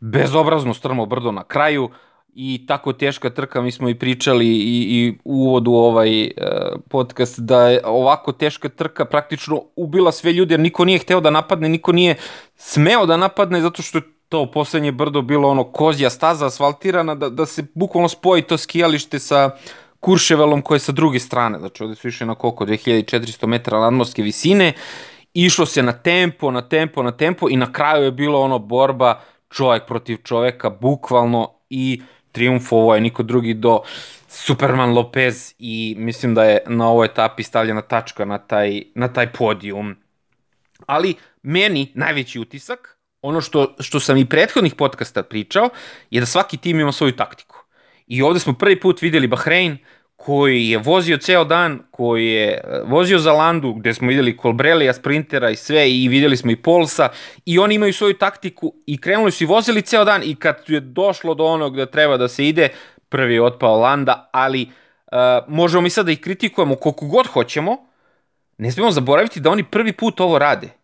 bezobrazno 0.00 0.74
strmo 0.74 1.06
brdo 1.06 1.32
na 1.32 1.44
kraju 1.44 1.90
i 2.34 2.66
tako 2.66 2.92
teška 2.92 3.30
trka, 3.30 3.60
mi 3.62 3.72
smo 3.72 3.88
i 3.88 3.94
pričali 3.94 4.46
i, 4.46 4.86
i 4.90 5.18
u 5.24 5.34
uvodu 5.34 5.72
ovaj 5.72 6.22
uh, 6.22 6.30
podcast 6.88 7.40
da 7.40 7.68
je 7.68 7.80
ovako 7.84 8.32
teška 8.32 8.68
trka 8.68 9.04
praktično 9.04 9.62
ubila 9.76 10.12
sve 10.12 10.32
ljude 10.32 10.52
jer 10.52 10.60
niko 10.60 10.84
nije 10.84 10.98
hteo 10.98 11.20
da 11.20 11.30
napadne, 11.30 11.68
niko 11.68 11.92
nije 11.92 12.16
smeo 12.56 13.06
da 13.06 13.16
napadne 13.16 13.60
zato 13.60 13.82
što 13.82 14.00
to 14.28 14.50
poslednje 14.50 14.92
brdo 14.92 15.22
bilo 15.22 15.48
ono 15.48 15.64
kozja 15.64 16.10
staza 16.10 16.46
asfaltirana 16.46 17.14
da, 17.14 17.28
da 17.28 17.46
se 17.46 17.64
bukvalno 17.74 18.08
spoji 18.08 18.42
to 18.42 18.58
skijalište 18.58 19.18
sa 19.18 19.50
Kurševelom 20.00 20.62
koje 20.62 20.76
je 20.76 20.80
sa 20.80 20.92
druge 20.92 21.18
strane, 21.18 21.58
znači 21.58 21.82
ovde 21.82 21.94
su 21.94 22.08
išli 22.08 22.26
na 22.26 22.34
koliko, 22.34 22.66
2400 22.66 23.46
metara 23.46 23.80
nadmorske 23.80 24.22
visine, 24.22 24.72
išlo 25.34 25.66
se 25.66 25.82
na 25.82 25.92
tempo, 25.92 26.50
na 26.50 26.62
tempo, 26.62 27.02
na 27.02 27.12
tempo 27.12 27.48
i 27.50 27.56
na 27.56 27.72
kraju 27.72 28.04
je 28.04 28.12
bilo 28.12 28.40
ono 28.40 28.58
borba 28.58 29.20
čovjek 29.50 29.86
protiv 29.86 30.16
čoveka, 30.24 30.70
bukvalno 30.70 31.50
i 31.70 32.02
triumfovao 32.32 32.94
je 32.94 33.00
niko 33.00 33.22
drugi 33.22 33.54
do 33.54 33.80
Superman 34.28 34.92
Lopez 34.94 35.54
i 35.58 35.94
mislim 35.98 36.34
da 36.34 36.44
je 36.44 36.58
na 36.66 36.88
ovoj 36.88 37.06
etapi 37.06 37.42
stavljena 37.42 37.80
tačka 37.80 38.24
na 38.24 38.38
taj, 38.38 38.82
na 38.94 39.12
taj 39.12 39.32
podijum. 39.32 39.96
Ali 40.86 41.14
meni 41.42 41.92
najveći 41.94 42.40
utisak, 42.40 42.98
ono 43.22 43.40
što, 43.40 43.74
što 43.80 44.00
sam 44.00 44.16
i 44.16 44.28
prethodnih 44.28 44.74
podcasta 44.74 45.22
pričao, 45.22 45.68
je 46.10 46.20
da 46.20 46.26
svaki 46.26 46.56
tim 46.56 46.80
ima 46.80 46.92
svoju 46.92 47.16
taktiku. 47.16 47.57
I 48.08 48.22
ovde 48.22 48.40
smo 48.40 48.52
prvi 48.52 48.80
put 48.80 49.02
videli 49.02 49.26
Bahrein, 49.26 49.78
koji 50.16 50.68
je 50.68 50.78
vozio 50.78 51.16
ceo 51.16 51.44
dan, 51.44 51.78
koji 51.90 52.26
je 52.26 52.48
e, 52.50 52.60
vozio 52.86 53.18
za 53.18 53.32
Landu, 53.32 53.72
gde 53.72 53.94
smo 53.94 54.08
videli 54.08 54.36
Kolbrelija, 54.36 54.92
sprintera 54.92 55.50
i 55.50 55.56
sve, 55.56 55.90
i 55.90 56.08
videli 56.08 56.36
smo 56.36 56.50
i 56.50 56.56
Polsa, 56.56 57.08
i 57.44 57.58
oni 57.58 57.74
imaju 57.74 57.92
svoju 57.92 58.14
taktiku 58.14 58.74
i 58.86 59.00
krenuli 59.00 59.30
su 59.30 59.44
i 59.44 59.46
vozili 59.46 59.82
ceo 59.82 60.04
dan. 60.04 60.22
I 60.24 60.34
kad 60.34 60.64
je 60.66 60.80
došlo 60.80 61.34
do 61.34 61.44
onog 61.44 61.76
da 61.76 61.86
treba 61.86 62.16
da 62.16 62.28
se 62.28 62.48
ide, 62.48 62.68
prvi 63.08 63.34
je 63.34 63.42
otpao 63.42 63.78
Landa, 63.78 64.30
ali 64.32 64.62
uh, 64.62 65.18
možemo 65.48 65.80
mi 65.80 65.90
sad 65.90 66.06
da 66.06 66.12
ih 66.12 66.20
kritikujemo 66.20 66.76
koliko 66.76 67.06
god 67.06 67.26
hoćemo, 67.26 67.76
ne 68.58 68.72
smemo 68.72 68.90
zaboraviti 68.90 69.40
da 69.40 69.50
oni 69.50 69.64
prvi 69.64 69.92
put 69.92 70.20
ovo 70.20 70.38
rade 70.38 70.77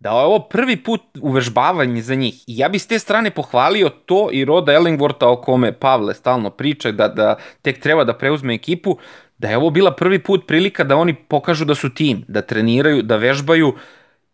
da 0.00 0.08
je 0.08 0.24
ovo 0.24 0.38
prvi 0.38 0.76
put 0.76 1.00
uvežbavanje 1.20 2.02
za 2.02 2.14
njih. 2.14 2.34
I 2.46 2.58
ja 2.58 2.68
bi 2.68 2.78
s 2.78 2.86
te 2.86 2.98
strane 2.98 3.30
pohvalio 3.30 3.88
to 3.88 4.28
i 4.32 4.44
Roda 4.44 4.72
Ellingworta 4.72 5.26
o 5.26 5.36
kome 5.36 5.72
Pavle 5.72 6.14
stalno 6.14 6.50
priča 6.50 6.92
da, 6.92 7.08
da 7.08 7.36
tek 7.62 7.80
treba 7.80 8.04
da 8.04 8.14
preuzme 8.14 8.54
ekipu, 8.54 8.96
da 9.38 9.48
je 9.48 9.56
ovo 9.56 9.70
bila 9.70 9.90
prvi 9.90 10.18
put 10.18 10.46
prilika 10.46 10.84
da 10.84 10.96
oni 10.96 11.14
pokažu 11.14 11.64
da 11.64 11.74
su 11.74 11.94
tim, 11.94 12.24
da 12.28 12.42
treniraju, 12.42 13.02
da 13.02 13.16
vežbaju, 13.16 13.74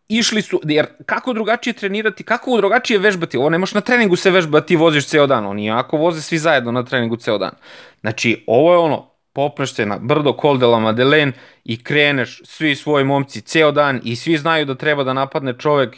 išli 0.08 0.42
su, 0.42 0.60
jer 0.64 0.86
kako 1.06 1.32
drugačije 1.32 1.74
trenirati, 1.74 2.24
kako 2.24 2.56
drugačije 2.56 2.98
vežbati, 2.98 3.36
ovo 3.36 3.50
nemaš 3.50 3.74
na 3.74 3.80
treningu 3.80 4.16
se 4.16 4.30
vežba, 4.30 4.60
ti 4.60 4.76
voziš 4.76 5.06
ceo 5.06 5.26
dan, 5.26 5.46
oni 5.46 5.66
jako 5.66 5.96
voze 5.96 6.22
svi 6.22 6.38
zajedno 6.38 6.72
na 6.72 6.84
treningu 6.84 7.16
ceo 7.16 7.38
dan. 7.38 7.52
Znači, 8.00 8.44
ovo 8.46 8.72
je 8.72 8.78
ono, 8.78 9.10
popreš 9.36 9.74
se 9.74 9.86
na 9.86 9.98
brdo 10.00 10.32
Col 10.40 10.58
de 10.58 10.66
la 10.66 10.78
Madeleine 10.78 11.32
i 11.64 11.76
kreneš 11.82 12.40
svi 12.44 12.74
svoji 12.74 13.04
momci 13.04 13.40
ceo 13.40 13.72
dan 13.72 14.00
i 14.04 14.16
svi 14.16 14.36
znaju 14.36 14.64
da 14.64 14.74
treba 14.74 15.04
da 15.04 15.12
napadne 15.12 15.52
čovek 15.58 15.96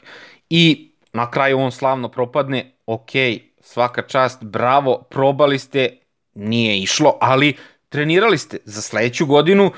i 0.51 0.91
na 1.13 1.31
kraju 1.31 1.59
on 1.59 1.73
slavno 1.73 2.09
propadne, 2.09 2.73
ok, 2.87 3.11
svaka 3.61 4.03
čast, 4.03 4.45
bravo, 4.45 5.03
probali 5.11 5.59
ste, 5.59 5.89
nije 6.35 6.79
išlo, 6.79 7.19
ali 7.21 7.55
trenirali 7.89 8.39
ste 8.39 8.59
za 8.65 8.83
sledeću 8.83 9.27
godinu, 9.27 9.71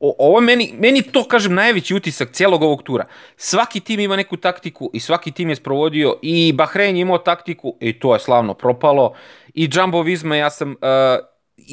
o, 0.00 0.14
ovo 0.18 0.40
meni, 0.40 0.74
meni 0.78 1.02
to, 1.02 1.24
kažem, 1.24 1.54
najveći 1.54 1.94
utisak 1.94 2.30
celog 2.32 2.62
ovog 2.62 2.82
tura. 2.82 3.04
Svaki 3.36 3.80
tim 3.80 4.00
ima 4.00 4.16
neku 4.16 4.36
taktiku 4.36 4.90
i 4.92 5.00
svaki 5.00 5.32
tim 5.32 5.48
je 5.48 5.56
sprovodio 5.56 6.16
i 6.22 6.52
Bahrein 6.52 6.96
je 6.96 7.02
imao 7.02 7.18
taktiku 7.18 7.76
i 7.80 7.98
to 7.98 8.14
je 8.14 8.20
slavno 8.20 8.54
propalo. 8.54 9.14
I 9.54 9.68
Jumbo 9.72 10.02
Visma, 10.02 10.36
ja 10.36 10.50
sam 10.50 10.70
uh, 10.70 10.76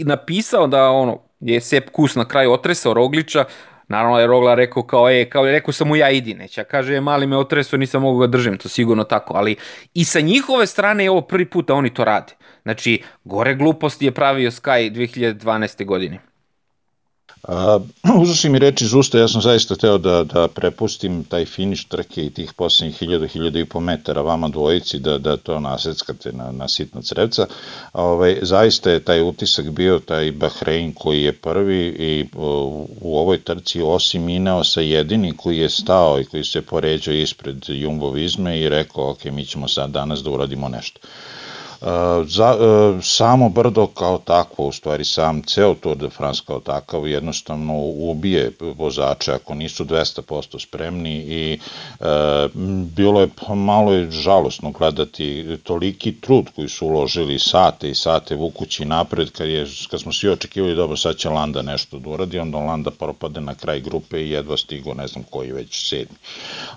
napisao 0.06 0.68
da 0.68 0.90
ono, 0.90 1.27
je 1.40 1.62
Sepp 1.62 1.90
Kus 1.90 2.16
na 2.16 2.26
kraju 2.26 2.52
otresao 2.52 2.94
Rogliča, 2.94 3.46
Naravno 3.88 4.20
je 4.20 4.28
Rogla 4.28 4.56
rekao 4.56 4.84
kao, 4.84 5.10
e, 5.10 5.30
kao 5.30 5.46
rekao 5.46 5.74
sam 5.74 5.88
mu 5.88 5.96
ja 5.96 6.10
idi, 6.10 6.34
neće. 6.34 6.64
kaže, 6.64 6.94
je 6.94 7.02
mali 7.02 7.28
me 7.28 7.38
otresao, 7.38 7.78
nisam 7.80 8.02
mogu 8.02 8.20
ga 8.20 8.28
držim, 8.28 8.58
to 8.58 8.70
sigurno 8.70 9.04
tako. 9.04 9.34
Ali 9.34 9.56
i 9.94 10.06
sa 10.06 10.20
njihove 10.20 10.68
strane 10.68 11.04
je 11.04 11.12
ovo 11.12 11.22
prvi 11.22 11.46
put 11.46 11.68
da 11.68 11.74
oni 11.74 11.94
to 11.94 12.04
rade. 12.04 12.34
Znači, 12.64 13.04
gore 13.24 13.56
gluposti 13.56 14.06
je 14.06 14.12
pravio 14.12 14.52
Sky 14.52 14.92
2012. 14.92 15.86
godine. 15.86 16.20
Si 18.36 18.50
mi 18.52 18.60
reči 18.60 18.86
iz 18.86 18.94
usta, 18.94 19.20
ja 19.20 19.28
sam 19.28 19.42
zaista 19.42 19.76
teo 19.76 19.98
da, 19.98 20.24
da 20.24 20.48
prepustim 20.48 21.24
taj 21.24 21.46
finiš 21.46 21.86
trke 21.86 22.26
i 22.26 22.30
tih 22.30 22.54
poslednjih 22.54 22.98
hiljada, 22.98 23.28
hiljada 23.28 23.60
i 23.60 23.66
po 23.66 23.80
metara 23.80 24.22
vama 24.22 24.50
dvojici, 24.50 25.00
da, 25.00 25.18
da 25.18 25.38
to 25.38 25.60
naseckate 25.60 26.32
na, 26.32 26.52
na 26.52 26.68
sitna 26.68 27.02
crevca. 27.02 27.48
Ovaj, 27.94 28.40
zaista 28.42 28.92
je 28.92 29.00
taj 29.00 29.22
utisak 29.22 29.70
bio 29.70 30.00
taj 30.00 30.32
Bahrein 30.32 30.94
koji 30.94 31.24
je 31.24 31.34
prvi 31.34 31.86
i 31.88 32.26
u, 32.36 32.88
u 33.02 33.18
ovoj 33.18 33.40
trci 33.40 33.82
osim 33.82 34.30
Ineo 34.30 34.64
sa 34.64 34.82
jedini 34.82 35.34
koji 35.38 35.58
je 35.58 35.70
stao 35.70 36.20
i 36.20 36.26
koji 36.26 36.44
se 36.44 36.62
poređao 36.62 37.14
ispred 37.14 37.66
Jumbo 37.68 38.12
Vizme 38.12 38.60
i 38.60 38.70
rekao, 38.70 39.12
ok, 39.12 39.26
mi 39.26 39.46
ćemo 39.46 39.68
sad 39.68 39.90
danas 39.90 40.24
da 40.24 40.30
uradimo 40.30 40.70
nešto. 40.70 41.00
Za, 42.26 42.58
e, 42.60 43.02
samo 43.02 43.50
brdo 43.50 43.88
kao 43.88 44.18
takvo, 44.18 44.68
u 44.68 44.72
stvari 44.72 45.06
sam 45.06 45.42
ceo 45.42 45.74
Tour 45.74 45.98
de 45.98 46.10
France 46.10 46.42
kao 46.48 46.60
takav 46.60 47.08
jednostavno 47.08 47.74
ubije 47.84 48.52
vozače 48.76 49.32
ako 49.32 49.56
nisu 49.56 49.86
200% 49.86 50.68
spremni 50.68 51.16
i 51.16 51.60
e, 52.00 52.06
bilo 52.96 53.22
je 53.22 53.30
malo 53.56 53.94
je 53.94 54.12
žalosno 54.12 54.72
gledati 54.72 55.58
toliki 55.64 56.22
trud 56.22 56.46
koji 56.56 56.70
su 56.70 56.88
uložili 56.88 57.40
sate 57.40 57.90
i 57.90 57.96
sate 57.96 58.36
vukući 58.36 58.86
napred 58.86 59.32
kad, 59.32 59.48
je, 59.48 59.66
kad 59.92 60.02
smo 60.02 60.14
svi 60.14 60.30
očekivali 60.30 60.76
dobro 60.76 60.98
sad 60.98 61.16
će 61.16 61.30
Landa 61.30 61.62
nešto 61.62 62.00
da 62.00 62.10
uradi, 62.10 62.40
onda 62.40 62.58
Landa 62.58 62.92
propade 62.92 63.42
na 63.42 63.56
kraj 63.56 63.80
grupe 63.80 64.22
i 64.22 64.30
jedva 64.30 64.58
stigo 64.58 64.94
ne 64.94 65.08
znam 65.08 65.24
koji 65.30 65.52
već 65.52 65.90
sedmi. 65.90 66.18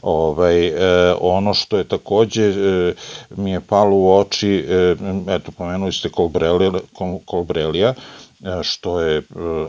Ovaj, 0.03 0.67
e, 0.67 1.15
ono 1.21 1.55
što 1.55 1.79
je 1.79 1.85
takođe 1.85 2.45
e, 2.45 2.95
mi 3.37 3.51
je 3.51 3.61
palo 3.61 3.97
u 3.97 4.19
oči 4.19 4.67
e, 4.69 4.90
eto, 5.29 5.53
pomenuli 5.53 5.93
ste 5.93 6.11
Kolbrelija, 6.11 6.73
Kolbrelija 7.25 7.95
što 8.63 9.01
je 9.01 9.19
e, 9.19 9.23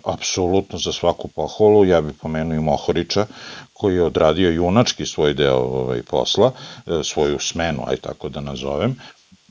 apsolutno 0.05 0.79
za 0.79 0.91
svaku 0.91 1.27
pohvalu, 1.27 1.85
ja 1.85 2.01
bih 2.01 2.15
pomenuo 2.21 2.55
i 2.55 2.59
Mohorića, 2.59 3.25
koji 3.73 3.95
je 3.95 4.03
odradio 4.03 4.49
junački 4.49 5.05
svoj 5.05 5.33
deo 5.33 5.57
ovaj, 5.57 6.01
posla, 6.03 6.51
e, 6.87 7.03
svoju 7.03 7.39
smenu, 7.39 7.83
aj 7.87 7.97
tako 7.97 8.29
da 8.29 8.41
nazovem, 8.41 8.95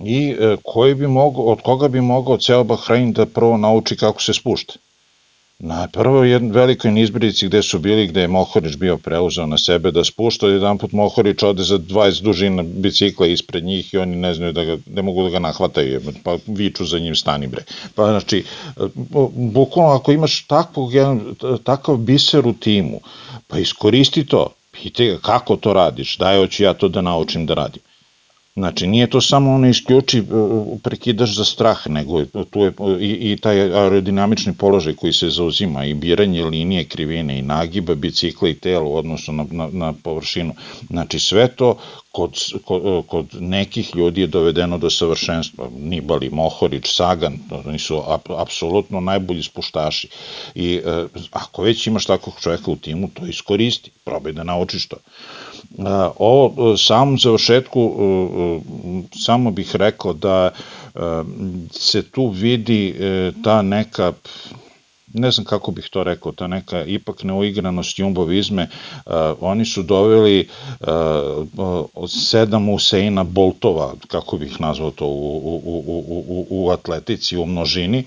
i 0.05 0.37
e, 0.41 0.57
koji 0.65 0.95
bi 0.95 1.07
mogao, 1.07 1.45
od 1.45 1.63
koga 1.63 1.89
bi 1.89 2.01
mogao 2.01 2.37
ceo 2.37 2.65
Bahrein 2.65 3.13
da 3.13 3.27
prvo 3.27 3.57
nauči 3.57 3.97
kako 3.97 4.23
se 4.23 4.35
spušta. 4.35 4.75
Na 5.63 5.89
prvo 5.93 6.23
jedn, 6.25 6.53
velikoj 6.57 6.91
nizbrici 6.91 7.47
gde 7.47 7.63
su 7.63 7.79
bili, 7.79 8.07
gde 8.07 8.21
je 8.21 8.29
Mohorić 8.29 8.77
bio 8.77 8.97
preuzeo 8.97 9.47
na 9.47 9.59
sebe 9.59 9.91
da 9.91 10.05
spušta, 10.05 10.49
jedan 10.49 10.79
put 10.79 10.93
Mohorić 10.93 11.43
ode 11.43 11.63
za 11.63 11.79
20 11.79 12.23
dužina 12.23 12.63
bicikla 12.63 13.27
ispred 13.27 13.65
njih 13.65 13.95
i 13.95 13.99
oni 13.99 14.17
ne 14.17 14.35
znaju 14.35 14.53
da 14.53 14.65
ga, 14.65 14.77
ne 14.87 15.03
mogu 15.03 15.23
da 15.23 15.31
ga 15.31 15.39
nahvataju, 15.39 16.01
pa 16.25 16.39
viču 16.47 16.85
za 16.85 16.99
njim 16.99 17.15
stani 17.15 17.47
bre. 17.47 17.65
Pa 17.95 18.07
znači, 18.07 18.45
bukvalno 19.35 19.93
ako 19.93 20.13
imaš 20.13 20.47
takvog, 20.47 20.95
jedan, 20.95 21.21
takav 21.65 21.97
biser 21.97 22.47
u 22.47 22.53
timu, 22.53 23.01
pa 23.49 23.59
iskoristi 23.59 24.25
to, 24.27 24.47
pitaj 24.73 25.07
ga 25.07 25.19
kako 25.19 25.57
to 25.57 25.73
radiš, 25.73 26.17
daj 26.17 26.39
hoću 26.39 26.63
ja 26.63 26.75
to 26.75 26.89
da 26.89 27.01
naučim 27.01 27.47
da 27.47 27.55
radim. 27.55 27.83
Znači, 28.55 28.87
nije 28.87 29.07
to 29.11 29.21
samo 29.21 29.53
ono 29.55 29.69
isključi 29.69 30.19
e, 30.19 30.23
prekidaš 30.83 31.37
za 31.37 31.45
strah, 31.45 31.89
nego 31.89 32.25
tu 32.25 32.61
je 32.61 32.73
i, 33.01 33.33
i 33.33 33.37
taj 33.37 33.61
aerodinamični 33.61 34.55
položaj 34.55 34.95
koji 34.95 35.13
se 35.13 35.29
zauzima 35.29 35.85
i 35.85 35.95
biranje 35.95 36.45
linije 36.45 36.85
krivine 36.85 37.39
i 37.39 37.43
nagiba 37.43 37.95
bicikla 37.95 38.49
i 38.49 38.55
tela 38.55 38.85
u 38.85 38.97
odnosu 38.97 39.33
na, 39.33 39.47
na, 39.51 39.69
na 39.73 39.93
površinu. 39.93 40.55
Znači, 40.89 41.19
sve 41.19 41.49
to 41.49 41.77
kod, 42.13 42.35
kod, 42.65 43.07
kod 43.07 43.27
nekih 43.41 43.97
ljudi 43.97 44.21
je 44.21 44.27
dovedeno 44.27 44.79
do 44.79 44.91
savršenstva. 44.91 45.69
Nibali, 45.79 46.31
Mohorić, 46.31 46.85
Sagan, 46.87 47.39
oni 47.65 47.79
su 47.79 48.03
ap, 48.07 48.31
apsolutno 48.31 49.01
najbolji 49.01 49.43
spuštaši. 49.43 50.09
I 50.55 50.81
e, 50.85 51.07
ako 51.31 51.63
već 51.63 51.87
imaš 51.87 52.07
takvog 52.07 52.35
čoveka 52.41 52.71
u 52.71 52.77
timu, 52.77 53.09
to 53.15 53.27
iskoristi, 53.27 53.91
probaj 54.05 54.33
da 54.33 54.45
naučiš 54.45 54.89
to. 54.89 54.97
Ovo 56.19 56.77
samom 56.77 57.19
završetku 57.19 57.95
samo 59.15 59.51
bih 59.51 59.77
rekao 59.77 60.13
da 60.13 60.51
se 61.71 62.03
tu 62.11 62.29
vidi 62.29 62.97
e, 63.01 63.33
ta 63.45 63.63
neka 63.63 64.13
ne 65.15 65.31
znam 65.31 65.45
kako 65.45 65.71
bih 65.71 65.89
to 65.91 66.05
rekao, 66.05 66.33
ta 66.33 66.47
neka 66.47 66.85
ipak 66.85 67.23
neuigranost 67.23 67.99
jumbovizme, 67.99 68.69
uh, 69.07 69.13
oni 69.41 69.65
su 69.65 69.83
doveli 69.83 70.49
uh, 70.81 72.07
sedam 72.09 72.69
Useina 72.69 73.25
Boltova, 73.25 73.95
kako 74.09 74.37
bih 74.37 74.61
nazvao 74.61 74.91
to 74.91 75.07
u, 75.07 75.37
u, 75.37 75.83
u, 75.87 76.25
u, 76.29 76.47
u 76.51 76.71
atletici, 76.71 77.37
u 77.37 77.47
množini, 77.47 78.05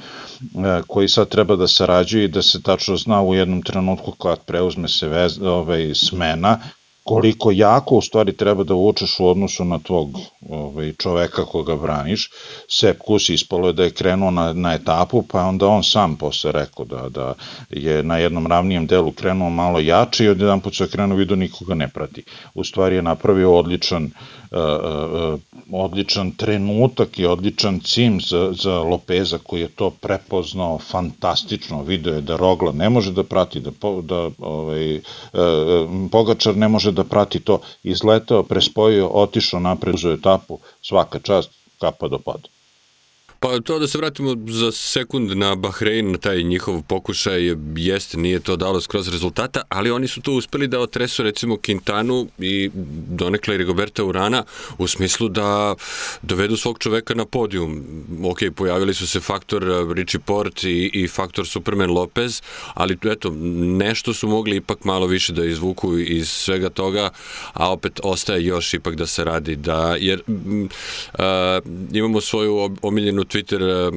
uh, 0.53 0.63
koji 0.87 1.09
sad 1.09 1.29
treba 1.29 1.55
da 1.55 1.67
sarađuju 1.67 2.23
i 2.23 2.27
da 2.27 2.41
se 2.41 2.61
tačno 2.61 2.97
zna 2.97 3.21
u 3.23 3.35
jednom 3.35 3.61
trenutku 3.61 4.11
kad 4.11 4.39
preuzme 4.43 4.87
se 4.87 5.07
vez, 5.07 5.41
ovaj, 5.41 5.91
smena, 5.95 6.59
koliko 7.03 7.51
jako 7.51 7.95
u 7.95 8.01
stvari 8.01 8.33
treba 8.33 8.63
da 8.63 8.75
učeš 8.75 9.19
u 9.19 9.27
odnosu 9.27 9.65
na 9.65 9.79
tvog 9.79 10.09
ovaj, 10.49 10.93
čoveka 10.93 11.45
koga 11.45 11.75
braniš. 11.75 12.29
Sepp 12.69 12.99
Kusi 12.99 13.33
ispalo 13.33 13.67
je 13.67 13.73
da 13.73 13.83
je 13.83 13.91
krenuo 13.91 14.31
na, 14.31 14.53
na 14.53 14.73
etapu, 14.73 15.21
pa 15.21 15.41
onda 15.41 15.67
on 15.67 15.83
sam 15.83 16.15
posle 16.15 16.51
rekao 16.51 16.85
da, 16.85 17.09
da 17.09 17.33
je 17.69 18.03
na 18.03 18.17
jednom 18.17 18.47
ravnijem 18.47 18.87
delu 18.87 19.11
krenuo 19.11 19.49
malo 19.49 19.79
jače 19.79 20.25
i 20.25 20.29
od 20.29 20.41
jedan 20.41 20.59
put 20.59 20.75
se 20.75 20.89
krenuo 20.89 21.17
vidio 21.17 21.35
nikoga 21.35 21.75
ne 21.75 21.87
prati. 21.87 22.23
U 22.53 22.63
stvari 22.63 22.95
je 22.95 23.01
napravio 23.01 23.55
odličan, 23.55 24.03
uh, 24.03 24.59
uh, 25.33 25.39
odličan 25.71 26.31
trenutak 26.31 27.19
i 27.19 27.25
odličan 27.25 27.79
cim 27.79 28.21
za, 28.21 28.53
za 28.53 28.79
Lopeza 28.79 29.37
koji 29.37 29.61
je 29.61 29.67
to 29.67 29.89
prepoznao 29.89 30.79
fantastično. 30.79 31.83
Video 31.83 32.13
je 32.13 32.21
da 32.21 32.37
Rogla 32.37 32.71
ne 32.71 32.89
može 32.89 33.11
da 33.11 33.23
prati, 33.23 33.59
da, 33.59 33.71
da 34.01 34.29
ovaj, 34.39 34.95
uh, 34.97 35.01
Pogačar 36.11 36.57
ne 36.57 36.67
može 36.67 36.92
da 36.93 37.03
prati 37.03 37.39
to, 37.39 37.59
izletao, 37.83 38.43
prespojio, 38.43 39.09
otišao 39.25 39.59
napred, 39.59 39.95
uzeo 39.95 40.13
etapu, 40.13 40.59
svaka 40.81 41.19
čast, 41.19 41.51
kapa 41.81 42.07
do 42.07 42.19
pada. 42.19 42.52
Pa 43.43 43.59
to 43.59 43.79
da 43.79 43.87
se 43.87 43.97
vratimo 43.97 44.35
za 44.47 44.71
sekund 44.71 45.37
na 45.37 45.55
Bahrein, 45.55 46.11
na 46.11 46.17
taj 46.17 46.43
njihov 46.43 46.81
pokušaj, 46.87 47.55
jeste, 47.75 48.17
nije 48.17 48.39
to 48.39 48.55
dalo 48.55 48.81
skroz 48.81 49.07
rezultata, 49.07 49.61
ali 49.69 49.91
oni 49.91 50.07
su 50.07 50.21
tu 50.21 50.33
uspeli 50.33 50.67
da 50.67 50.79
otresu 50.79 51.23
recimo 51.23 51.55
Quintanu 51.55 52.27
i 52.39 52.69
donekle 53.07 53.57
Rigoberta 53.57 54.03
Urana 54.03 54.43
u 54.77 54.87
smislu 54.87 55.29
da 55.29 55.75
dovedu 56.21 56.57
svog 56.57 56.79
čoveka 56.79 57.13
na 57.13 57.25
podijum. 57.25 57.83
Ok, 58.23 58.39
pojavili 58.55 58.93
su 58.93 59.07
se 59.07 59.19
faktor 59.19 59.63
Richie 59.95 60.19
Port 60.19 60.63
i, 60.63 60.91
i 60.93 61.07
faktor 61.07 61.47
Superman 61.47 61.91
Lopez, 61.91 62.41
ali 62.73 62.97
eto, 63.03 63.33
nešto 63.57 64.13
su 64.13 64.27
mogli 64.27 64.55
ipak 64.55 64.83
malo 64.83 65.07
više 65.07 65.33
da 65.33 65.45
izvuku 65.45 65.97
iz 65.97 66.29
svega 66.29 66.69
toga, 66.69 67.09
a 67.53 67.71
opet 67.71 67.99
ostaje 68.03 68.45
još 68.45 68.73
ipak 68.73 68.95
da 68.95 69.05
se 69.05 69.23
radi, 69.23 69.55
da, 69.55 69.95
jer 69.99 70.23
uh, 70.27 71.23
imamo 71.93 72.21
svoju 72.21 72.75
omiljenu 72.81 73.25
Twitter 73.33 73.61
e, 73.61 73.91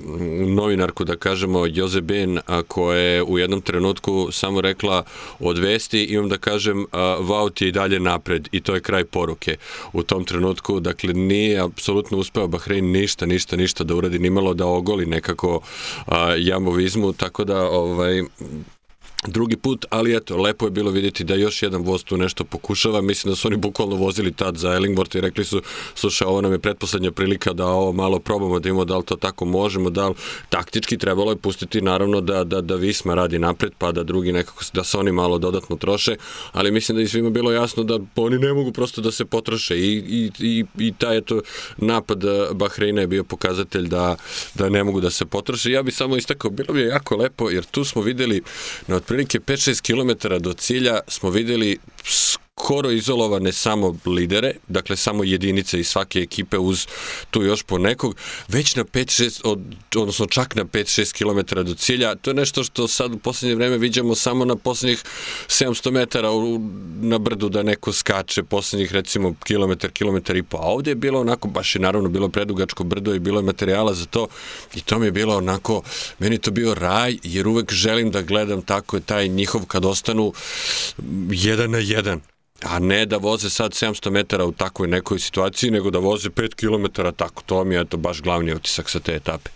novinarku, 0.47 1.05
da 1.05 1.17
kažemo, 1.17 1.67
Joze 1.67 2.01
Ben, 2.01 2.39
koja 2.69 2.99
je 2.99 3.23
u 3.23 3.39
jednom 3.39 3.61
trenutku 3.61 4.29
samo 4.33 4.61
rekla 4.61 5.05
od 5.41 5.59
vesti, 5.59 6.05
imam 6.05 6.29
da 6.29 6.39
kažem, 6.39 6.87
Vaut 7.21 7.61
je 7.63 7.69
i 7.69 7.73
dalje 7.73 8.01
napred 8.01 8.49
i 8.53 8.61
to 8.61 8.75
je 8.75 8.81
kraj 8.81 9.05
poruke. 9.05 9.57
U 9.93 10.03
tom 10.03 10.25
trenutku, 10.25 10.81
dakle, 10.81 11.13
nije 11.13 11.61
apsolutno 11.61 12.19
uspeo 12.19 12.47
Bahrein 12.47 12.93
ništa, 12.93 13.27
ništa, 13.27 13.57
ništa 13.57 13.85
da 13.85 13.95
uradi, 13.95 14.19
nimalo 14.19 14.55
da 14.55 14.67
ogoli 14.67 15.07
nekako 15.07 15.61
jamovizmu, 16.39 17.13
tako 17.13 17.45
da, 17.45 17.63
ovaj, 17.71 18.23
drugi 19.25 19.57
put, 19.57 19.87
ali 19.91 20.17
eto, 20.17 20.37
lepo 20.37 20.65
je 20.65 20.71
bilo 20.71 20.91
vidjeti 20.91 21.25
da 21.25 21.35
još 21.35 21.63
jedan 21.63 21.83
voz 21.83 22.05
tu 22.05 22.17
nešto 22.17 22.45
pokušava. 22.45 23.01
Mislim 23.01 23.33
da 23.33 23.37
su 23.37 23.49
oni 23.49 23.57
bukvalno 23.57 23.97
vozili 23.97 24.33
tad 24.33 24.57
za 24.57 24.69
Ellingworth 24.69 25.19
i 25.19 25.21
rekli 25.21 25.45
su, 25.45 25.63
slušaj, 25.95 26.27
ovo 26.27 26.41
nam 26.41 26.53
je 26.53 26.59
pretposlednja 26.59 27.11
prilika 27.11 27.53
da 27.53 27.67
ovo 27.67 27.93
malo 27.93 28.19
probamo, 28.19 28.61
da 28.61 28.69
imamo 28.69 28.85
da 28.85 28.97
li 28.97 29.05
to 29.05 29.17
tako 29.17 29.45
možemo, 29.45 29.91
da 29.91 30.09
li 30.09 30.15
taktički 30.49 30.99
trebalo 30.99 31.33
je 31.33 31.37
pustiti 31.37 31.81
naravno 31.81 32.21
da, 32.21 32.45
da, 32.45 32.61
da 32.61 32.75
Visma 32.75 33.15
radi 33.15 33.39
napred, 33.39 33.73
pa 33.79 33.93
da 33.93 34.03
drugi 34.03 34.33
nekako, 34.33 34.65
da 34.75 34.85
se 34.85 34.99
oni 34.99 35.13
malo 35.13 35.39
dodatno 35.39 35.77
troše, 35.77 36.17
ali 36.53 36.71
mislim 36.71 36.97
da 36.97 37.03
je 37.03 37.09
svima 37.09 37.31
bilo 37.31 37.53
jasno 37.53 37.85
da 37.85 37.99
oni 38.17 38.39
ne 38.39 38.53
mogu 38.53 38.73
prosto 38.73 39.01
da 39.01 39.13
se 39.13 39.25
potroše 39.25 39.79
i, 39.79 39.93
i, 40.09 40.31
i, 40.39 40.65
i 40.79 40.93
taj 40.99 41.17
eto 41.17 41.41
napad 41.77 42.25
Bahreina 42.53 43.01
je 43.01 43.07
bio 43.07 43.25
pokazatelj 43.25 43.89
da, 43.89 44.17
da 44.55 44.69
ne 44.69 44.85
mogu 44.85 45.01
da 45.01 45.11
se 45.11 45.27
potroše. 45.27 45.71
Ja 45.71 45.83
bih 45.83 45.95
samo 45.95 46.17
istakao, 46.17 46.51
bilo 46.51 46.75
bi 46.75 46.81
jako 46.81 47.17
lepo, 47.17 47.51
jer 47.51 47.65
tu 47.65 47.85
smo 47.85 48.03
videli 48.03 48.43
na 48.87 49.01
otprilike 49.07 49.39
5-6 49.39 49.83
km 49.83 50.43
do 50.43 50.53
cilja 50.53 51.01
smo 51.09 51.31
videli 51.31 51.79
skoro 52.67 52.91
izolovane 52.91 53.53
samo 53.53 53.97
lidere, 54.07 54.53
dakle 54.69 54.97
samo 54.97 55.25
jedinice 55.25 55.81
iz 55.81 55.89
svake 55.89 56.19
ekipe 56.19 56.59
uz 56.59 56.87
tu 57.31 57.43
još 57.43 57.63
po 57.63 57.79
nekog, 57.79 58.17
već 58.49 58.77
na 58.77 58.85
5-6, 58.85 59.41
od, 59.45 59.61
odnosno 59.97 60.27
čak 60.27 60.55
na 60.55 60.65
5-6 60.65 61.13
km 61.13 61.63
do 61.63 61.75
cilja. 61.75 62.15
To 62.15 62.31
je 62.31 62.35
nešto 62.35 62.65
što 62.65 62.89
sad 62.89 63.15
u 63.15 63.19
poslednje 63.19 63.55
vreme 63.55 63.79
viđamo 63.79 64.15
samo 64.15 64.45
na 64.45 64.57
poslednjih 64.57 65.05
700 65.49 65.91
metara 65.91 66.31
u, 66.31 66.61
na 67.01 67.19
brdu 67.19 67.49
da 67.49 67.63
neko 67.63 67.93
skače 67.93 68.43
poslednjih 68.43 68.93
recimo 68.93 69.35
kilometar, 69.45 69.91
kilometar 69.91 70.37
i 70.37 70.43
po. 70.43 70.57
A 70.57 70.67
ovde 70.67 70.91
je 70.91 70.95
bilo 70.95 71.21
onako, 71.21 71.49
baš 71.49 71.75
je 71.75 71.81
naravno 71.81 72.09
bilo 72.09 72.29
predugačko 72.29 72.85
brdo 72.85 73.15
i 73.15 73.19
bilo 73.19 73.39
je 73.39 73.45
materijala 73.45 73.95
za 73.95 74.07
to 74.07 74.27
i 74.75 74.81
to 74.81 74.99
mi 74.99 75.07
je 75.07 75.13
bilo 75.13 75.37
onako, 75.37 75.83
meni 76.19 76.39
to 76.39 76.51
bio 76.51 76.75
raj 76.75 77.19
jer 77.23 77.49
uvek 77.49 77.73
želim 77.73 78.11
da 78.11 78.23
gledam 78.23 78.63
tako 78.63 78.97
je 78.97 79.01
taj 79.01 79.29
njihov 79.29 79.67
kad 79.67 79.85
ostanu 79.85 80.33
jedan 81.31 81.71
na 81.71 81.79
jedan 81.79 82.21
a 82.63 82.79
ne 82.79 83.07
da 83.07 83.17
voze 83.17 83.51
sad 83.51 83.73
700 83.73 84.11
metara 84.11 84.45
u 84.45 84.53
takvoj 84.53 84.89
nekoj 84.89 85.19
situaciji, 85.19 85.71
nego 85.71 85.91
da 85.91 85.99
voze 85.99 86.31
5 86.31 86.55
km 86.55 87.03
tako. 87.17 87.43
To 87.47 87.65
mi 87.65 87.75
je 87.75 87.85
to 87.85 87.97
baš 87.97 88.23
glavni 88.23 88.53
otisak 88.53 88.91
sa 88.91 89.01
te 89.01 89.15
etape. 89.15 89.56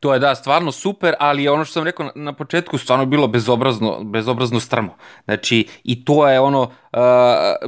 To 0.00 0.12
je 0.14 0.18
da, 0.18 0.34
stvarno 0.34 0.72
super, 0.72 1.14
ali 1.18 1.48
ono 1.48 1.64
što 1.64 1.72
sam 1.72 1.84
rekao 1.84 2.10
na 2.14 2.32
početku, 2.32 2.78
stvarno 2.78 3.06
bilo 3.06 3.28
bezobrazno, 3.28 4.04
bezobrazno 4.04 4.60
strmo. 4.60 4.96
Znači, 5.24 5.68
i 5.84 6.04
to 6.04 6.28
je 6.28 6.40
ono, 6.40 6.62
uh, 6.62 6.70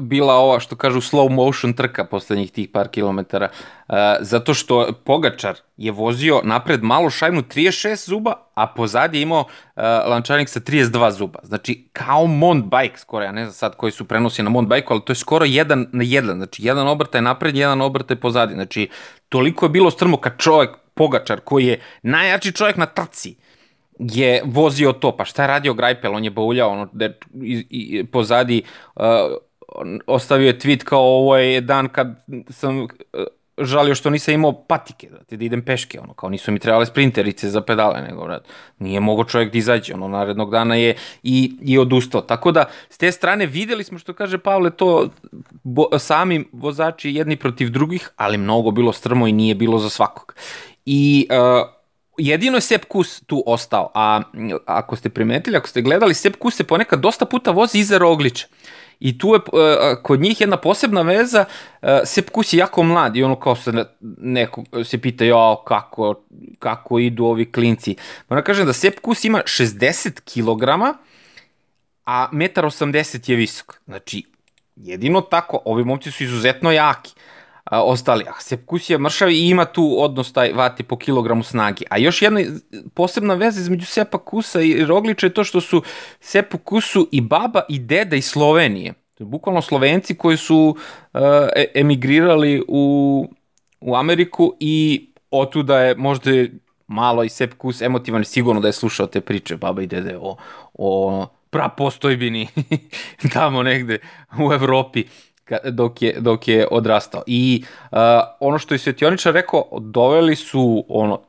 bila 0.00 0.34
ova, 0.34 0.60
što 0.60 0.76
kažu, 0.76 1.00
slow 1.00 1.30
motion 1.30 1.72
trka 1.72 2.04
poslednjih 2.04 2.52
tih 2.52 2.68
par 2.68 2.88
kilometara. 2.88 3.48
Uh, 3.88 3.94
zato 4.20 4.54
što 4.54 4.92
Pogačar 5.04 5.56
je 5.76 5.92
vozio 5.92 6.40
napred 6.44 6.82
malo 6.82 7.10
šajnu 7.10 7.42
36 7.42 8.08
zuba, 8.08 8.32
a 8.54 8.66
pozadje 8.66 9.18
je 9.18 9.22
imao 9.22 9.40
uh, 9.40 9.82
lančanik 10.06 10.48
sa 10.48 10.60
32 10.60 11.10
zuba. 11.10 11.38
Znači, 11.42 11.88
kao 11.92 12.26
Mont 12.26 12.64
Bike, 12.64 12.98
skoro, 12.98 13.24
ja 13.24 13.32
ne 13.32 13.44
znam 13.44 13.52
sad 13.52 13.76
koji 13.76 13.92
su 13.92 14.04
prenosi 14.04 14.42
na 14.42 14.50
Mont 14.50 14.68
Bike, 14.68 14.86
ali 14.90 15.00
to 15.04 15.12
je 15.12 15.16
skoro 15.16 15.44
jedan 15.44 15.86
na 15.92 16.04
jedan. 16.04 16.36
Znači, 16.36 16.66
jedan 16.66 16.88
obrtaj 16.88 17.22
napred, 17.22 17.56
jedan 17.56 17.80
obrtaj 17.80 18.16
pozadje. 18.16 18.54
Znači, 18.54 18.88
toliko 19.28 19.66
je 19.66 19.70
bilo 19.70 19.90
strmo 19.90 20.16
kad 20.16 20.38
čovek 20.38 20.81
Pogačar, 20.94 21.40
koji 21.40 21.66
je 21.66 21.80
najjači 22.02 22.52
čovjek 22.52 22.76
na 22.76 22.86
trci, 22.86 23.36
je 23.98 24.42
vozio 24.44 24.92
to, 24.92 25.16
pa 25.16 25.24
šta 25.24 25.42
je 25.42 25.48
radio 25.48 25.74
Grajpel, 25.74 26.14
on 26.14 26.24
je 26.24 26.30
bauljao, 26.30 26.70
ono, 26.70 26.88
de, 26.92 27.18
i, 27.42 27.66
i, 27.70 28.04
pozadi 28.06 28.62
uh, 28.96 29.02
ostavio 30.06 30.46
je 30.46 30.58
tweet 30.58 30.84
kao 30.84 31.00
ovo 31.00 31.36
je 31.36 31.60
dan 31.60 31.88
kad 31.88 32.24
sam 32.50 32.80
uh, 32.80 32.88
žalio 33.58 33.94
što 33.94 34.10
nisam 34.10 34.34
imao 34.34 34.52
patike, 34.52 35.08
da, 35.10 35.36
da 35.36 35.44
idem 35.44 35.62
peške, 35.62 36.00
ono, 36.00 36.14
kao 36.14 36.30
nisu 36.30 36.52
mi 36.52 36.58
trebale 36.58 36.86
sprinterice 36.86 37.48
za 37.50 37.60
pedale, 37.60 38.02
nego, 38.02 38.24
brate, 38.24 38.48
nije 38.78 39.00
mogo 39.00 39.24
čovjek 39.24 39.52
da 39.52 39.58
izađe, 39.58 39.94
ono, 39.94 40.08
narednog 40.08 40.50
dana 40.50 40.74
je 40.74 40.94
i, 41.22 41.52
i 41.62 41.78
odustao. 41.78 42.20
Tako 42.20 42.52
da, 42.52 42.64
s 42.90 42.98
te 42.98 43.12
strane 43.12 43.46
videli 43.46 43.84
smo, 43.84 43.98
što 43.98 44.12
kaže 44.12 44.38
Pavle, 44.38 44.70
to 44.70 45.08
bo, 45.62 45.86
sami 45.98 46.44
vozači 46.52 47.10
jedni 47.10 47.36
protiv 47.36 47.70
drugih, 47.70 48.10
ali 48.16 48.38
mnogo 48.38 48.70
bilo 48.70 48.92
strmo 48.92 49.26
i 49.26 49.32
nije 49.32 49.54
bilo 49.54 49.78
za 49.78 49.90
svakog. 49.90 50.34
I 50.86 51.28
uh, 51.30 51.68
jedino 52.18 52.56
je 52.56 52.60
Sepp 52.60 52.84
Kus 52.84 53.20
tu 53.26 53.42
ostao, 53.46 53.90
a 53.94 54.22
ako 54.66 54.96
ste 54.96 55.08
primetili, 55.08 55.56
ako 55.56 55.68
ste 55.68 55.82
gledali, 55.82 56.14
Sepp 56.14 56.36
Kus 56.36 56.56
se 56.56 56.64
ponekad 56.64 57.00
dosta 57.00 57.24
puta 57.24 57.50
vozi 57.50 57.78
iza 57.78 57.98
Roglića. 57.98 58.46
I 59.00 59.18
tu 59.18 59.28
je 59.28 59.36
uh, 59.36 60.02
kod 60.02 60.20
njih 60.20 60.40
jedna 60.40 60.56
posebna 60.56 61.02
veza, 61.02 61.44
uh, 61.82 61.88
Sepp 62.04 62.30
Kus 62.30 62.52
je 62.52 62.58
jako 62.58 62.82
mlad 62.82 63.16
i 63.16 63.22
ono 63.22 63.36
kao 63.36 63.56
se 63.56 63.84
neko 64.18 64.64
se 64.84 64.98
pita 64.98 65.24
jo, 65.24 65.62
kako, 65.66 66.14
kako 66.58 66.98
idu 66.98 67.24
ovi 67.24 67.52
klinci. 67.52 67.96
Moram 68.28 68.44
kažem 68.44 68.66
da 68.66 68.72
Sepp 68.72 69.00
Kus 69.00 69.24
ima 69.24 69.42
60 69.46 70.20
kg, 70.20 70.68
a 72.04 72.28
1,80 72.32 73.14
m 73.14 73.22
je 73.26 73.36
visok. 73.36 73.80
Znači, 73.84 74.22
jedino 74.76 75.20
tako, 75.20 75.62
ovi 75.64 75.84
momci 75.84 76.10
su 76.10 76.24
izuzetno 76.24 76.72
jaki 76.72 77.14
a, 77.64 77.82
ostali. 77.82 78.24
A 78.28 78.40
Sepkus 78.40 78.90
je 78.90 78.98
mršav 78.98 79.30
i 79.30 79.48
ima 79.48 79.64
tu 79.64 79.96
odnos 79.98 80.32
taj 80.32 80.52
vati 80.52 80.82
po 80.82 80.96
kilogramu 80.96 81.42
snage. 81.42 81.84
A 81.90 81.98
još 81.98 82.22
jedna 82.22 82.40
posebna 82.94 83.34
veza 83.34 83.60
između 83.60 83.86
Sepa 83.86 84.18
Kusa 84.18 84.60
i 84.60 84.84
Rogliča 84.84 85.26
je 85.26 85.34
to 85.34 85.44
što 85.44 85.60
su 85.60 85.82
Sepu 86.20 86.58
Kusu 86.58 87.08
i 87.12 87.20
baba 87.20 87.62
i 87.68 87.78
deda 87.78 88.16
iz 88.16 88.24
Slovenije. 88.24 88.92
To 89.14 89.24
je 89.24 89.26
bukvalno 89.26 89.62
Slovenci 89.62 90.14
koji 90.14 90.36
su 90.36 90.76
uh, 91.14 91.20
emigrirali 91.74 92.64
u, 92.68 93.26
u 93.80 93.96
Ameriku 93.96 94.54
i 94.60 95.06
otuda 95.30 95.78
je 95.78 95.94
možda 95.94 96.30
malo 96.86 97.24
i 97.24 97.28
Sep 97.28 97.54
Kus 97.54 97.82
emotivan, 97.82 98.24
sigurno 98.24 98.60
da 98.60 98.68
je 98.68 98.72
slušao 98.72 99.06
te 99.06 99.20
priče 99.20 99.56
baba 99.56 99.82
i 99.82 99.86
dede 99.86 100.16
o, 100.20 100.36
o 100.74 101.26
prapostojbini 101.50 102.48
tamo 103.34 103.62
negde 103.62 103.98
u 104.38 104.52
Evropi 104.52 105.04
dok 105.70 106.02
je, 106.02 106.16
dok 106.20 106.48
je 106.48 106.66
odrastao. 106.70 107.22
I 107.26 107.64
uh, 107.90 107.98
ono 108.40 108.58
što 108.58 108.74
je 108.74 108.78
Svetioničar 108.78 109.34
rekao, 109.34 109.64
doveli 109.80 110.36
su 110.36 110.84
ono 110.88 111.20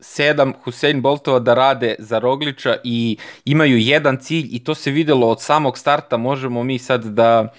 sedam 0.00 0.52
Husein 0.64 1.02
Boltova 1.02 1.38
da 1.38 1.54
rade 1.54 1.94
za 1.98 2.18
Rogliča 2.18 2.76
i 2.84 3.16
imaju 3.44 3.78
jedan 3.78 4.16
cilj 4.16 4.48
i 4.50 4.64
to 4.64 4.74
se 4.74 4.90
videlo 4.90 5.28
od 5.28 5.42
samog 5.42 5.78
starta, 5.78 6.16
možemo 6.16 6.64
mi 6.64 6.78
sad 6.78 7.04
da 7.04 7.52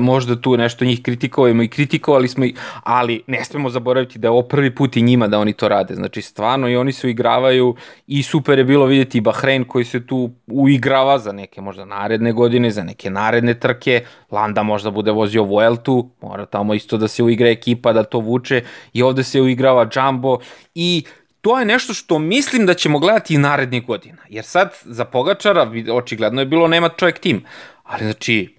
možda 0.00 0.40
tu 0.40 0.56
nešto 0.56 0.84
njih 0.84 1.02
kritikovamo 1.02 1.62
i 1.62 1.68
kritikovali 1.68 2.28
smo 2.28 2.44
ih, 2.44 2.54
ali 2.82 3.22
ne 3.26 3.44
smemo 3.44 3.70
zaboraviti 3.70 4.18
da 4.18 4.26
je 4.26 4.30
ovo 4.30 4.42
prvi 4.42 4.74
put 4.74 4.96
i 4.96 5.02
njima 5.02 5.28
da 5.28 5.38
oni 5.38 5.52
to 5.52 5.68
rade. 5.68 5.94
Znači 5.94 6.22
stvarno 6.22 6.68
i 6.68 6.76
oni 6.76 6.92
se 6.92 7.06
uigravaju 7.06 7.76
i 8.06 8.22
super 8.22 8.58
je 8.58 8.64
bilo 8.64 8.86
vidjeti 8.86 9.20
Bahrein 9.20 9.64
koji 9.64 9.84
se 9.84 10.06
tu 10.06 10.30
uigrava 10.46 11.18
za 11.18 11.32
neke 11.32 11.60
možda 11.60 11.84
naredne 11.84 12.32
godine, 12.32 12.70
za 12.70 12.82
neke 12.82 13.10
naredne 13.10 13.54
trke. 13.54 14.04
Landa 14.30 14.62
možda 14.62 14.90
bude 14.90 15.10
vozio 15.10 15.42
Vueltu, 15.42 16.10
mora 16.22 16.46
tamo 16.46 16.74
isto 16.74 16.96
da 16.96 17.08
se 17.08 17.22
uigra 17.22 17.48
ekipa 17.48 17.92
da 17.92 18.04
to 18.04 18.18
vuče 18.18 18.62
i 18.92 19.02
ovde 19.02 19.24
se 19.24 19.40
uigrava 19.40 19.88
Jumbo 19.94 20.38
i 20.74 21.04
to 21.40 21.58
je 21.58 21.64
nešto 21.64 21.94
što 21.94 22.18
mislim 22.18 22.66
da 22.66 22.74
ćemo 22.74 22.98
gledati 22.98 23.34
i 23.34 23.38
narednih 23.38 23.86
godina. 23.86 24.22
Jer 24.28 24.44
sad 24.44 24.74
za 24.84 25.04
Pogačara 25.04 25.70
očigledno 25.92 26.40
je 26.40 26.46
bilo 26.46 26.68
nema 26.68 26.88
čovjek 26.88 27.18
tim. 27.18 27.44
Ali 27.82 28.04
znači, 28.04 28.55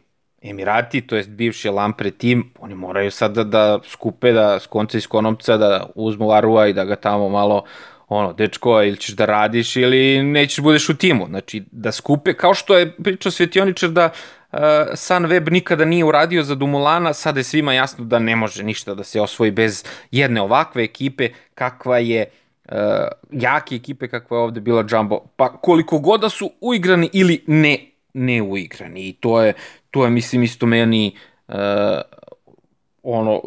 Emirati, 0.49 1.01
to 1.01 1.15
jest 1.15 1.29
bivši 1.29 1.69
Lampre 1.69 2.11
tim, 2.11 2.53
oni 2.59 2.75
moraju 2.75 3.11
sad 3.11 3.33
da, 3.33 3.43
da 3.43 3.79
skupe 3.89 4.31
da 4.31 4.59
s 4.59 4.67
konca 4.67 4.97
iz 4.97 5.07
konomca 5.07 5.57
da 5.57 5.89
uzmu 5.95 6.31
Arua 6.31 6.67
i 6.67 6.73
da 6.73 6.85
ga 6.85 6.95
tamo 6.95 7.29
malo 7.29 7.63
ono, 8.07 8.33
dečko, 8.33 8.83
ili 8.83 8.97
ćeš 8.97 9.15
da 9.15 9.25
radiš 9.25 9.75
ili 9.75 10.23
nećeš 10.23 10.63
budeš 10.63 10.89
u 10.89 10.97
timu. 10.97 11.25
Znači, 11.27 11.63
da 11.71 11.91
skupe, 11.91 12.33
kao 12.33 12.53
što 12.53 12.77
je 12.77 12.91
pričao 13.03 13.31
Svetioničar 13.31 13.89
da 13.89 14.09
uh, 14.51 14.59
San 14.93 15.25
Web 15.25 15.49
nikada 15.49 15.85
nije 15.85 16.05
uradio 16.05 16.43
za 16.43 16.55
Dumulana, 16.55 17.13
sada 17.13 17.39
je 17.39 17.43
svima 17.43 17.73
jasno 17.73 18.05
da 18.05 18.19
ne 18.19 18.35
može 18.35 18.63
ništa 18.63 18.93
da 18.93 19.03
se 19.03 19.21
osvoji 19.21 19.51
bez 19.51 19.83
jedne 20.11 20.41
ovakve 20.41 20.83
ekipe 20.83 21.29
kakva 21.55 21.97
je 21.97 22.25
uh, 22.65 22.75
jake 23.31 23.75
ekipe 23.75 24.07
kakva 24.07 24.37
je 24.37 24.43
ovde 24.43 24.61
bila 24.61 24.85
Jumbo. 24.91 25.19
Pa 25.35 25.51
koliko 25.51 25.99
god 25.99 26.21
da 26.21 26.29
su 26.29 26.51
uigrani 26.61 27.09
ili 27.13 27.43
ne 27.47 27.86
ne 28.17 28.41
uigrani 28.41 29.07
i 29.07 29.13
to 29.13 29.41
je 29.41 29.53
to 29.91 30.03
je, 30.03 30.09
mislim, 30.09 30.43
isto 30.43 30.65
meni 30.65 31.15
uh, 31.47 31.55
ono, 33.03 33.41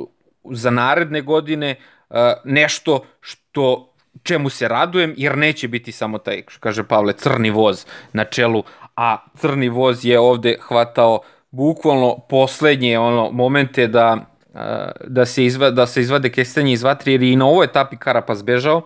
za 0.45 0.71
naredne 0.71 1.21
godine 1.21 1.75
uh, 2.11 2.17
nešto 2.45 3.05
što 3.21 3.95
čemu 4.23 4.51
se 4.51 4.69
radujem, 4.69 5.15
jer 5.17 5.39
neće 5.39 5.69
biti 5.69 5.93
samo 5.93 6.19
taj, 6.19 6.43
kaže 6.61 6.85
Pavle, 6.85 7.13
crni 7.13 7.51
voz 7.51 7.87
na 8.13 8.25
čelu, 8.25 8.63
a 8.97 9.17
crni 9.37 9.69
voz 9.69 10.05
je 10.05 10.19
ovde 10.19 10.57
hvatao 10.61 11.21
bukvalno 11.51 12.19
poslednje 12.29 12.99
ono 12.99 13.31
momente 13.31 13.87
da 13.87 14.17
uh, 14.55 14.61
da 15.07 15.27
se 15.27 15.45
izva, 15.45 15.71
da 15.71 15.87
se 15.87 16.01
izvade 16.01 16.31
kestenje 16.31 16.73
iz 16.73 16.83
vatre 16.83 17.13
jer 17.13 17.23
i 17.23 17.37
na 17.37 17.47
ovoj 17.47 17.65
etapi 17.65 17.97
Karapaz 17.97 18.43
bežao 18.43 18.83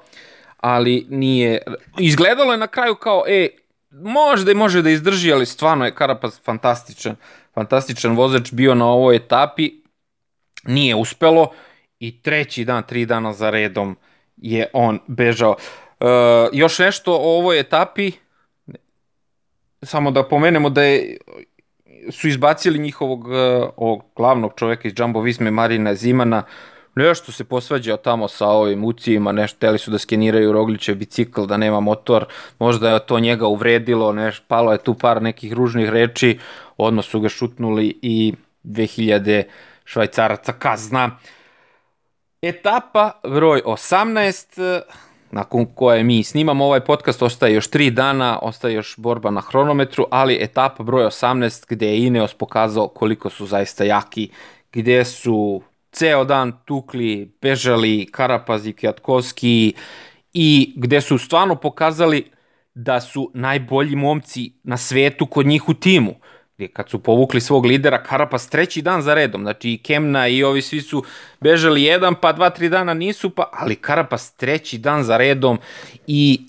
ali 0.56 1.06
nije 1.08 1.62
izgledalo 1.98 2.52
je 2.52 2.58
na 2.58 2.66
kraju 2.66 2.94
kao 2.94 3.24
e 3.28 3.48
možda 4.02 4.52
i 4.52 4.54
može 4.54 4.82
da 4.82 4.90
izdrži 4.90 5.32
ali 5.32 5.46
stvarno 5.46 5.84
je 5.84 5.94
Karapaz 5.94 6.40
fantastičan 6.44 7.16
fantastičan 7.54 8.16
vozač 8.16 8.52
bio 8.52 8.74
na 8.74 8.86
ovoj 8.86 9.16
etapi, 9.16 9.70
nije 10.64 10.94
uspelo 10.94 11.50
i 11.98 12.22
treći 12.22 12.64
dan, 12.64 12.82
tri 12.82 13.06
dana 13.06 13.32
za 13.32 13.50
redom 13.50 13.96
je 14.36 14.66
on 14.72 14.98
bežao. 15.06 15.56
E, 16.00 16.06
još 16.52 16.78
nešto 16.78 17.12
o 17.12 17.38
ovoj 17.38 17.60
etapi, 17.60 18.12
samo 19.82 20.10
da 20.10 20.28
pomenemo 20.28 20.70
da 20.70 20.82
je 20.82 21.16
su 22.10 22.28
izbacili 22.28 22.78
njihovog 22.78 23.32
e, 23.32 23.36
ovog 23.76 24.04
glavnog 24.16 24.52
čoveka 24.56 24.88
iz 24.88 24.94
Jumbo 24.96 25.20
Visme 25.20 25.50
Marina 25.50 25.94
Zimana, 25.94 26.42
nešto 26.94 27.32
se 27.32 27.44
posvađao 27.44 27.96
tamo 27.96 28.28
sa 28.28 28.48
ovim 28.48 28.84
ucijima, 28.84 29.32
nešto, 29.32 29.58
teli 29.58 29.78
su 29.78 29.90
da 29.90 29.98
skeniraju 29.98 30.52
Roglićev 30.52 30.94
bicikl, 30.96 31.44
da 31.44 31.56
nema 31.56 31.80
motor, 31.80 32.24
možda 32.58 32.90
je 32.90 33.06
to 33.06 33.20
njega 33.20 33.46
uvredilo, 33.46 34.12
nešto, 34.12 34.44
palo 34.48 34.72
je 34.72 34.78
tu 34.78 34.94
par 34.94 35.22
nekih 35.22 35.52
ružnih 35.52 35.88
reči, 35.88 36.38
odmah 36.76 37.04
su 37.04 37.20
ga 37.20 37.28
šutnuli 37.28 37.98
i 38.02 38.34
2000 38.64 39.42
švajcaraca 39.84 40.52
kazna. 40.52 41.10
Etapa 42.42 43.10
broj 43.22 43.62
18, 43.64 44.80
nakon 45.30 45.66
koje 45.74 46.04
mi 46.04 46.24
snimamo 46.24 46.64
ovaj 46.64 46.80
podcast, 46.80 47.22
ostaje 47.22 47.54
još 47.54 47.70
3 47.70 47.90
dana, 47.90 48.38
ostaje 48.42 48.74
još 48.74 48.94
borba 48.96 49.30
na 49.30 49.40
hronometru, 49.40 50.06
ali 50.10 50.38
etapa 50.40 50.82
broj 50.82 51.04
18 51.04 51.64
gde 51.68 51.86
je 51.86 52.06
Ineos 52.06 52.34
pokazao 52.34 52.88
koliko 52.88 53.30
su 53.30 53.46
zaista 53.46 53.84
jaki, 53.84 54.30
gde 54.72 55.04
su 55.04 55.62
ceo 55.94 56.24
dan 56.24 56.52
tukli, 56.64 57.32
bežali 57.42 58.06
Karapaz 58.12 58.66
i 58.66 58.72
Kjatkovski 58.72 59.74
i 60.32 60.72
gde 60.76 61.00
su 61.00 61.18
stvarno 61.18 61.54
pokazali 61.56 62.30
da 62.74 63.00
su 63.00 63.30
najbolji 63.34 63.96
momci 63.96 64.52
na 64.62 64.76
svetu 64.76 65.26
kod 65.26 65.46
njih 65.46 65.68
u 65.68 65.74
timu. 65.74 66.14
Gdje 66.54 66.68
kad 66.68 66.90
su 66.90 66.98
povukli 66.98 67.40
svog 67.40 67.66
lidera 67.66 68.02
Karapas 68.02 68.48
treći 68.48 68.82
dan 68.82 69.02
za 69.02 69.14
redom, 69.14 69.42
znači 69.42 69.70
i 69.70 69.78
Kemna 69.78 70.28
i 70.28 70.42
ovi 70.44 70.62
svi 70.62 70.80
su 70.80 71.04
bežali 71.40 71.82
jedan, 71.82 72.14
pa 72.20 72.32
dva, 72.32 72.50
tri 72.50 72.68
dana 72.68 72.94
nisu, 72.94 73.30
pa, 73.30 73.50
ali 73.52 73.76
Karapas 73.76 74.34
treći 74.36 74.78
dan 74.78 75.02
za 75.02 75.16
redom 75.16 75.58
i 76.06 76.46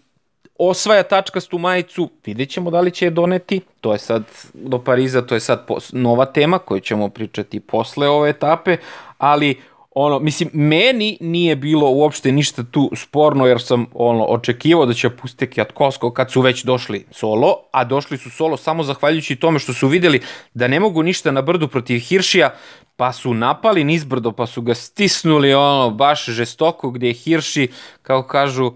osvaja 0.60 1.03
tačkastu 1.03 1.58
majicu, 1.58 2.10
vidjet 2.26 2.49
ćemo 2.49 2.72
da 2.72 2.82
li 2.82 2.91
će 2.91 3.06
je 3.06 3.10
doneti, 3.10 3.62
to 3.82 3.93
je 3.93 3.99
sad 3.99 4.24
do 4.53 4.80
Pariza, 4.80 5.22
to 5.22 5.36
je 5.36 5.39
sad 5.39 5.66
nova 5.91 6.26
tema 6.26 6.60
koju 6.60 6.80
ćemo 6.80 7.10
pričati 7.10 7.60
posle 7.60 8.10
ove 8.10 8.30
etape, 8.30 8.78
ali 9.18 9.62
ono, 9.97 10.20
mislim, 10.20 10.49
meni 10.53 11.18
nije 11.22 11.56
bilo 11.56 11.89
uopšte 11.89 12.32
ništa 12.32 12.64
tu 12.72 12.91
sporno, 12.95 13.45
jer 13.47 13.62
sam 13.62 13.86
ono, 13.93 14.26
očekivao 14.26 14.86
da 14.86 14.93
će 14.93 15.10
pustiti 15.10 15.53
Kjatkovsko 15.53 16.12
kad 16.12 16.32
su 16.32 16.41
već 16.41 16.64
došli 16.64 17.06
solo, 17.12 17.56
a 17.72 17.84
došli 17.84 18.18
su 18.18 18.30
solo 18.30 18.58
samo 18.58 18.84
zahvaljujući 18.84 19.36
tome 19.36 19.60
što 19.60 19.74
su 19.74 19.88
videli 19.88 20.22
da 20.53 20.68
ne 20.68 20.80
mogu 20.80 21.03
ništa 21.03 21.32
na 21.32 21.41
brdu 21.41 21.68
protiv 21.68 21.99
Hiršija, 21.99 22.53
pa 22.95 23.14
su 23.14 23.34
napali 23.34 23.84
nizbrdo, 23.84 24.32
pa 24.32 24.47
su 24.47 24.62
ga 24.62 24.74
stisnuli 24.74 25.53
ono, 25.53 25.89
baš 25.89 26.26
žestoko, 26.26 26.89
gde 26.89 27.08
je 27.08 27.14
Hirši, 27.14 27.68
kao 28.01 28.24
kažu, 28.24 28.72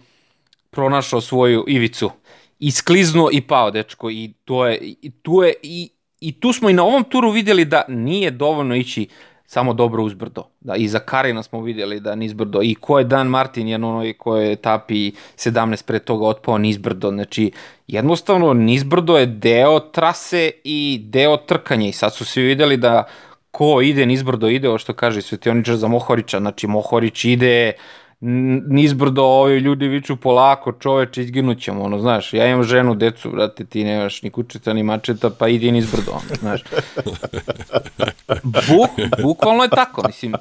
pronašao 0.69 1.21
svoju 1.21 1.65
ivicu. 1.67 2.11
I 2.59 2.71
skliznuo 2.71 3.29
i 3.31 3.41
pao, 3.41 3.71
dečko, 3.71 4.09
i 4.09 4.33
to 4.45 4.65
je, 4.65 4.77
i 4.81 5.11
tu 5.21 5.43
je, 5.43 5.53
i, 5.63 5.89
i 6.19 6.39
tu 6.39 6.53
smo 6.53 6.69
i 6.69 6.73
na 6.73 6.83
ovom 6.83 7.03
turu 7.03 7.31
videli 7.31 7.65
da 7.65 7.81
nije 7.87 8.31
dovoljno 8.31 8.75
ići 8.75 9.07
samo 9.45 9.73
dobro 9.73 10.03
uzbrdo. 10.03 10.43
Da, 10.59 10.75
I 10.75 10.87
za 10.87 10.99
Karina 10.99 11.43
smo 11.43 11.61
vidjeli 11.61 11.99
da 11.99 12.15
nizbrdo. 12.15 12.59
I 12.63 12.75
ko 12.75 12.99
je 12.99 13.05
Dan 13.05 13.27
Martin, 13.27 13.67
jedan 13.67 13.83
onoj 13.83 14.13
ko 14.13 14.37
je 14.37 14.51
etapi 14.51 15.11
17 15.37 15.85
pre 15.85 15.99
toga 15.99 16.27
otpao 16.27 16.57
nizbrdo. 16.57 17.09
Znači, 17.09 17.51
jednostavno 17.87 18.53
nizbrdo 18.53 19.17
je 19.17 19.25
deo 19.25 19.79
trase 19.79 20.51
i 20.63 21.01
deo 21.03 21.37
trkanja. 21.37 21.87
I 21.87 21.91
sad 21.91 22.15
su 22.15 22.25
svi 22.25 22.43
vidjeli 22.43 22.77
da 22.77 23.03
ko 23.51 23.81
ide 23.81 24.05
nizbrdo 24.05 24.47
ide, 24.47 24.69
ovo 24.69 24.77
što 24.77 24.93
kaže 24.93 25.21
Svetioničar 25.21 25.75
za 25.75 25.87
Mohorića, 25.87 26.39
znači 26.39 26.67
Mohorić 26.67 27.25
ide 27.25 27.71
nizbrdo, 28.21 29.23
ovi 29.23 29.57
ljudi 29.57 29.87
viču 29.87 30.15
polako, 30.15 30.71
čoveče, 30.71 31.21
izginućemo, 31.21 31.83
ono, 31.83 31.99
znaš, 31.99 32.33
ja 32.33 32.47
imam 32.47 32.63
ženu, 32.63 32.95
decu, 32.95 33.29
brate, 33.29 33.65
ti 33.65 33.83
nemaš 33.83 34.21
ni 34.21 34.29
kučica, 34.29 34.73
ni 34.73 34.83
mačeta, 34.83 35.29
pa 35.29 35.47
idi 35.47 35.71
nizbrdo, 35.71 36.11
ono, 36.11 36.35
znaš. 36.39 36.61
Buk, 38.43 38.89
bukvalno 39.21 39.63
je 39.63 39.69
tako, 39.69 40.03
mislim, 40.07 40.33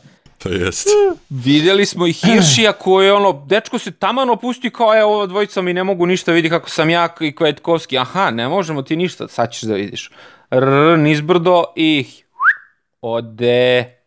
Pa 0.42 0.48
jest. 0.48 0.88
Videli 1.30 1.86
smo 1.86 2.06
i 2.06 2.12
Hiršija 2.12 2.72
koji 2.72 3.06
je 3.06 3.12
ono, 3.12 3.44
dečko 3.46 3.78
se 3.78 3.90
taman 3.90 4.30
opusti 4.30 4.70
kao 4.70 4.94
je 4.94 5.04
ovo 5.04 5.26
dvojica 5.26 5.62
mi 5.62 5.72
ne 5.72 5.84
mogu 5.84 6.06
ništa, 6.06 6.32
vidi 6.32 6.50
kako 6.50 6.70
sam 6.70 6.90
jak 6.90 7.16
i 7.20 7.34
Kvetkovski. 7.34 7.98
Aha, 7.98 8.30
ne 8.30 8.48
možemo 8.48 8.82
ti 8.82 8.96
ništa, 8.96 9.28
sad 9.28 9.52
ćeš 9.52 9.62
da 9.62 9.74
vidiš. 9.74 10.10
R, 10.50 10.98
nizbrdo 10.98 11.64
i 11.76 12.06
ode 13.00 13.97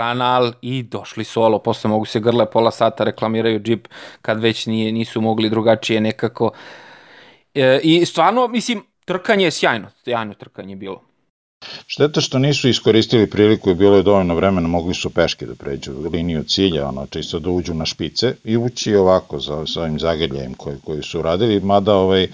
kanal 0.00 0.52
i 0.62 0.82
došli 0.82 1.24
solo, 1.24 1.58
posle 1.58 1.90
mogu 1.90 2.04
se 2.04 2.20
grle 2.20 2.46
pola 2.50 2.70
sata, 2.70 3.04
reklamiraju 3.04 3.60
džip 3.60 3.88
kad 4.22 4.40
već 4.40 4.66
nije, 4.66 4.92
nisu 4.92 5.20
mogli 5.20 5.50
drugačije 5.50 6.00
nekako. 6.00 6.50
E, 7.54 7.80
I 7.82 8.06
stvarno, 8.06 8.48
mislim, 8.48 8.82
trkanje 9.04 9.44
je 9.44 9.50
sjajno, 9.50 9.90
sjajno 10.04 10.34
trkanje 10.34 10.76
bilo. 10.76 11.09
Šteta 11.86 12.20
što 12.20 12.38
nisu 12.38 12.68
iskoristili 12.68 13.30
priliku 13.30 13.70
i 13.70 13.74
bilo 13.74 13.96
je 13.96 14.02
dovoljno 14.02 14.34
vremena, 14.34 14.68
mogli 14.68 14.94
su 14.94 15.10
peške 15.10 15.46
da 15.46 15.54
pređu 15.54 15.92
liniju 16.12 16.44
cilja, 16.44 16.88
ono, 16.88 17.06
čisto 17.06 17.38
da 17.38 17.50
uđu 17.50 17.74
na 17.74 17.86
špice 17.86 18.34
i 18.44 18.56
ući 18.56 18.94
ovako 18.94 19.40
sa, 19.40 19.80
ovim 19.80 19.98
zagrljajem 20.00 20.54
koji, 20.54 20.76
koji 20.84 21.02
su 21.02 21.22
radili, 21.22 21.60
mada 21.60 21.94
ovaj, 21.94 22.22
e, 22.22 22.28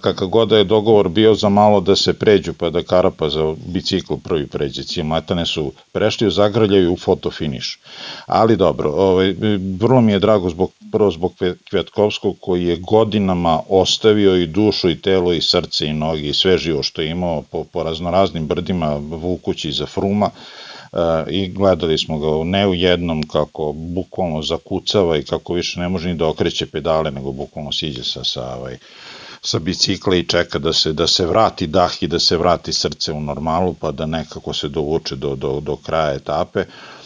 kakav 0.00 0.28
god 0.28 0.48
da 0.48 0.58
je 0.58 0.64
dogovor 0.64 1.08
bio 1.08 1.34
za 1.34 1.48
malo 1.48 1.80
da 1.80 1.96
se 1.96 2.14
pređu 2.14 2.52
pa 2.52 2.70
da 2.70 2.82
Karapa 2.82 3.28
za 3.28 3.54
bicikl 3.66 4.14
prvi 4.24 4.46
pređe 4.46 4.82
cilj, 4.82 5.02
matane 5.04 5.46
su 5.46 5.72
prešli 5.92 6.26
u 6.26 6.30
zagrljaju 6.30 6.92
u 6.92 6.96
fotofiniš. 6.96 7.78
Ali 8.26 8.56
dobro, 8.56 8.90
ovaj, 8.90 9.34
vrlo 9.78 10.00
mi 10.00 10.12
je 10.12 10.18
drago 10.18 10.50
zbog, 10.50 10.70
prvo 10.92 11.10
zbog 11.10 11.32
Kvetkovskog 11.70 12.36
koji 12.40 12.64
je 12.64 12.76
godinama 12.76 13.60
ostavio 13.68 14.36
i 14.36 14.46
dušu 14.46 14.90
i 14.90 15.00
telo 15.00 15.32
i 15.32 15.40
srce 15.40 15.86
i 15.86 15.92
noge 15.92 16.28
i 16.28 16.34
sve 16.34 16.58
živo 16.58 16.82
što 16.82 17.02
je 17.02 17.10
imao 17.10 17.42
po, 17.42 17.64
po 17.64 17.82
raznoraznim 17.82 18.48
brdima 18.56 18.94
vukući 18.96 19.72
za 19.72 19.86
fruma 19.86 20.30
e, 20.30 20.98
i 21.30 21.48
gledali 21.48 21.98
smo 21.98 22.18
ga 22.18 22.44
ne 22.44 22.66
u 22.68 22.74
jednom 22.74 23.22
kako 23.22 23.72
bukvalno 23.72 24.42
zakucava 24.42 25.16
i 25.16 25.24
kako 25.24 25.54
više 25.54 25.80
ne 25.80 25.88
može 25.88 26.08
ni 26.08 26.14
da 26.14 26.28
okreće 26.28 26.66
pedale 26.66 27.10
nego 27.10 27.32
bukvalno 27.32 27.72
siđe 27.72 28.04
sa, 28.04 28.24
sa, 28.24 28.54
ovaj, 28.56 28.78
sa 29.42 29.58
bicikla 29.58 30.16
i 30.16 30.26
čeka 30.26 30.58
da 30.58 30.72
se, 30.72 30.92
da 30.92 31.06
se 31.06 31.26
vrati 31.26 31.66
dah 31.66 32.02
i 32.02 32.06
da 32.06 32.18
se 32.18 32.36
vrati 32.36 32.72
srce 32.72 33.12
u 33.12 33.20
normalu 33.20 33.74
pa 33.74 33.92
da 33.92 34.06
nekako 34.06 34.52
se 34.52 34.68
dovuče 34.68 35.16
do, 35.16 35.34
do, 35.36 35.60
do 35.60 35.76
kraja 35.76 36.14
etape. 36.14 36.60
Mm, 36.60 37.05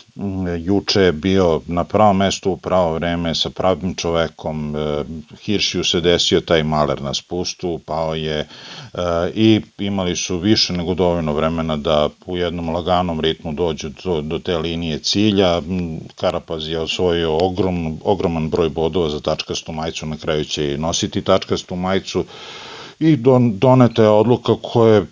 juče 0.58 1.00
je 1.00 1.12
bio 1.12 1.60
na 1.66 1.84
pravom 1.84 2.16
mestu 2.16 2.50
u 2.50 2.56
pravo 2.56 2.94
vreme 2.94 3.34
sa 3.34 3.50
pravim 3.50 3.94
čovekom, 3.94 4.76
e, 4.76 5.04
Hiršiju 5.42 5.84
se 5.84 6.00
desio 6.00 6.40
taj 6.40 6.62
maler 6.62 7.02
na 7.02 7.14
spustu, 7.14 7.80
pao 7.86 8.14
je 8.14 8.38
e, 8.38 8.46
i 9.34 9.60
imali 9.78 10.16
su 10.16 10.38
više 10.38 10.72
nego 10.72 10.94
dovoljno 10.94 11.32
vremena 11.32 11.76
da 11.76 12.08
u 12.26 12.36
jednom 12.36 12.68
laganom 12.68 13.20
ritmu 13.20 13.52
dođu 13.52 13.88
do, 14.04 14.20
do 14.20 14.38
te 14.38 14.58
linije 14.58 14.98
cilja. 14.98 15.60
Mm, 15.60 15.98
Karapaz 16.16 16.68
je 16.68 16.80
osvojio 16.80 17.36
ogrom, 17.36 17.98
ogroman 18.04 18.50
broj 18.50 18.68
bodova 18.68 19.10
za 19.10 19.20
tačkastu 19.20 19.72
majicu, 19.72 20.06
na 20.06 20.16
kraju 20.16 20.44
će 20.44 20.74
i 20.74 20.78
nositi 20.78 21.22
tačkastu 21.22 21.76
majicu 21.76 22.24
i 23.00 23.16
don, 23.16 23.58
doneta 23.58 24.02
je 24.02 24.08
odluka 24.08 24.54
koja 24.62 24.94
je 24.94 25.06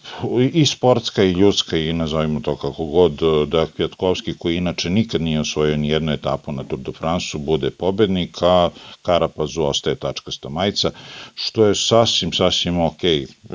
i 0.52 0.66
sportska 0.66 1.22
i 1.24 1.32
ljudska 1.32 1.76
i 1.76 1.92
nazovimo 1.92 2.40
to 2.40 2.56
kako 2.56 2.84
god, 2.84 3.12
da 3.48 3.66
Kvjatkovski 3.66 4.34
koji 4.38 4.56
inače 4.56 4.90
nikad 4.90 5.20
nije 5.20 5.40
osvojio 5.40 5.76
ni 5.76 5.88
jednu 5.88 6.12
etapu 6.12 6.52
na 6.52 6.64
Tour 6.64 6.80
de 6.80 6.92
France 6.92 7.38
bude 7.38 7.70
pobednik, 7.70 8.36
a 8.42 8.70
Karapazu 9.02 9.62
ostaje 9.62 9.96
tačkasta 9.96 10.48
majica, 10.48 10.90
što 11.34 11.66
je 11.66 11.74
sasvim, 11.74 12.32
sasvim 12.32 12.80
ok, 12.80 13.00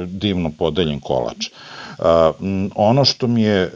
divno 0.07 0.51
podeljen 0.57 0.99
kolač. 0.99 1.49
Ono 2.75 3.05
što 3.05 3.27
mi 3.27 3.41
je 3.41 3.61
e, 3.61 3.69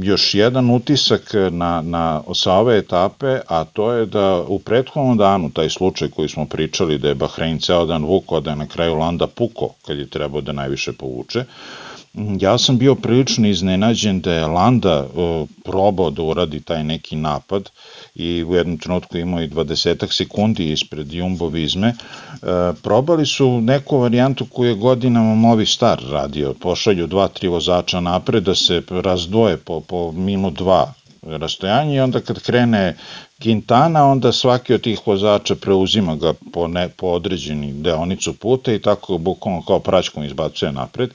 još 0.00 0.34
jedan 0.34 0.70
utisak 0.70 1.30
na, 1.50 1.82
na, 1.82 2.22
sa 2.34 2.52
ove 2.52 2.78
etape, 2.78 3.40
a 3.48 3.64
to 3.64 3.92
je 3.92 4.06
da 4.06 4.44
u 4.48 4.58
prethodnom 4.58 5.16
danu, 5.18 5.50
taj 5.50 5.68
slučaj 5.70 6.08
koji 6.08 6.28
smo 6.28 6.46
pričali 6.46 6.98
da 6.98 7.08
je 7.08 7.14
Bahrein 7.14 7.58
ceo 7.58 7.86
dan 7.86 8.04
vukao, 8.04 8.40
da 8.40 8.50
je 8.50 8.56
na 8.56 8.66
kraju 8.66 8.94
Landa 8.94 9.26
puko 9.26 9.68
kad 9.86 9.98
je 9.98 10.10
trebao 10.10 10.40
da 10.40 10.52
najviše 10.52 10.92
povuče, 10.92 11.44
ja 12.40 12.58
sam 12.58 12.78
bio 12.78 12.94
prilično 12.94 13.48
iznenađen 13.48 14.20
da 14.20 14.32
je 14.32 14.46
Landa 14.46 15.06
probao 15.64 16.10
da 16.10 16.22
uradi 16.22 16.60
taj 16.60 16.84
neki 16.84 17.16
napad 17.16 17.70
i 18.14 18.44
u 18.44 18.54
jednom 18.54 18.78
trenutku 18.78 19.18
imao 19.18 19.42
i 19.42 19.48
20 19.48 20.12
sekundi 20.12 20.72
ispred 20.72 21.12
Jumbo 21.12 21.48
Vizme. 21.48 21.88
E, 21.88 21.94
probali 22.82 23.26
su 23.26 23.60
neku 23.60 23.98
varijantu 23.98 24.46
koju 24.46 24.68
je 24.68 24.74
godinama 24.74 25.34
Movi 25.34 25.66
Star 25.66 26.02
radio. 26.10 26.54
Pošalju 26.60 27.06
dva, 27.06 27.28
tri 27.28 27.48
vozača 27.48 28.00
napred 28.00 28.42
da 28.42 28.54
se 28.54 28.82
razdvoje 28.90 29.56
po, 29.56 29.80
po 29.80 30.12
minut 30.12 30.54
dva 30.54 30.92
rastojanje 31.22 31.96
i 31.96 32.00
onda 32.00 32.20
kad 32.20 32.42
krene 32.42 32.96
Quintana, 33.40 34.02
onda 34.02 34.32
svaki 34.32 34.74
od 34.74 34.80
tih 34.80 35.00
vozača 35.06 35.54
preuzima 35.54 36.16
ga 36.16 36.32
po, 36.52 36.68
ne, 36.68 36.88
po 36.88 37.06
određeni 37.06 37.72
deonicu 37.72 38.32
puta 38.32 38.72
i 38.72 38.78
tako 38.78 39.18
bukvalno 39.18 39.62
kao 39.62 39.80
praćkom 39.80 40.24
izbacuje 40.24 40.72
napred. 40.72 41.10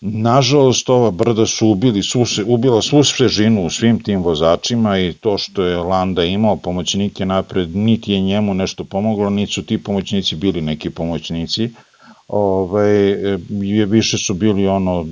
Nažalost, 0.00 0.88
ova 0.90 1.10
brda 1.10 1.46
su 1.46 1.68
ubili, 1.68 2.02
su 2.02 2.24
se, 2.24 2.44
ubila 2.44 2.82
svu 2.82 3.04
svežinu 3.04 3.66
u 3.66 3.70
svim 3.70 4.02
tim 4.02 4.22
vozačima 4.22 4.98
i 4.98 5.12
to 5.12 5.38
što 5.38 5.62
je 5.62 5.76
Landa 5.76 6.24
imao 6.24 6.56
pomoćnike 6.56 7.26
napred, 7.26 7.76
niti 7.76 8.12
je 8.12 8.20
njemu 8.20 8.54
nešto 8.54 8.84
pomoglo, 8.84 9.30
niti 9.30 9.52
su 9.52 9.62
ti 9.62 9.82
pomoćnici 9.82 10.36
bili 10.36 10.60
neki 10.60 10.90
pomoćnici. 10.90 11.70
Ove, 12.28 12.88
je, 13.60 13.86
više 13.86 14.18
su 14.18 14.34
bili 14.34 14.68
ono, 14.68 15.06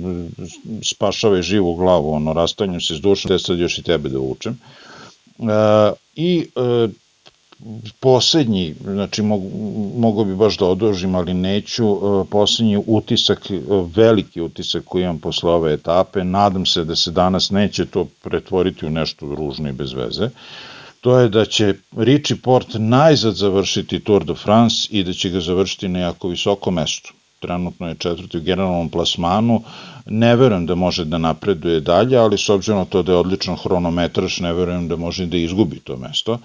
spašave 0.83 1.41
živu 1.41 1.75
glavu, 1.75 2.13
ono, 2.13 2.33
rastanju 2.33 2.81
se 2.81 2.95
s 2.95 3.01
dušom, 3.01 3.29
te 3.29 3.39
sad 3.39 3.59
još 3.59 3.77
i 3.77 3.83
tebe 3.83 4.09
da 4.09 4.19
učem. 4.19 4.59
E, 5.39 5.91
I 6.15 6.47
e, 6.55 6.87
poslednji, 7.99 8.75
znači 8.83 9.21
mogu, 9.21 9.49
mogu 9.97 10.25
bi 10.25 10.35
baš 10.35 10.57
da 10.57 10.65
odužim, 10.65 11.15
ali 11.15 11.33
neću, 11.33 11.85
e, 11.85 12.25
poslednji 12.31 12.83
utisak, 12.87 13.51
e, 13.51 13.59
veliki 13.95 14.41
utisak 14.41 14.83
koji 14.85 15.03
imam 15.03 15.19
posle 15.19 15.51
ove 15.51 15.73
etape, 15.73 16.23
nadam 16.23 16.65
se 16.65 16.83
da 16.83 16.95
se 16.95 17.11
danas 17.11 17.49
neće 17.49 17.85
to 17.85 18.07
pretvoriti 18.23 18.85
u 18.85 18.89
nešto 18.89 19.35
ružno 19.35 19.69
i 19.69 19.73
bez 19.73 19.93
veze, 19.93 20.29
to 21.01 21.19
je 21.19 21.29
da 21.29 21.45
će 21.45 21.73
Richie 21.97 22.37
Port 22.37 22.67
najzad 22.73 23.35
završiti 23.35 23.99
Tour 23.99 24.25
de 24.25 24.33
France 24.33 24.87
i 24.91 25.03
da 25.03 25.13
će 25.13 25.29
ga 25.29 25.39
završiti 25.39 25.87
na 25.87 25.99
jako 25.99 26.27
visoko 26.27 26.71
mesto 26.71 27.13
trenutno 27.39 27.87
je 27.87 27.95
četvrti 27.95 28.37
u 28.37 28.41
generalnom 28.41 28.89
plasmanu, 28.89 29.61
ne 30.09 30.35
verujem 30.35 30.65
da 30.65 30.75
može 30.75 31.05
da 31.05 31.17
napreduje 31.17 31.79
dalje, 31.79 32.17
ali 32.17 32.37
s 32.37 32.49
obzirom 32.49 32.85
to 32.85 33.03
da 33.03 33.11
je 33.11 33.17
odličan 33.17 33.55
hronometraš, 33.55 34.39
ne 34.39 34.53
verujem 34.53 34.87
da 34.87 34.95
može 34.95 35.25
da 35.25 35.37
izgubi 35.37 35.79
to 35.79 35.97
mesto. 35.97 36.37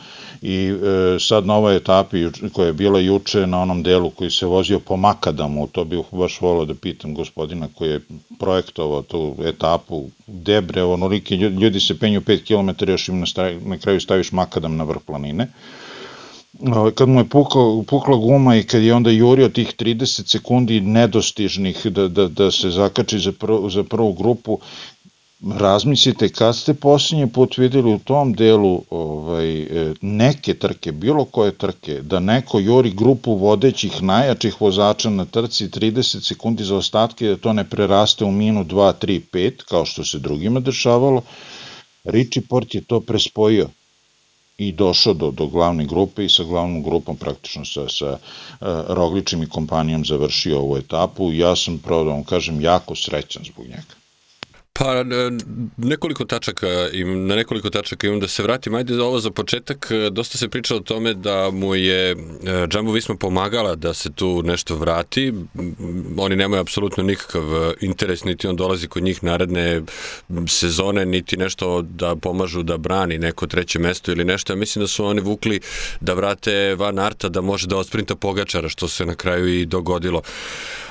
I 0.43 0.55
e, 0.55 1.19
sad 1.21 1.47
na 1.47 1.55
ovoj 1.55 1.77
etapi 1.77 2.27
koja 2.53 2.67
je 2.67 2.73
bila 2.73 3.01
juče 3.01 3.47
na 3.47 3.61
onom 3.62 3.83
delu 3.83 4.11
koji 4.11 4.31
se 4.31 4.47
vozio 4.47 4.79
po 4.81 4.97
Makadamu, 4.97 5.67
to 5.67 5.85
bih 5.85 6.01
baš 6.12 6.41
volio 6.41 6.65
da 6.65 6.75
pitam 6.75 7.15
gospodina 7.15 7.69
koji 7.75 7.91
je 7.91 8.01
projektovao 8.39 9.03
tu 9.03 9.35
etapu, 9.45 10.05
debre, 10.27 10.83
onolike 10.83 11.37
ljudi 11.37 11.81
se 11.81 11.99
penju 11.99 12.21
5 12.21 12.45
km, 12.47 12.91
još 12.91 13.09
im 13.09 13.21
na, 13.21 13.27
na 13.67 13.79
kraju 13.79 14.01
staviš 14.01 14.33
Makadam 14.33 14.77
na 14.77 14.85
vrh 14.85 15.01
planine. 15.07 15.49
Ovaj, 16.61 16.92
kad 16.92 17.09
mu 17.09 17.20
je 17.20 17.24
pukla, 17.28 17.82
pukla 17.86 18.16
guma 18.16 18.57
i 18.57 18.62
kad 18.62 18.82
je 18.82 18.94
onda 18.94 19.11
jurio 19.11 19.48
tih 19.48 19.74
30 19.78 20.30
sekundi 20.30 20.80
nedostižnih 20.80 21.86
da, 21.86 22.09
da, 22.09 22.28
da 22.28 22.50
se 22.50 22.70
zakači 22.70 23.18
za, 23.18 23.32
prv, 23.32 23.68
za 23.68 23.82
prvu 23.82 24.12
grupu, 24.12 24.59
razmislite 25.52 26.28
kad 26.28 26.57
ste 26.57 26.74
posljednji 26.74 27.26
put 27.32 27.59
videli 27.59 27.94
u 27.94 27.98
tom 27.98 28.32
delu 28.32 28.82
ovaj, 28.90 29.62
e, 29.62 29.94
neke 30.00 30.55
trke, 30.55 30.92
bilo 30.92 31.24
koje 31.24 31.52
trke, 31.52 32.00
da 32.02 32.20
neko 32.20 32.59
juri 32.59 32.90
grupu 32.90 33.34
vodećih 33.34 34.02
najjačih 34.02 34.61
vozača 34.61 35.11
na 35.11 35.24
trci 35.24 35.68
30 35.68 36.28
sekundi 36.28 36.64
za 36.64 36.76
ostatke, 36.76 37.28
da 37.28 37.36
to 37.36 37.52
ne 37.52 37.64
preraste 37.64 38.24
u 38.24 38.30
minut 38.30 38.66
2, 38.66 38.92
3, 39.00 39.20
5, 39.32 39.64
kao 39.68 39.84
što 39.84 40.05
se 40.05 40.18
drugima 40.18 40.61
dešavalo, 40.61 41.22
Richie 42.05 42.42
Port 42.48 42.74
je 42.74 42.80
to 42.80 43.00
prespojio 43.00 43.68
i 44.59 44.72
došao 44.72 45.14
do, 45.14 45.30
do 45.30 45.46
glavne 45.46 45.84
grupe 45.84 46.24
i 46.24 46.28
sa 46.28 46.44
glavnom 46.44 46.82
grupom 46.82 47.16
praktično 47.16 47.64
sa, 47.64 47.88
sa 47.88 48.12
uh, 48.12 48.66
Rogličim 48.88 49.42
i 49.42 49.48
kompanijom 49.48 50.05
završio 50.05 50.59
ovu 50.59 50.76
etapu 50.76 51.32
i 51.32 51.38
ja 51.38 51.57
sam 51.57 51.78
pravo 51.78 52.05
da 52.05 52.11
vam 52.11 52.24
kažem 52.24 52.61
jako 52.61 52.94
srećan 52.94 53.44
zbog 53.44 53.66
njega. 53.66 54.03
Pa 54.79 54.95
e, 54.95 55.05
nekoliko 55.77 56.25
tačaka 56.25 56.68
im, 56.93 57.27
na 57.27 57.37
nekoliko 57.37 57.70
tačaka 57.70 58.07
imam 58.07 58.20
da 58.20 58.29
se 58.29 58.43
vratim. 58.43 58.75
Ajde 58.75 59.03
ovo 59.03 59.20
za 59.20 59.31
početak. 59.31 59.87
E, 59.91 60.11
dosta 60.11 60.39
se 60.39 60.49
pričalo 60.49 60.81
o 60.81 60.83
tome 60.83 61.14
da 61.14 61.51
mu 61.51 61.75
je 61.75 62.11
e, 62.11 62.16
Jumbo 62.72 62.93
Visma 62.93 63.14
pomagala 63.14 63.75
da 63.75 63.95
se 63.95 64.12
tu 64.12 64.43
nešto 64.43 64.77
vrati. 64.77 65.33
Oni 66.18 66.37
nemaju 66.37 66.61
apsolutno 66.61 67.03
nikakav 67.03 67.43
interes, 67.81 68.25
niti 68.25 68.47
on 68.47 68.57
dolazi 68.57 68.89
kod 68.89 69.03
njih 69.03 69.25
naredne 69.25 69.83
sezone, 70.49 71.07
niti 71.07 71.37
nešto 71.37 71.83
da 71.83 72.16
pomažu 72.16 72.62
da 72.62 72.77
brani 72.77 73.18
neko 73.18 73.47
treće 73.47 73.79
mesto 73.79 74.12
ili 74.12 74.25
nešto. 74.25 74.53
Ja 74.53 74.57
mislim 74.57 74.83
da 74.83 74.89
su 74.89 75.05
oni 75.05 75.20
vukli 75.20 75.61
da 76.01 76.14
vrate 76.14 76.75
Van 76.75 76.99
Arta 76.99 77.29
da 77.29 77.41
može 77.41 77.66
da 77.66 77.77
osprinta 77.77 78.14
Pogačara, 78.14 78.68
što 78.68 78.89
se 78.89 79.07
na 79.07 79.14
kraju 79.14 79.61
i 79.61 79.66
dogodilo. 79.66 80.22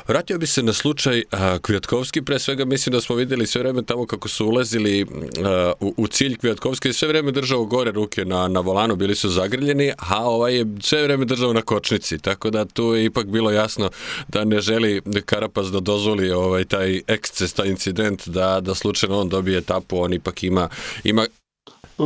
Vratio 0.08 0.38
bi 0.38 0.48
se 0.48 0.64
na 0.64 0.74
slučaj 0.74 1.24
a, 1.32 1.58
Kvijatkovski, 1.60 2.22
pre 2.22 2.40
svega 2.40 2.66
mislim 2.66 2.94
da 2.94 3.02
smo 3.02 3.16
videli 3.16 3.48
sve 3.48 3.62
vreme 3.62 3.84
tamo 3.84 4.06
kako 4.06 4.28
su 4.30 4.48
ulazili 4.48 5.06
a, 5.46 5.74
u, 5.80 5.94
u 5.98 6.08
cilj 6.08 6.38
Kvijatkovski 6.38 6.94
sve 6.94 7.08
vreme 7.08 7.32
držao 7.32 7.66
gore 7.66 7.92
ruke 7.92 8.26
na, 8.26 8.48
na 8.48 8.60
volanu, 8.60 8.96
bili 8.96 9.16
su 9.16 9.30
zagrljeni, 9.30 9.92
a 9.98 10.26
ovaj 10.26 10.58
je 10.58 10.66
sve 10.82 11.04
vreme 11.04 11.26
držao 11.26 11.54
na 11.54 11.62
kočnici, 11.62 12.18
tako 12.18 12.50
da 12.50 12.66
tu 12.66 12.84
je 12.84 13.06
ipak 13.06 13.28
bilo 13.28 13.52
jasno 13.52 13.90
da 14.28 14.44
ne 14.46 14.62
želi 14.62 15.02
Karapaz 15.26 15.72
da 15.72 15.80
dozvoli 15.80 16.32
ovaj, 16.32 16.66
taj 16.66 17.02
eksces, 17.08 17.54
taj 17.54 17.68
incident, 17.68 18.28
da, 18.28 18.60
da 18.62 18.76
slučajno 18.76 19.20
on 19.20 19.30
dobije 19.30 19.58
etapu, 19.58 20.02
on 20.02 20.14
ipak 20.14 20.44
ima, 20.44 20.70
ima 21.04 21.26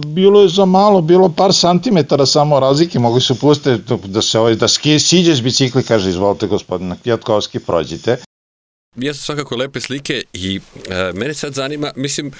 bilo 0.05 0.41
je 0.41 0.49
za 0.49 0.65
malo, 0.65 1.01
bilo 1.01 1.29
par 1.29 1.53
santimetara 1.53 2.25
samo 2.25 2.59
razlike, 2.59 2.99
mogu 2.99 3.19
se 3.19 3.35
pustiti 3.35 3.93
da 4.05 4.21
se 4.21 4.39
ovaj, 4.39 4.55
da 4.55 4.67
ski, 4.67 4.99
siđe 4.99 5.35
s 5.35 5.41
bicikli, 5.41 5.83
kaže, 5.83 6.09
izvolite 6.09 6.47
gospodina 6.47 6.95
Kvjatkovski, 7.03 7.59
prođite 7.59 8.17
jesu 8.97 9.23
svakako 9.23 9.55
lepe 9.55 9.81
slike 9.81 10.23
i 10.33 10.59
e, 10.89 11.11
mene 11.13 11.33
sad 11.33 11.53
zanima, 11.53 11.91
mislim, 11.95 12.31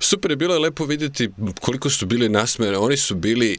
super 0.00 0.30
je 0.30 0.36
bilo 0.36 0.54
je 0.54 0.60
lepo 0.60 0.84
videti 0.84 1.30
koliko 1.60 1.90
su 1.90 2.06
bili 2.06 2.28
nasmene. 2.28 2.78
Oni 2.78 2.96
su 2.96 3.14
bili 3.14 3.58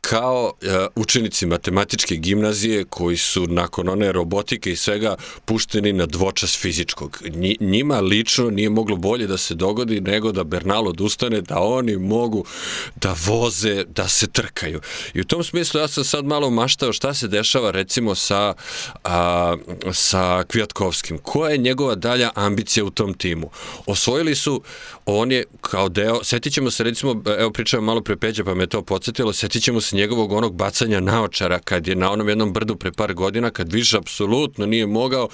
kao 0.00 0.52
e, 0.62 0.86
učenici 0.96 1.46
matematičke 1.46 2.16
gimnazije 2.16 2.84
koji 2.84 3.16
su 3.16 3.46
nakon 3.46 3.88
one 3.88 4.12
robotike 4.12 4.72
i 4.72 4.76
svega 4.76 5.16
pušteni 5.44 5.92
na 5.92 6.06
dvočas 6.06 6.58
fizičkog. 6.58 7.22
Njima 7.60 8.00
lično 8.00 8.50
nije 8.50 8.70
moglo 8.70 8.96
bolje 8.96 9.26
da 9.26 9.36
se 9.36 9.54
dogodi 9.54 10.00
nego 10.00 10.32
da 10.32 10.44
Bernal 10.44 10.88
odustane, 10.88 11.40
da 11.40 11.58
oni 11.58 11.96
mogu 11.96 12.44
da 12.96 13.16
voze, 13.26 13.84
da 13.84 14.08
se 14.08 14.26
trkaju. 14.26 14.80
I 15.14 15.20
u 15.20 15.24
tom 15.24 15.44
smislu 15.44 15.80
ja 15.80 15.88
sam 15.88 16.04
sad 16.04 16.24
malo 16.24 16.50
maštao 16.50 16.92
šta 16.92 17.14
se 17.14 17.28
dešava 17.28 17.70
recimo 17.70 18.14
sa, 18.14 18.54
a, 19.04 19.56
sa 19.92 20.44
Kvijatkovskim. 20.48 21.18
Koja 21.18 21.50
je 21.50 21.58
njegov 21.58 21.85
njegova 21.86 21.94
dalja 21.94 22.30
ambicija 22.34 22.84
u 22.84 22.90
tom 22.90 23.14
timu. 23.14 23.50
Osvojili 23.86 24.34
su, 24.34 24.62
on 25.06 25.32
je 25.32 25.44
kao 25.60 25.88
deo, 25.88 26.24
setit 26.24 26.52
ćemo 26.52 26.70
se 26.70 26.84
recimo, 26.84 27.22
evo 27.38 27.50
pričam 27.50 27.84
malo 27.84 28.00
pre 28.00 28.16
Peđa 28.16 28.44
pa 28.44 28.54
me 28.54 28.66
to 28.66 28.82
podsjetilo, 28.82 29.32
setit 29.32 29.62
ćemo 29.62 29.80
se 29.80 29.96
njegovog 29.96 30.32
onog 30.32 30.54
bacanja 30.54 31.00
naočara 31.00 31.58
kad 31.58 31.86
je 31.86 31.94
na 31.94 32.10
onom 32.12 32.28
jednom 32.28 32.52
brdu 32.52 32.76
pre 32.76 32.92
par 32.92 33.14
godina, 33.14 33.50
kad 33.50 33.72
više 33.72 33.96
apsolutno 33.96 34.66
nije 34.66 34.86
mogao 34.86 35.28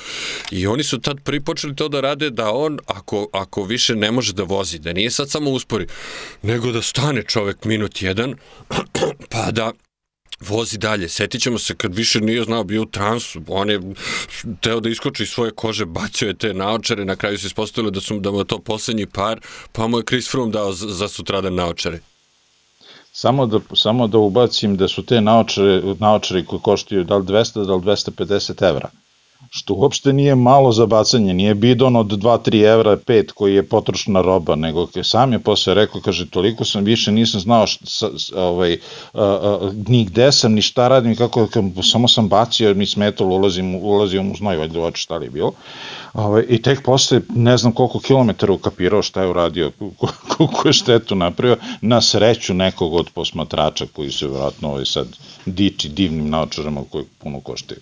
i 0.50 0.66
oni 0.66 0.84
su 0.84 1.00
tad 1.00 1.20
pripočeli 1.24 1.76
to 1.76 1.88
da 1.88 2.00
rade 2.00 2.30
da 2.30 2.50
on, 2.50 2.78
ako, 2.86 3.28
ako 3.32 3.64
više 3.64 3.94
ne 3.94 4.11
može 4.11 4.32
da 4.32 4.42
vozi, 4.42 4.78
da 4.78 4.92
nije 4.92 5.11
sad 5.11 5.30
samo 5.30 5.50
uspori, 5.50 5.86
nego 6.42 6.72
da 6.72 6.82
stane 6.82 7.22
čovek 7.22 7.64
minut 7.64 8.03
jedan, 8.03 8.34
pa 9.32 9.50
da 9.50 9.72
vozi 10.49 10.78
dalje. 10.78 11.09
Setit 11.09 11.43
ćemo 11.43 11.59
se 11.59 11.74
kad 11.74 11.95
više 11.95 12.20
nije 12.20 12.45
znao 12.45 12.64
bio 12.64 12.82
u 12.82 12.86
transu, 12.86 13.40
on 13.49 13.70
je 13.70 13.80
teo 14.61 14.80
da 14.80 14.88
iskoči 14.88 15.22
iz 15.22 15.28
svoje 15.28 15.51
kože, 15.51 15.84
bacio 15.84 16.28
je 16.28 16.34
te 16.34 16.55
naočare, 16.55 17.05
na 17.05 17.16
kraju 17.16 17.38
se 17.38 17.47
ispostavilo 17.47 17.90
da 17.90 18.01
su 18.01 18.20
da 18.20 18.30
mu 18.30 18.38
je 18.38 18.45
to 18.45 18.59
poslednji 18.59 19.07
par, 19.07 19.40
pa 19.72 19.86
mu 19.86 19.99
je 19.99 20.05
Chris 20.05 20.30
Froome 20.30 20.53
dao 20.53 20.72
za, 20.72 20.88
za 20.88 21.09
sutradan 21.09 21.55
naočare. 21.55 22.01
Samo 23.12 23.47
da, 23.47 23.61
samo 23.74 24.07
da 24.07 24.18
ubacim 24.18 24.76
da 24.76 24.88
su 24.88 25.03
te 25.03 25.20
naočare, 25.20 25.82
naočare 25.99 26.45
koje 26.45 26.61
koštaju 26.62 27.05
da 27.05 27.16
li 27.16 27.24
200, 27.24 27.66
da 27.66 27.74
li 27.74 27.82
250 27.82 28.68
evra 28.68 28.90
što 29.51 29.74
uopšte 29.74 30.12
nije 30.12 30.34
malo 30.34 30.72
za 30.72 30.86
bacanje, 30.86 31.34
nije 31.34 31.55
bidon 31.55 31.97
od 31.97 32.07
2-3 32.07 32.72
evra 32.72 32.97
5 32.97 33.32
koji 33.32 33.55
je 33.55 33.66
potrošna 33.68 34.20
roba, 34.20 34.55
nego 34.57 34.88
sam 35.03 35.32
je 35.32 35.38
posle 35.38 35.74
rekao, 35.74 36.01
kaže, 36.01 36.30
toliko 36.30 36.64
sam 36.64 36.84
više 36.84 37.12
nisam 37.12 37.40
znao 37.40 37.66
šta, 37.66 38.09
ovaj, 38.36 38.78
a, 39.14 39.70
ni 39.86 40.05
gde 40.05 40.32
sam, 40.32 40.53
ni 40.53 40.62
šta 40.62 40.88
radim, 40.88 41.16
kako, 41.16 41.47
kako 41.47 41.82
samo 41.82 42.09
sam 42.09 42.28
bacio, 42.28 42.74
mi 42.74 42.86
smetalo, 42.86 43.36
ulazim, 43.36 43.74
ulazim 43.74 44.32
u 44.32 44.36
znoj, 44.36 44.57
valjda 44.57 44.80
oči 44.80 45.03
šta 45.03 45.16
li 45.16 45.26
je 45.26 45.30
bilo. 45.30 45.53
Ovaj, 46.14 46.45
I 46.49 46.62
tek 46.62 46.82
posle, 46.82 47.20
ne 47.34 47.57
znam 47.57 47.72
koliko 47.72 48.01
kilometara 48.01 48.53
ukapirao 48.53 49.03
šta 49.03 49.22
je 49.22 49.28
uradio, 49.28 49.72
koliko 50.36 50.68
je 50.68 50.72
štetu 50.72 51.14
napravio, 51.14 51.57
na 51.80 52.01
sreću 52.01 52.55
nekog 52.55 52.95
od 52.95 53.11
posmatrača 53.14 53.86
koji 53.93 54.12
se 54.12 54.26
vratno 54.26 54.68
ovaj 54.68 54.84
sad 54.84 55.07
diči 55.47 55.88
divnim 55.88 56.30
naočarama 56.30 56.80
koji 56.90 57.05
puno 57.18 57.40
koštaju. 57.40 57.80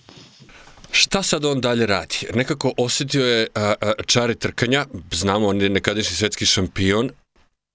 Šta 0.91 1.23
sad 1.23 1.45
on 1.45 1.61
dalje 1.61 1.85
radi? 1.85 2.27
Nekako 2.33 2.73
osetio 2.77 3.25
je 3.25 3.47
a, 3.55 3.73
a, 3.81 3.91
čare 4.05 4.35
trkanja, 4.35 4.85
znamo 5.11 5.47
on 5.47 5.61
je 5.61 5.69
nekadašnji 5.69 6.15
svetski 6.15 6.45
šampion, 6.45 7.09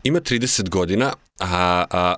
ima 0.05 0.21
30 0.21 0.69
godina, 0.69 1.13
a, 1.41 1.85
a 1.91 2.15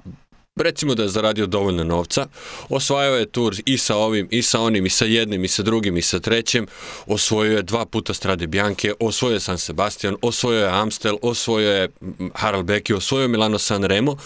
recimo 0.60 0.94
da 0.94 1.02
je 1.02 1.08
zaradio 1.08 1.46
dovoljno 1.46 1.84
novca, 1.84 2.26
osvajao 2.68 3.16
je 3.16 3.26
tur 3.26 3.54
i 3.66 3.78
sa 3.78 3.96
ovim, 3.96 4.28
i 4.30 4.42
sa 4.42 4.60
onim, 4.60 4.86
i 4.86 4.90
sa 4.90 5.04
jednim, 5.04 5.44
i 5.44 5.48
sa 5.48 5.62
drugim, 5.62 5.96
i 5.96 6.02
sa 6.02 6.20
trećim, 6.20 6.66
osvojio 7.06 7.56
je 7.56 7.62
dva 7.62 7.86
puta 7.86 8.14
Strade 8.14 8.46
Bianche, 8.46 8.92
osvojio 9.00 9.34
je 9.34 9.40
San 9.40 9.58
Sebastian, 9.58 10.16
osvojio 10.22 10.60
je 10.60 10.70
Amstel, 10.70 11.16
osvojio 11.22 11.72
je 11.72 11.88
Harald 12.34 12.66
Becky, 12.66 12.94
osvojio 12.94 13.22
je 13.22 13.28
Milano 13.28 13.58
San 13.58 13.84
Remo. 13.84 14.16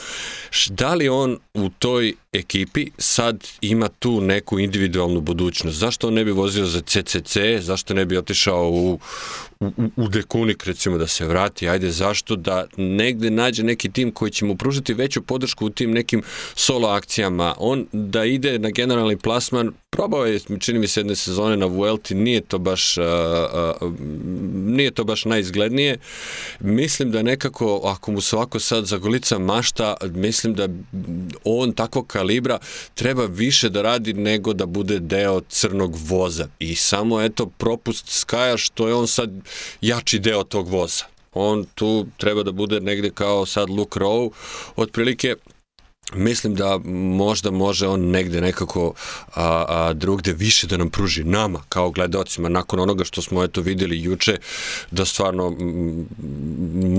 Da 0.68 0.94
li 0.94 1.08
on 1.08 1.38
u 1.54 1.68
toj 1.78 2.14
ekipi 2.32 2.90
sad 2.98 3.44
ima 3.60 3.88
tu 3.88 4.20
neku 4.20 4.58
individualnu 4.58 5.20
budućnost? 5.20 5.78
Zašto 5.78 6.08
on 6.08 6.14
ne 6.14 6.24
bi 6.24 6.30
vozio 6.30 6.66
za 6.66 6.80
CCC? 6.80 7.36
Zašto 7.60 7.94
ne 7.94 8.04
bi 8.04 8.16
otišao 8.16 8.68
u, 8.70 8.98
u, 9.62 9.90
u 9.96 10.08
Dekunik 10.08 10.64
recimo 10.64 10.98
da 10.98 11.06
se 11.06 11.26
vrati? 11.26 11.68
Ajde, 11.68 11.90
zašto 11.90 12.36
da 12.36 12.66
negde 12.76 13.30
nađe 13.30 13.62
neki 13.62 13.92
tim 13.92 14.10
koji 14.10 14.30
će 14.30 14.44
mu 14.44 14.56
pružiti 14.56 14.94
veću 14.94 15.22
podršku 15.22 15.66
u 15.66 15.70
tim 15.70 15.92
nekim 15.92 16.22
solo 16.54 16.88
akcijama? 16.88 17.54
On 17.58 17.86
da 17.92 18.24
ide 18.24 18.58
na 18.58 18.70
generalni 18.70 19.16
plasman, 19.16 19.72
probao 19.90 20.26
je, 20.26 20.40
čini 20.60 20.78
mi 20.78 20.88
se, 20.88 21.00
jedne 21.00 21.16
sezone 21.16 21.56
na 21.56 21.66
Vuelti, 21.66 22.14
nije 22.14 22.40
to 22.40 22.58
baš 22.58 22.98
uh, 22.98 23.04
uh, 23.82 23.92
nije 24.52 24.90
to 24.90 25.04
baš 25.04 25.24
najizglednije. 25.24 25.98
Mislim 26.60 27.10
da 27.10 27.22
nekako, 27.22 27.80
ako 27.84 28.12
mu 28.12 28.20
se 28.20 28.36
ovako 28.36 28.60
sad 28.60 28.84
zagolica 28.84 29.38
mašta, 29.38 29.94
mislim 30.02 30.54
da 30.54 30.68
on 31.44 31.72
takvog 31.72 32.06
kalibra 32.06 32.58
treba 32.94 33.26
više 33.26 33.68
da 33.68 33.82
radi 33.82 34.12
nego 34.12 34.52
da 34.52 34.66
bude 34.66 34.98
deo 34.98 35.40
crnog 35.40 35.96
voza. 35.96 36.48
I 36.58 36.74
samo, 36.74 37.22
eto, 37.22 37.46
propust 37.46 38.08
Skaja 38.08 38.56
što 38.56 38.88
je 38.88 38.94
on 38.94 39.08
sad 39.08 39.30
jači 39.80 40.18
deo 40.18 40.44
tog 40.44 40.68
voza. 40.68 41.04
On 41.32 41.64
tu 41.74 42.06
treba 42.16 42.42
da 42.42 42.52
bude 42.52 42.80
negde 42.80 43.10
kao 43.10 43.46
sad 43.46 43.70
Luke 43.70 44.00
Rowe, 44.00 44.30
otprilike 44.76 45.36
mislim 46.14 46.54
da 46.54 46.78
možda 47.16 47.50
može 47.50 47.88
on 47.88 48.00
negde 48.00 48.40
nekako 48.40 48.94
a, 49.34 49.64
a, 49.68 49.92
drugde 49.92 50.32
više 50.32 50.66
da 50.66 50.76
nam 50.76 50.90
pruži 50.90 51.24
nama 51.24 51.62
kao 51.68 51.90
gledocima 51.90 52.48
nakon 52.48 52.80
onoga 52.80 53.04
što 53.04 53.22
smo 53.22 53.44
eto 53.44 53.60
videli 53.60 54.02
juče 54.02 54.38
da 54.90 55.04
stvarno 55.04 55.56
m, 55.60 56.06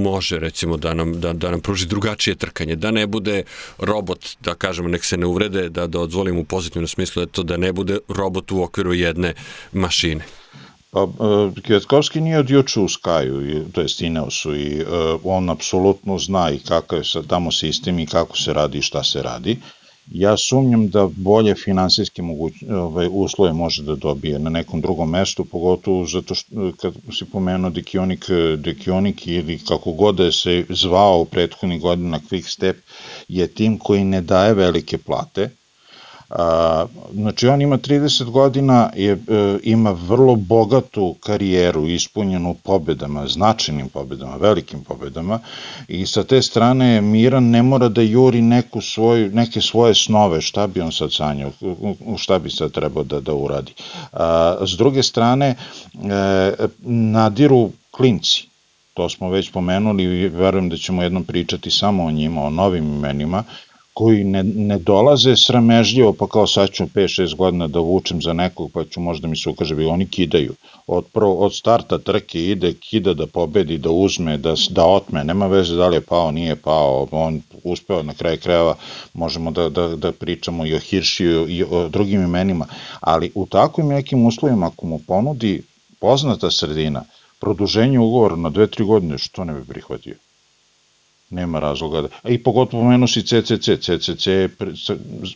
može 0.03 0.39
recimo 0.39 0.77
da 0.77 0.93
nam, 0.93 1.19
da, 1.19 1.33
da 1.33 1.51
nam 1.51 1.61
pruži 1.61 1.85
drugačije 1.85 2.35
trkanje, 2.35 2.75
da 2.75 2.91
ne 2.91 3.07
bude 3.07 3.43
robot, 3.77 4.29
da 4.39 4.55
kažemo 4.55 4.89
nek 4.89 5.05
se 5.05 5.17
ne 5.17 5.25
uvrede, 5.25 5.69
da, 5.69 5.87
da 5.87 5.99
odzvolimo 5.99 6.39
u 6.39 6.45
pozitivnom 6.45 6.87
smislu 6.87 7.23
eto, 7.23 7.43
da 7.43 7.57
ne 7.57 7.73
bude 7.73 7.97
robot 8.07 8.51
u 8.51 8.63
okviru 8.63 8.93
jedne 8.93 9.33
mašine. 9.71 10.25
Pa, 10.93 11.03
e, 11.03 11.61
Kvetkovski 11.61 12.21
nije 12.21 12.39
od 12.39 12.49
juče 12.49 12.79
u 12.79 12.89
Skaju, 12.89 13.65
to 13.71 13.81
je 13.81 13.87
Ineosu, 13.99 14.55
i 14.55 14.81
uh, 14.81 15.21
on 15.23 15.49
apsolutno 15.49 16.17
zna 16.19 16.51
i 16.51 16.59
kakav 16.59 16.99
je 16.99 17.27
tamo 17.27 17.51
sistem 17.51 17.99
i 17.99 18.05
kako 18.05 18.37
se 18.37 18.53
radi 18.53 18.77
i 18.77 18.81
šta 18.81 19.03
se 19.03 19.21
radi. 19.21 19.57
Ja 20.11 20.37
sumnjam 20.37 20.89
da 20.89 21.07
bolje 21.15 21.55
finansijske 21.55 22.21
moguć, 22.21 22.53
ovaj, 22.69 23.07
uslove 23.11 23.53
može 23.53 23.83
da 23.83 23.95
dobije 23.95 24.39
na 24.39 24.49
nekom 24.49 24.81
drugom 24.81 25.09
mestu, 25.09 25.45
pogotovo 25.45 26.05
zato 26.05 26.35
što, 26.35 26.71
kad 26.77 26.93
si 27.17 27.25
pomenuo 27.25 27.69
Dekionik, 27.69 28.25
Dekionik 28.57 29.27
ili 29.27 29.59
kako 29.59 29.91
god 29.91 30.15
da 30.15 30.31
se 30.31 30.65
zvao 30.69 31.19
u 31.19 31.25
prethodnih 31.25 31.81
godina 31.81 32.19
Quick 32.29 32.47
Step, 32.47 32.77
je 33.27 33.47
tim 33.47 33.77
koji 33.77 34.03
ne 34.03 34.21
daje 34.21 34.53
velike 34.53 34.97
plate, 34.97 35.49
A, 36.35 36.85
znači 37.13 37.47
on 37.47 37.61
ima 37.61 37.77
30 37.77 38.29
godina, 38.29 38.89
je, 38.95 39.11
e, 39.11 39.17
ima 39.63 39.91
vrlo 39.91 40.35
bogatu 40.35 41.15
karijeru 41.19 41.87
ispunjenu 41.87 42.55
pobedama, 42.63 43.27
značajnim 43.27 43.89
pobedama, 43.89 44.35
velikim 44.35 44.83
pobedama 44.83 45.39
i 45.87 46.05
sa 46.05 46.23
te 46.23 46.41
strane 46.41 47.01
Miran 47.01 47.43
ne 47.43 47.63
mora 47.63 47.89
da 47.89 48.01
juri 48.01 48.41
neku 48.41 48.81
svoj, 48.81 49.29
neke 49.29 49.61
svoje 49.61 49.95
snove, 49.95 50.41
šta 50.41 50.67
bi 50.67 50.81
on 50.81 50.91
sad 50.91 51.13
sanjao, 51.13 51.51
šta 52.17 52.39
bi 52.39 52.49
sad 52.49 52.71
trebao 52.71 53.03
da, 53.03 53.19
da 53.19 53.33
uradi. 53.33 53.73
A, 54.11 54.57
s 54.65 54.77
druge 54.77 55.03
strane, 55.03 55.55
e, 55.93 56.67
nadiru 56.87 57.69
klinci, 57.91 58.47
to 58.93 59.09
smo 59.09 59.29
već 59.29 59.51
pomenuli 59.51 60.03
i 60.03 60.27
verujem 60.27 60.69
da 60.69 60.77
ćemo 60.77 61.03
jednom 61.03 61.23
pričati 61.23 61.71
samo 61.71 62.05
o 62.05 62.11
njima, 62.11 62.43
o 62.43 62.49
novim 62.49 62.93
imenima, 62.93 63.43
koji 63.93 64.23
ne, 64.23 64.43
ne 64.43 64.77
dolaze 64.79 65.35
sramežljivo, 65.35 66.13
pa 66.13 66.27
kao 66.27 66.47
sad 66.47 66.69
ću 66.69 66.85
5-6 66.85 67.35
godina 67.35 67.67
da 67.67 67.79
vučem 67.79 68.21
za 68.21 68.33
nekog, 68.33 68.71
pa 68.71 68.83
ću 68.83 68.99
možda 68.99 69.27
mi 69.27 69.37
se 69.37 69.49
ukaže, 69.49 69.75
bi 69.75 69.85
oni 69.85 70.07
kidaju. 70.07 70.53
Od, 70.87 71.05
prvo, 71.13 71.35
od 71.35 71.55
starta 71.55 71.97
trke 71.97 72.41
ide, 72.41 72.73
kida 72.73 73.13
da 73.13 73.27
pobedi, 73.27 73.77
da 73.77 73.89
uzme, 73.89 74.37
da, 74.37 74.55
da 74.69 74.85
otme, 74.85 75.23
nema 75.23 75.47
veze 75.47 75.75
da 75.75 75.87
li 75.87 75.95
je 75.95 76.01
pao, 76.01 76.31
nije 76.31 76.55
pao, 76.55 77.07
on 77.11 77.41
uspeo 77.63 78.03
na 78.03 78.13
kraju 78.13 78.37
krajeva, 78.43 78.75
možemo 79.13 79.51
da, 79.51 79.69
da, 79.69 79.87
da 79.95 80.11
pričamo 80.11 80.65
i 80.65 80.75
o 80.75 80.79
Hiršiju 80.79 81.49
i 81.49 81.63
o 81.63 81.87
drugim 81.89 82.23
imenima, 82.23 82.65
ali 82.99 83.31
u 83.35 83.45
takvim 83.45 83.87
nekim 83.87 84.25
uslovima, 84.25 84.65
ako 84.65 84.85
mu 84.85 84.99
ponudi 85.07 85.61
poznata 85.99 86.51
sredina, 86.51 87.03
produženje 87.39 87.99
ugovora 87.99 88.35
na 88.35 88.49
2-3 88.49 88.85
godine, 88.85 89.17
što 89.17 89.43
ne 89.43 89.53
bi 89.53 89.65
prihvatio? 89.67 90.15
Nema 91.33 91.59
razloga 91.59 92.01
da... 92.01 92.07
A 92.23 92.29
i 92.29 92.37
pogotovo 92.37 92.83
pomenu 92.83 93.07
si 93.07 93.21
CCC, 93.21 93.69
CCC 93.79 94.25
pre, 94.57 94.71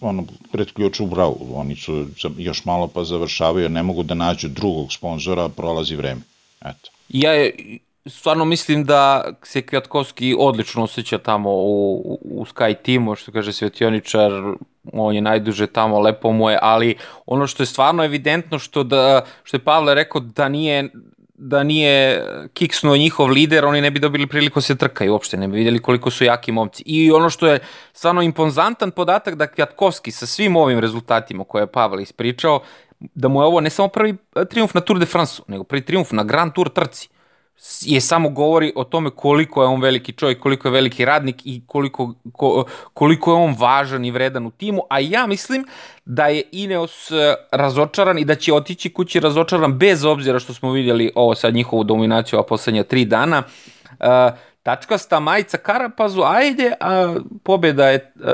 ono, 0.02 0.26
pred 0.52 0.72
ključ 0.74 1.00
u 1.00 1.06
bravu, 1.06 1.48
oni 1.54 1.76
su 1.76 2.06
još 2.38 2.66
malo 2.66 2.88
pa 2.88 3.04
završavaju, 3.04 3.70
ne 3.70 3.84
mogu 3.84 4.04
da 4.04 4.14
nađu 4.14 4.48
drugog 4.48 4.94
sponzora, 4.94 5.50
prolazi 5.50 5.96
vreme. 5.96 6.22
Eto. 6.62 6.90
Ja 7.10 7.32
je, 7.32 7.52
stvarno 8.06 8.46
mislim 8.46 8.86
da 8.86 9.34
se 9.44 9.62
Kviatkovski 9.62 10.36
odlično 10.40 10.84
osjeća 10.84 11.18
tamo 11.18 11.50
u, 11.52 12.20
u 12.24 12.46
Sky 12.46 12.76
timu, 12.84 13.16
što 13.16 13.32
kaže 13.32 13.54
Svetioničar, 13.54 14.32
on 14.94 15.16
je 15.16 15.22
najduže 15.22 15.68
tamo, 15.68 16.00
lepo 16.00 16.32
mu 16.32 16.50
je, 16.50 16.60
ali 16.62 16.96
ono 17.26 17.48
što 17.48 17.64
je 17.64 17.68
stvarno 17.68 18.04
evidentno 18.04 18.60
što 18.60 18.84
da 18.84 19.26
što 19.44 19.58
je 19.58 19.64
Pavle 19.64 19.96
rekao 19.96 20.22
da 20.22 20.50
nije 20.50 20.90
da 21.38 21.64
nije 21.64 22.26
kiksnuo 22.54 22.98
njihov 22.98 23.30
lider, 23.30 23.66
oni 23.66 23.82
ne 23.82 23.92
bi 23.92 24.00
dobili 24.00 24.28
priliku 24.28 24.60
da 24.60 24.62
se 24.62 24.76
trkaju 24.76 25.12
uopšte, 25.12 25.38
ne 25.38 25.48
bi 25.48 25.58
vidjeli 25.58 25.80
koliko 25.80 26.12
su 26.12 26.24
jaki 26.24 26.52
momci. 26.52 26.84
I 26.86 27.12
ono 27.12 27.30
što 27.30 27.48
je 27.48 27.60
stvarno 27.94 28.22
imponzantan 28.22 28.92
podatak 28.92 29.36
da 29.36 29.48
Kjatkovski 29.48 30.12
sa 30.12 30.26
svim 30.26 30.56
ovim 30.56 30.80
rezultatima 30.80 31.44
koje 31.44 31.62
je 31.62 31.72
Pavel 31.72 32.00
ispričao, 32.00 32.62
da 33.00 33.28
mu 33.28 33.42
je 33.42 33.46
ovo 33.46 33.62
ne 33.62 33.70
samo 33.70 33.88
prvi 33.88 34.18
triumf 34.50 34.74
na 34.74 34.82
Tour 34.82 35.00
de 35.00 35.06
France, 35.06 35.42
nego 35.48 35.64
prvi 35.64 35.86
triumf 35.86 36.12
na 36.12 36.24
Grand 36.24 36.54
Tour 36.54 36.70
trci 36.70 37.10
je 37.82 38.02
samo 38.02 38.30
govori 38.30 38.74
o 38.76 38.84
tome 38.84 39.10
koliko 39.10 39.62
je 39.62 39.68
on 39.68 39.82
veliki 39.82 40.14
čovjek, 40.14 40.40
koliko 40.40 40.68
je 40.68 40.72
veliki 40.72 41.06
radnik 41.06 41.36
i 41.46 41.62
koliko, 41.68 42.14
ko, 42.32 42.66
koliko 42.94 43.32
je 43.32 43.36
on 43.36 43.56
važan 43.60 44.06
i 44.06 44.12
vredan 44.12 44.46
u 44.46 44.52
timu, 44.52 44.82
a 44.90 45.00
ja 45.00 45.28
mislim 45.28 45.66
da 46.06 46.28
je 46.28 46.44
Ineos 46.52 47.12
e, 47.12 47.36
razočaran 47.52 48.20
i 48.20 48.26
da 48.26 48.36
će 48.36 48.54
otići 48.54 48.94
kući 48.94 49.20
razočaran 49.20 49.78
bez 49.78 50.06
obzira 50.06 50.40
što 50.40 50.54
smo 50.54 50.72
vidjeli 50.72 51.12
ovo 51.16 51.36
sad 51.36 51.54
njihovu 51.54 51.84
dominaciju 51.84 52.40
a 52.40 52.44
poslednja 52.44 52.84
tri 52.84 53.06
dana. 53.06 53.44
Uh, 54.00 54.06
tačkasta 54.64 55.20
majica 55.20 55.58
Karapazu, 55.58 56.22
ajde, 56.26 56.74
a 56.80 57.16
pobjeda 57.44 57.90
je 57.90 58.14
uh, 58.16 58.32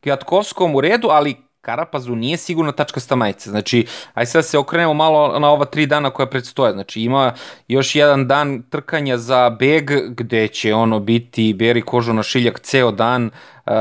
Kjatkovskom 0.00 0.74
u 0.74 0.80
redu, 0.80 1.08
ali 1.10 1.47
Karapazu 1.60 2.14
nije 2.14 2.36
sigurno 2.36 2.72
tačkasta 2.72 3.16
majica. 3.16 3.50
Znači, 3.50 3.86
aj 4.14 4.26
sad 4.26 4.46
se 4.46 4.58
okrenemo 4.58 4.94
malo 4.94 5.38
na 5.38 5.50
ova 5.50 5.64
tri 5.64 5.86
dana 5.86 6.10
koja 6.10 6.26
predstoje. 6.26 6.72
Znači, 6.72 7.02
ima 7.02 7.32
još 7.68 7.94
jedan 7.94 8.26
dan 8.26 8.62
trkanja 8.70 9.18
za 9.18 9.50
beg, 9.50 9.90
gde 10.08 10.48
će 10.48 10.74
ono 10.74 11.00
biti 11.00 11.54
beri 11.54 11.82
kožu 11.82 12.12
na 12.12 12.22
šiljak 12.22 12.60
ceo 12.60 12.90
dan, 12.90 13.30
uh, 13.66 13.72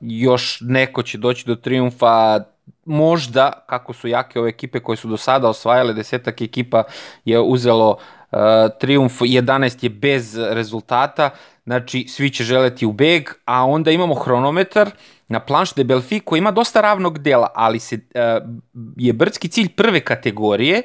još 0.00 0.58
neko 0.60 1.02
će 1.02 1.18
doći 1.18 1.46
do 1.46 1.54
triumfa, 1.54 2.40
možda, 2.84 3.52
kako 3.66 3.92
su 3.92 4.08
jake 4.08 4.38
ove 4.38 4.48
ekipe 4.48 4.80
koje 4.80 4.96
su 4.96 5.08
do 5.08 5.16
sada 5.16 5.48
osvajale, 5.48 5.94
desetak 5.94 6.40
ekipa 6.40 6.82
je 7.24 7.40
uzelo 7.40 7.90
uh, 7.90 8.38
triumf, 8.80 9.20
11 9.20 9.84
je 9.84 9.90
bez 9.90 10.38
rezultata, 10.38 11.30
znači 11.64 12.06
svi 12.08 12.30
će 12.30 12.44
želeti 12.44 12.86
u 12.86 12.92
beg, 12.92 13.28
a 13.44 13.64
onda 13.64 13.90
imamo 13.90 14.14
hronometar, 14.14 14.86
uh, 14.86 15.15
na 15.28 15.40
Planche 15.40 15.72
de 15.76 15.84
Belfi 15.84 16.20
koji 16.20 16.38
ima 16.38 16.50
dosta 16.50 16.80
ravnog 16.80 17.18
dela, 17.18 17.50
ali 17.54 17.78
se, 17.78 17.96
uh, 17.96 18.48
je 18.96 19.12
brdski 19.12 19.48
cilj 19.48 19.68
prve 19.68 20.00
kategorije 20.00 20.82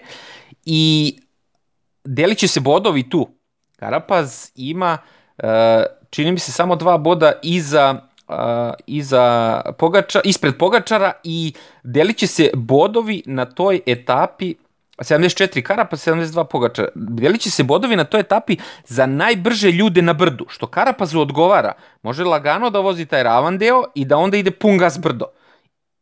i 0.65 1.19
delit 2.03 2.37
će 2.37 2.47
se 2.47 2.59
bodovi 2.59 3.09
tu. 3.09 3.29
Karapaz 3.75 4.51
ima, 4.55 4.97
uh, 5.37 5.49
čini 6.09 6.31
mi 6.31 6.39
se, 6.39 6.51
samo 6.51 6.75
dva 6.75 6.97
boda 6.97 7.31
iza 7.43 8.11
uh, 8.31 8.73
iza 8.87 9.61
Pogača, 9.77 10.21
ispred 10.23 10.57
Pogačara 10.57 11.11
i 11.23 11.53
delit 11.83 12.17
će 12.17 12.27
se 12.27 12.49
bodovi 12.53 13.23
na 13.25 13.45
toj 13.45 13.81
etapi 13.85 14.55
74 15.03 15.61
Karapa, 15.61 15.95
72 15.95 16.43
Pogačar. 16.43 16.87
Delit 16.95 17.41
će 17.41 17.51
se 17.51 17.63
bodovi 17.63 17.95
na 17.95 18.03
toj 18.03 18.19
etapi 18.19 18.57
za 18.85 19.05
najbrže 19.05 19.71
ljude 19.71 20.01
na 20.01 20.13
brdu, 20.13 20.45
što 20.49 20.67
Karapazu 20.67 21.19
odgovara. 21.19 21.73
Može 22.03 22.23
lagano 22.23 22.69
da 22.69 22.79
vozi 22.79 23.05
taj 23.05 23.23
ravan 23.23 23.57
deo 23.57 23.83
i 23.95 24.05
da 24.05 24.17
onda 24.17 24.37
ide 24.37 24.51
pun 24.51 24.77
gas 24.77 24.99
brdo. 24.99 25.25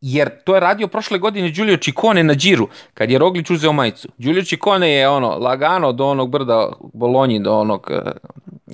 Jer 0.01 0.29
to 0.43 0.53
je 0.53 0.59
radio 0.59 0.87
prošle 0.87 1.17
godine 1.17 1.49
Giulio 1.49 1.77
Ciccone 1.77 2.23
na 2.23 2.33
Điru, 2.33 2.67
kad 2.93 3.11
je 3.11 3.19
Roglić 3.19 3.49
uzeo 3.49 3.73
majicu. 3.73 4.09
Giulio 4.17 4.43
Ciccone 4.43 4.91
je 4.91 5.09
ono, 5.09 5.29
lagano 5.29 5.91
do 5.91 6.07
onog 6.07 6.29
brda 6.29 6.71
Bolonji, 6.93 7.39
do 7.39 7.53
onog 7.53 7.91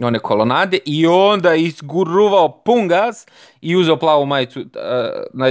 one 0.03 0.19
kolonade 0.19 0.79
i 0.85 1.07
onda 1.07 1.55
isguruvao 1.55 2.49
pun 2.49 2.87
gas 2.87 3.27
i 3.61 3.75
uzeo 3.75 3.97
plavu 3.97 4.25
majicu 4.25 4.59
uh, 4.59 4.65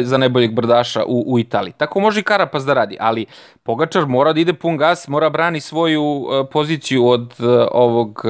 za 0.02 0.18
najboljeg 0.18 0.54
brdaša 0.54 1.04
u, 1.04 1.24
u 1.26 1.38
Italiji. 1.38 1.72
Tako 1.76 2.00
može 2.00 2.20
i 2.20 2.22
Karapaz 2.22 2.66
da 2.66 2.74
radi, 2.74 2.96
ali 3.00 3.26
Pogačar 3.62 4.06
mora 4.06 4.32
da 4.32 4.40
ide 4.40 4.52
pun 4.52 4.76
gas, 4.76 5.08
mora 5.08 5.30
brani 5.30 5.60
svoju 5.60 6.02
uh, 6.02 6.46
poziciju 6.52 7.08
od 7.08 7.34
uh, 7.38 7.46
ovog 7.72 8.22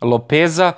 Lopeza. 0.00 0.72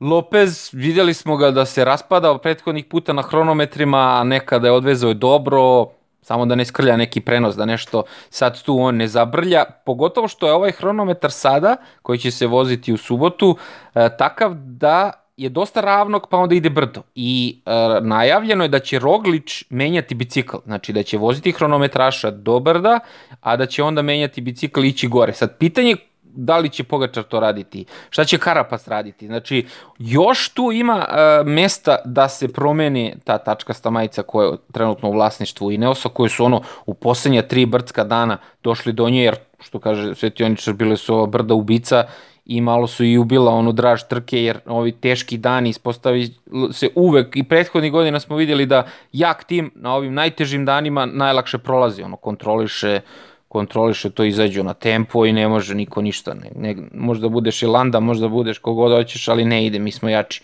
Lopez, 0.00 0.70
videli 0.72 1.14
smo 1.14 1.36
ga 1.36 1.50
da 1.50 1.64
se 1.64 1.84
raspada 1.84 2.38
prethodnih 2.38 2.84
puta 2.84 3.12
na 3.12 3.22
hronometrima, 3.22 4.24
nekada 4.24 4.68
je 4.68 4.72
odvezao 4.72 5.08
je 5.08 5.14
dobro, 5.14 5.86
samo 6.24 6.46
da 6.46 6.54
ne 6.54 6.64
skrlja 6.64 6.96
neki 6.96 7.20
prenos, 7.20 7.56
da 7.56 7.64
nešto 7.64 8.02
sad 8.30 8.62
tu 8.62 8.78
on 8.80 8.96
ne 8.96 9.08
zabrlja, 9.08 9.64
pogotovo 9.86 10.28
što 10.28 10.46
je 10.46 10.52
ovaj 10.52 10.72
hronometar 10.72 11.30
sada, 11.30 11.76
koji 12.02 12.18
će 12.18 12.30
se 12.30 12.46
voziti 12.46 12.92
u 12.92 12.96
subotu, 12.96 13.56
e, 13.94 14.16
takav 14.18 14.54
da 14.54 15.12
je 15.36 15.48
dosta 15.48 15.80
ravnog, 15.80 16.26
pa 16.30 16.36
onda 16.36 16.54
ide 16.54 16.70
brdo. 16.70 17.02
I 17.14 17.62
e, 17.66 17.70
najavljeno 18.00 18.64
je 18.64 18.68
da 18.68 18.78
će 18.78 18.98
Roglič 18.98 19.64
menjati 19.70 20.14
bicikl, 20.14 20.56
znači 20.64 20.92
da 20.92 21.02
će 21.02 21.18
voziti 21.18 21.52
hronometraša 21.52 22.30
do 22.30 22.60
brda, 22.60 23.00
a 23.40 23.56
da 23.56 23.66
će 23.66 23.82
onda 23.82 24.02
menjati 24.02 24.40
bicikl 24.40 24.84
i 24.84 24.88
ići 24.88 25.08
gore. 25.08 25.32
Sad, 25.32 25.58
pitanje 25.58 25.96
da 26.36 26.58
li 26.58 26.68
će 26.68 26.84
Pogačar 26.84 27.24
to 27.24 27.40
raditi, 27.40 27.84
šta 28.10 28.24
će 28.24 28.38
Karapas 28.38 28.88
raditi. 28.88 29.26
Znači, 29.26 29.66
još 29.98 30.48
tu 30.48 30.72
ima 30.72 31.06
uh, 31.08 31.46
mesta 31.46 31.96
da 32.04 32.28
se 32.28 32.52
promeni 32.52 33.14
ta 33.24 33.38
tačkasta 33.38 33.90
majica 33.90 34.22
koja 34.22 34.50
je 34.50 34.56
trenutno 34.72 35.08
u 35.08 35.12
vlasništvu 35.12 35.72
Ineosa, 35.72 36.08
koje 36.08 36.30
su 36.30 36.44
ono 36.44 36.62
u 36.86 36.94
poslednja 36.94 37.42
tri 37.42 37.66
brdska 37.66 38.04
dana 38.04 38.38
došli 38.62 38.92
do 38.92 39.08
nje, 39.08 39.22
jer 39.22 39.36
što 39.60 39.78
kaže 39.78 40.14
Svetioničar, 40.14 40.74
bile 40.74 40.96
su 40.96 41.14
ova 41.14 41.26
brda 41.26 41.54
ubica 41.54 42.04
i 42.46 42.60
malo 42.60 42.86
su 42.86 43.04
i 43.04 43.18
ubila 43.18 43.52
onu 43.52 43.72
draž 43.72 44.02
trke, 44.08 44.42
jer 44.42 44.58
ovi 44.66 44.92
teški 44.92 45.38
dani 45.38 45.68
ispostavi 45.68 46.34
se 46.72 46.88
uvek 46.94 47.36
i 47.36 47.42
prethodnih 47.42 47.92
godina 47.92 48.20
smo 48.20 48.36
vidjeli 48.36 48.66
da 48.66 48.86
jak 49.12 49.44
tim 49.44 49.72
na 49.74 49.94
ovim 49.94 50.14
najtežim 50.14 50.64
danima 50.64 51.06
najlakše 51.06 51.58
prolazi, 51.58 52.02
ono 52.02 52.16
kontroliše 52.16 53.00
uh, 53.04 53.33
kontroliše 53.54 54.10
to, 54.10 54.24
izađu 54.24 54.64
na 54.64 54.74
tempo 54.74 55.26
i 55.26 55.32
ne 55.32 55.48
može 55.48 55.74
niko 55.74 56.02
ništa. 56.02 56.34
Ne, 56.34 56.50
ne, 56.56 56.76
možda 56.92 57.28
budeš 57.28 57.62
i 57.62 57.66
Landa, 57.66 58.00
možda 58.00 58.28
budeš 58.28 58.58
kogod 58.58 58.92
hoćeš, 58.92 59.28
ali 59.28 59.44
ne 59.44 59.66
ide, 59.66 59.78
mi 59.78 59.92
smo 59.92 60.08
jači. 60.08 60.42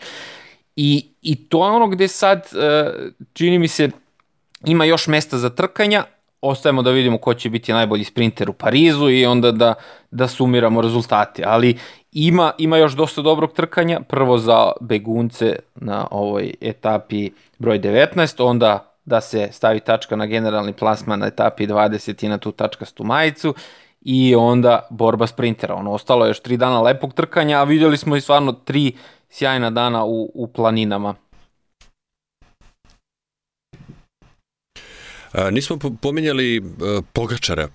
I, 0.76 1.06
i 1.22 1.34
to 1.48 1.64
je 1.66 1.70
ono 1.70 1.88
gde 1.88 2.08
sad, 2.08 2.46
e, 2.54 2.92
čini 3.32 3.58
mi 3.58 3.68
se, 3.68 3.90
ima 4.64 4.84
još 4.84 5.06
mesta 5.06 5.38
za 5.38 5.50
trkanja, 5.50 6.04
ostajemo 6.40 6.82
da 6.82 6.90
vidimo 6.90 7.18
ko 7.18 7.34
će 7.34 7.50
biti 7.50 7.72
najbolji 7.72 8.04
sprinter 8.04 8.50
u 8.50 8.52
Parizu 8.52 9.11
i 9.11 9.26
onda 9.26 9.50
da, 9.52 9.74
da 10.11 10.28
sumiramo 10.28 10.80
rezultate. 10.80 11.42
Ali 11.46 11.76
ima, 12.12 12.52
ima 12.58 12.78
još 12.78 12.92
dosta 12.92 13.22
dobrog 13.22 13.52
trkanja, 13.52 14.00
prvo 14.00 14.38
za 14.38 14.72
begunce 14.80 15.56
na 15.74 16.06
ovoj 16.11 16.54
etapi 16.61 17.30
broj 17.58 17.80
19, 17.80 18.42
onda 18.42 18.89
da 19.05 19.20
se 19.20 19.48
stavi 19.53 19.80
tačka 19.80 20.16
na 20.16 20.26
generalni 20.26 20.72
plasman 20.72 21.18
na 21.18 21.26
etapi 21.26 21.66
20 21.66 22.24
i 22.24 22.28
na 22.28 22.38
tu 22.38 22.53
tačkastu 22.53 23.05
majicu 23.05 23.55
i 24.01 24.34
onda 24.34 24.86
borba 24.90 25.26
sprintera. 25.26 25.74
Ono, 25.74 25.92
ostalo 25.92 26.24
je 26.24 26.30
još 26.30 26.40
tri 26.40 26.57
dana 26.57 26.80
lepog 26.80 27.14
trkanja, 27.14 27.59
a 27.59 27.64
videli 27.64 27.96
smo 27.96 28.16
i 28.16 28.20
stvarno 28.20 28.53
tri 28.53 28.96
sjajna 29.28 29.70
dana 29.70 30.05
u, 30.05 30.30
u 30.34 30.46
planinama. 30.46 31.14
Nismo 35.52 35.78
pominjali 36.00 36.58
uh, 36.58 37.04
Pogačara. 37.12 37.68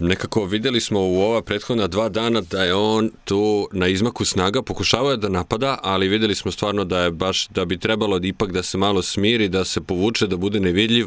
Nekako 0.00 0.44
videli 0.44 0.80
smo 0.80 1.00
u 1.00 1.20
ova 1.20 1.42
prethodna 1.42 1.86
dva 1.86 2.08
dana 2.08 2.40
da 2.40 2.64
je 2.64 2.74
on 2.74 3.10
tu 3.24 3.68
na 3.72 3.88
izmaku 3.88 4.24
snaga, 4.24 4.62
pokušavao 4.62 5.10
je 5.10 5.16
da 5.16 5.28
napada, 5.28 5.78
ali 5.82 6.08
videli 6.08 6.34
smo 6.34 6.52
stvarno 6.52 6.84
da 6.84 7.00
je 7.00 7.10
baš, 7.10 7.48
da 7.48 7.64
bi 7.64 7.78
trebalo 7.78 8.20
ipak 8.22 8.52
da 8.52 8.62
se 8.62 8.78
malo 8.78 9.02
smiri, 9.02 9.48
da 9.48 9.64
se 9.64 9.80
povuče, 9.80 10.26
da 10.26 10.36
bude 10.36 10.60
nevidljiv 10.60 11.06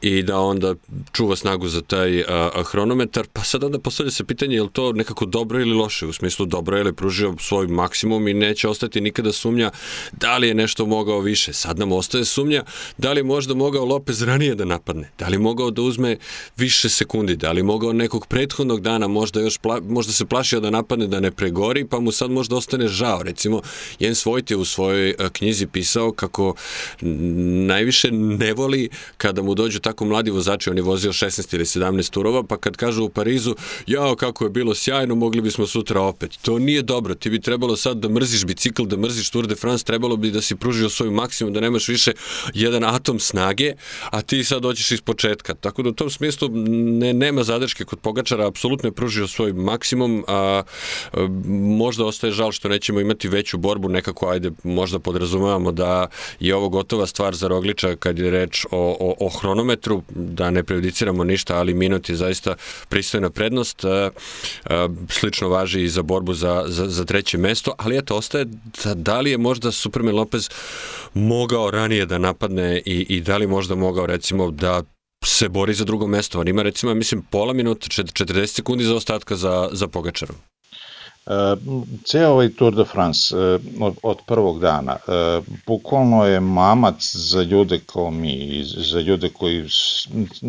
i 0.00 0.22
da 0.22 0.40
onda 0.40 0.74
čuva 1.12 1.36
snagu 1.36 1.68
za 1.68 1.80
taj 1.80 2.20
a, 2.20 2.62
hronometar. 2.64 3.26
Pa 3.32 3.42
sad 3.42 3.64
onda 3.64 3.78
postavlja 3.78 4.10
se 4.10 4.24
pitanje 4.24 4.56
je 4.56 4.62
li 4.62 4.72
to 4.72 4.92
nekako 4.92 5.26
dobro 5.26 5.60
ili 5.60 5.72
loše, 5.74 6.06
u 6.06 6.12
smislu 6.12 6.46
dobro 6.46 6.76
je 6.76 6.84
li 6.84 6.92
pružio 6.92 7.34
svoj 7.38 7.66
maksimum 7.66 8.28
i 8.28 8.34
neće 8.34 8.68
ostati 8.68 9.00
nikada 9.00 9.32
sumnja 9.32 9.70
da 10.12 10.38
li 10.38 10.48
je 10.48 10.54
nešto 10.54 10.86
mogao 10.86 11.20
više. 11.20 11.52
Sad 11.52 11.78
nam 11.78 11.92
ostaje 11.92 12.24
sumnja 12.24 12.62
da 12.98 13.12
li 13.12 13.22
možda 13.22 13.54
mogao 13.54 13.84
Lopez 13.84 14.22
ranije 14.22 14.54
da 14.54 14.64
napadne 14.64 15.10
Da 15.18 15.28
li 15.28 15.38
mogao 15.38 15.70
da 15.70 15.82
uzme 15.82 16.16
više 16.56 16.88
sekundi? 16.88 17.36
Da 17.36 17.52
li 17.52 17.62
mogao 17.62 17.92
nekog 17.92 18.26
prethodnog 18.26 18.80
dana 18.80 19.08
možda 19.08 19.40
još 19.40 19.58
pla, 19.58 19.80
možda 19.88 20.12
se 20.12 20.26
plašio 20.26 20.60
da 20.60 20.70
napadne 20.70 21.06
da 21.06 21.20
ne 21.20 21.30
pregori, 21.30 21.84
pa 21.84 22.00
mu 22.00 22.12
sad 22.12 22.30
možda 22.30 22.56
ostane 22.56 22.88
žao. 22.88 23.22
Recimo, 23.22 23.62
Jens 23.98 24.26
Vojt 24.26 24.50
je 24.50 24.56
u 24.56 24.64
svojoj 24.64 25.14
knjizi 25.32 25.66
pisao 25.66 26.12
kako 26.12 26.54
najviše 27.66 28.10
ne 28.10 28.52
voli 28.52 28.88
kada 29.16 29.42
mu 29.42 29.54
dođu 29.54 29.78
tako 29.78 30.04
mladi 30.04 30.30
vozači, 30.30 30.70
on 30.70 30.76
je 30.76 30.82
vozio 30.82 31.12
16 31.12 31.54
ili 31.54 31.64
17 31.64 32.10
turova, 32.10 32.42
pa 32.42 32.56
kad 32.56 32.76
kažu 32.76 33.04
u 33.04 33.08
Parizu, 33.08 33.54
jao 33.86 34.16
kako 34.16 34.44
je 34.44 34.50
bilo 34.50 34.74
sjajno, 34.74 35.14
mogli 35.14 35.40
bismo 35.40 35.66
sutra 35.66 36.00
opet. 36.00 36.38
To 36.42 36.58
nije 36.58 36.82
dobro, 36.82 37.14
ti 37.14 37.30
bi 37.30 37.40
trebalo 37.40 37.76
sad 37.76 37.96
da 37.96 38.08
mrziš 38.08 38.44
bicikl, 38.44 38.84
da 38.84 38.96
mrziš 38.96 39.30
Tour 39.30 39.46
de 39.46 39.54
France, 39.54 39.84
trebalo 39.84 40.16
bi 40.16 40.30
da 40.30 40.42
si 40.42 40.56
pružio 40.56 40.88
svoj 40.88 41.10
maksimum, 41.10 41.52
da 41.52 41.60
nemaš 41.60 41.88
više 41.88 42.12
jedan 42.54 42.84
atom 42.84 43.18
snage, 43.18 43.72
a 44.10 44.22
ti 44.22 44.44
sad 44.44 44.62
doćeš 44.62 44.90
iz 44.90 45.00
početka. 45.08 45.54
Tako 45.54 45.82
da 45.82 45.88
u 45.88 45.92
tom 45.96 46.10
smislu 46.10 46.48
ne, 47.00 47.12
nema 47.12 47.42
zadrške 47.42 47.84
kod 47.84 47.98
Pogačara, 47.98 48.46
apsolutno 48.46 48.88
je 48.88 48.92
pružio 48.92 49.28
svoj 49.28 49.52
maksimum, 49.52 50.24
a, 50.26 50.62
a 51.12 51.28
možda 51.80 52.04
ostaje 52.04 52.32
žal 52.32 52.52
što 52.52 52.68
nećemo 52.68 53.00
imati 53.00 53.28
veću 53.28 53.58
borbu, 53.58 53.88
nekako 53.88 54.28
ajde 54.28 54.50
možda 54.64 54.98
podrazumevamo 54.98 55.72
da 55.72 56.06
je 56.40 56.54
ovo 56.56 56.68
gotova 56.68 57.06
stvar 57.06 57.34
za 57.34 57.48
Rogliča 57.48 57.96
kad 57.96 58.18
je 58.18 58.30
reč 58.30 58.66
o, 58.70 58.96
o, 59.00 59.26
o 59.26 59.28
hronometru, 59.28 60.02
da 60.10 60.50
ne 60.50 60.62
prejudiciramo 60.62 61.24
ništa, 61.24 61.56
ali 61.56 61.74
minut 61.74 62.08
je 62.08 62.16
zaista 62.16 62.54
pristojna 62.88 63.30
prednost. 63.30 63.84
A, 63.84 64.10
a, 64.64 64.88
slično 65.08 65.48
važi 65.48 65.82
i 65.82 65.88
za 65.88 66.02
borbu 66.02 66.34
za, 66.34 66.64
za, 66.66 66.88
za 66.88 67.04
treće 67.04 67.38
mesto, 67.38 67.72
ali 67.78 67.98
eto, 67.98 68.16
ostaje 68.16 68.44
da, 68.84 68.94
da 68.94 69.20
li 69.20 69.30
je 69.30 69.38
možda 69.38 69.72
Superman 69.72 70.14
Lopez 70.14 70.50
mogao 71.14 71.70
ranije 71.70 72.06
da 72.06 72.18
napadne 72.18 72.82
i, 72.86 73.06
i 73.08 73.20
da 73.20 73.36
li 73.36 73.46
možda 73.46 73.74
mogao 73.74 74.06
recimo 74.06 74.50
da 74.50 74.82
se 75.24 75.48
bori 75.48 75.74
za 75.74 75.84
drugo 75.84 76.06
mesto. 76.06 76.40
On 76.40 76.48
ima 76.48 76.62
recimo, 76.62 76.94
mislim, 76.94 77.22
pola 77.30 77.52
minuta, 77.52 77.86
40 77.86 78.46
sekundi 78.46 78.84
za 78.84 78.94
ostatka 78.94 79.36
za, 79.36 79.68
za 79.72 79.88
Pogačarom. 79.88 80.36
Uh, 81.26 81.34
ceo 82.04 82.30
ovaj 82.30 82.48
Tour 82.48 82.74
de 82.74 82.84
France 82.84 83.36
uh, 83.36 83.60
od, 83.80 83.94
od 84.02 84.18
prvog 84.26 84.60
dana 84.60 84.96
uh, 84.96 85.44
bukvalno 85.66 86.24
je 86.24 86.40
mamac 86.40 87.16
za 87.16 87.42
ljude 87.42 87.80
kao 87.86 88.10
mi, 88.10 88.62
za 88.64 89.00
ljude 89.00 89.28
koji 89.28 89.64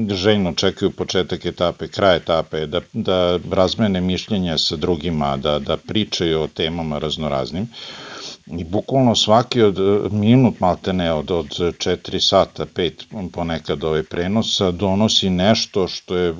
željno 0.09 0.53
čekaju 0.53 0.91
početak 0.91 1.45
etape, 1.45 1.87
kraj 1.87 2.17
etape, 2.17 2.65
da, 2.65 2.81
da 2.93 3.39
razmene 3.51 4.01
mišljenja 4.01 4.57
sa 4.57 4.75
drugima, 4.75 5.37
da, 5.37 5.59
da 5.59 5.77
pričaju 5.77 6.41
o 6.41 6.47
temama 6.47 6.99
raznoraznim. 6.99 7.63
Uh, 7.63 8.09
I 8.57 8.63
bukvalno 8.63 9.15
svaki 9.15 9.61
od 9.61 9.79
e, 9.79 10.09
minut 10.11 10.59
maltene 10.59 11.13
od, 11.13 11.31
od 11.31 11.47
4 11.47 12.19
sata, 12.19 12.65
5 12.65 13.29
ponekad 13.31 13.83
ove 13.83 14.03
prenosa 14.03 14.71
donosi 14.71 15.29
nešto 15.29 15.87
što 15.87 16.15
je 16.15 16.33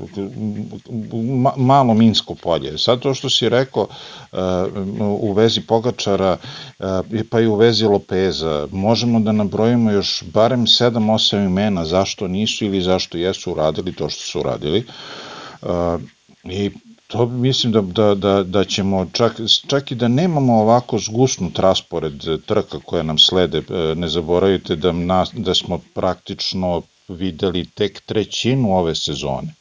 ma, 1.14 1.54
malo 1.58 1.94
minsko 1.94 2.36
polje. 2.36 2.78
Sad 2.78 3.00
to 3.00 3.14
što 3.14 3.30
si 3.30 3.50
rekao 3.50 3.84
uh, 3.84 4.40
u 5.00 5.34
vezi 5.34 5.62
Pogačara 5.62 6.38
uh, 6.80 6.86
pa 7.30 7.40
i 7.40 7.48
u 7.48 7.56
vezi 7.56 7.86
Lopeza, 7.86 8.68
možemo 8.72 9.20
da 9.20 9.32
nabrojimo 9.32 9.92
još 9.92 10.24
barem 10.34 10.66
7-8 10.66 11.46
imena 11.46 11.86
zašto 11.86 12.28
nisu 12.28 12.66
ili 12.66 12.82
zašto 12.82 13.18
jesu 13.18 13.52
uradili 13.52 13.94
to 13.94 14.10
što 14.10 14.22
su 14.22 14.40
uradili. 14.40 14.86
I 16.44 16.72
To 17.10 17.26
mislim 17.26 17.72
da, 17.74 17.82
da, 17.82 18.16
da, 18.16 18.44
da 18.44 18.64
ćemo, 18.64 19.06
čak, 19.14 19.40
čak 19.68 19.92
i 19.92 19.96
da 19.96 20.08
nemamo 20.08 20.54
ovako 20.54 21.00
zgusnut 21.00 21.60
raspored 21.60 22.24
trka 22.46 22.80
koje 22.86 23.04
nam 23.04 23.18
slede, 23.18 23.58
e, 23.58 23.96
ne 23.96 24.08
zaboravite 24.08 24.76
da, 24.76 24.92
nas, 24.92 25.32
da 25.34 25.56
smo 25.56 25.80
praktično 25.94 26.82
videli 27.08 27.66
tek 27.66 28.02
trećinu 28.02 28.78
ove 28.78 28.96
sezone 28.96 29.54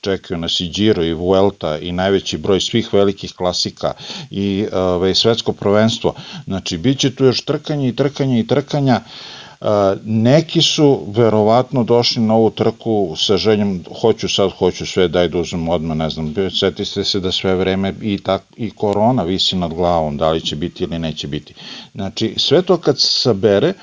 čekaju 0.00 0.38
nas 0.38 0.60
i 0.60 0.68
Giro 0.68 1.04
i 1.04 1.14
Vuelta 1.14 1.78
i 1.78 1.92
najveći 1.92 2.38
broj 2.38 2.60
svih 2.60 2.92
velikih 2.94 3.32
klasika 3.32 3.92
i 4.30 4.66
ove, 4.72 5.14
svetsko 5.14 5.52
prvenstvo. 5.52 6.14
Znači, 6.44 6.78
bit 6.78 6.98
će 6.98 7.14
tu 7.14 7.24
još 7.24 7.44
trkanje 7.44 7.88
i 7.88 7.96
trkanje 7.96 8.40
i 8.40 8.46
trkanja. 8.46 9.00
Uh, 9.00 9.45
Neki 10.04 10.62
su 10.62 11.00
verovatno 11.08 11.84
došli 11.84 12.22
na 12.22 12.34
ovu 12.34 12.50
trku 12.50 13.14
sa 13.16 13.36
željom 13.36 13.84
hoću 14.00 14.28
sad, 14.28 14.50
hoću 14.50 14.86
sve, 14.86 15.08
daj 15.08 15.28
da 15.28 15.38
uzmem 15.38 15.68
odmah, 15.68 15.96
ne 15.96 16.10
znam, 16.10 16.34
setiste 16.60 17.04
se 17.04 17.20
da 17.20 17.32
sve 17.32 17.54
vreme 17.54 17.94
i, 18.02 18.18
tak, 18.18 18.42
i 18.56 18.70
korona 18.70 19.22
visi 19.22 19.56
nad 19.56 19.74
glavom, 19.74 20.16
da 20.16 20.30
li 20.30 20.40
će 20.40 20.56
biti 20.56 20.84
ili 20.84 20.98
neće 20.98 21.28
biti. 21.28 21.54
Znači, 21.94 22.34
sve 22.36 22.62
to 22.62 22.76
kad 22.76 23.00
se 23.00 23.06
sabere, 23.06 23.68
e, 23.68 23.74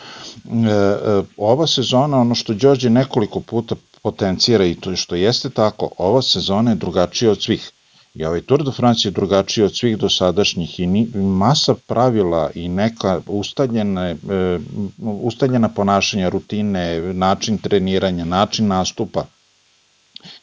e, 0.49 1.21
ova 1.37 1.67
sezona, 1.67 2.17
ono 2.21 2.35
što 2.35 2.53
Đorđe 2.53 2.89
nekoliko 2.89 3.39
puta 3.39 3.75
potencira 4.01 4.65
i 4.65 4.75
to 4.75 4.95
što 4.95 5.15
jeste 5.15 5.49
tako, 5.49 5.89
ova 5.97 6.21
sezona 6.21 6.71
je 6.71 6.75
drugačija 6.75 7.31
od 7.31 7.41
svih. 7.41 7.71
I 8.15 8.25
ovaj 8.25 8.41
Tour 8.41 8.63
de 8.63 8.71
France 8.71 9.07
je 9.07 9.11
drugačiji 9.11 9.63
od 9.65 9.77
svih 9.77 9.97
dosadašnjih 9.97 10.79
i 10.79 10.87
masa 11.15 11.73
pravila 11.87 12.51
i 12.55 12.67
neka 12.69 13.21
ustaljene, 13.27 14.11
e, 14.11 14.59
ustaljena 14.99 15.69
ponašanja, 15.69 16.29
rutine, 16.29 17.13
način 17.13 17.57
treniranja, 17.57 18.25
način 18.25 18.67
nastupa 18.67 19.25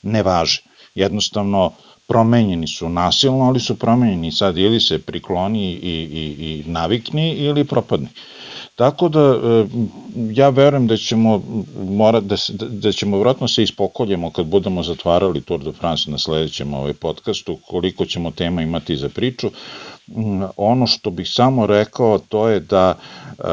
ne 0.02 0.22
važe. 0.22 0.62
Jednostavno, 0.94 1.72
promenjeni 2.10 2.66
su 2.68 2.88
nasilno, 2.88 3.44
ali 3.44 3.60
su 3.60 3.78
promenjeni 3.78 4.32
sad 4.32 4.58
ili 4.58 4.80
se 4.80 4.98
prikloni 4.98 5.72
i, 5.72 5.76
i, 5.78 6.24
i 6.46 6.64
navikni 6.66 7.32
ili 7.32 7.64
propadni. 7.64 8.08
Tako 8.80 9.08
da 9.08 9.20
e, 9.20 9.64
ja 10.32 10.48
verujem 10.48 10.86
da 10.86 10.96
ćemo 10.96 11.42
mora 11.88 12.20
da 12.20 12.36
se, 12.36 12.52
da 12.56 12.92
ćemo 12.92 13.18
vratno 13.18 13.48
se 13.48 13.62
ispokoljemo 13.62 14.30
kad 14.30 14.46
budemo 14.46 14.82
zatvarali 14.82 15.40
Tour 15.40 15.64
de 15.64 15.72
France 15.72 16.10
na 16.10 16.18
sledećem 16.18 16.74
ovaj 16.74 16.92
podcastu 16.92 17.58
koliko 17.68 18.06
ćemo 18.06 18.30
tema 18.30 18.62
imati 18.62 18.96
za 18.96 19.08
priču. 19.08 19.50
Mm, 20.06 20.42
ono 20.56 20.86
što 20.86 21.10
bih 21.10 21.28
samo 21.30 21.66
rekao 21.66 22.18
to 22.18 22.48
je 22.48 22.60
da 22.60 22.94
uh, 23.38 23.44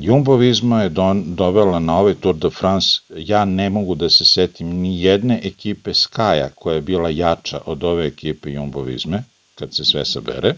Jumbo 0.00 0.36
Visma 0.36 0.82
je 0.82 0.88
don, 0.88 1.34
dovela 1.34 1.78
na 1.78 1.98
ovaj 1.98 2.14
Tour 2.14 2.36
de 2.36 2.50
France 2.50 2.88
ja 3.16 3.44
ne 3.44 3.70
mogu 3.70 3.94
da 3.94 4.10
se 4.10 4.24
setim 4.24 4.68
ni 4.68 5.02
jedne 5.02 5.40
ekipe 5.44 5.94
Skaja 5.94 6.48
koja 6.54 6.74
je 6.74 6.80
bila 6.80 7.10
jača 7.10 7.60
od 7.66 7.84
ove 7.84 8.06
ekipe 8.06 8.50
Jumbo 8.50 8.82
Visme 8.82 9.22
kad 9.58 9.74
se 9.74 9.84
sve 9.84 10.04
sabere 10.04 10.48
e, 10.48 10.56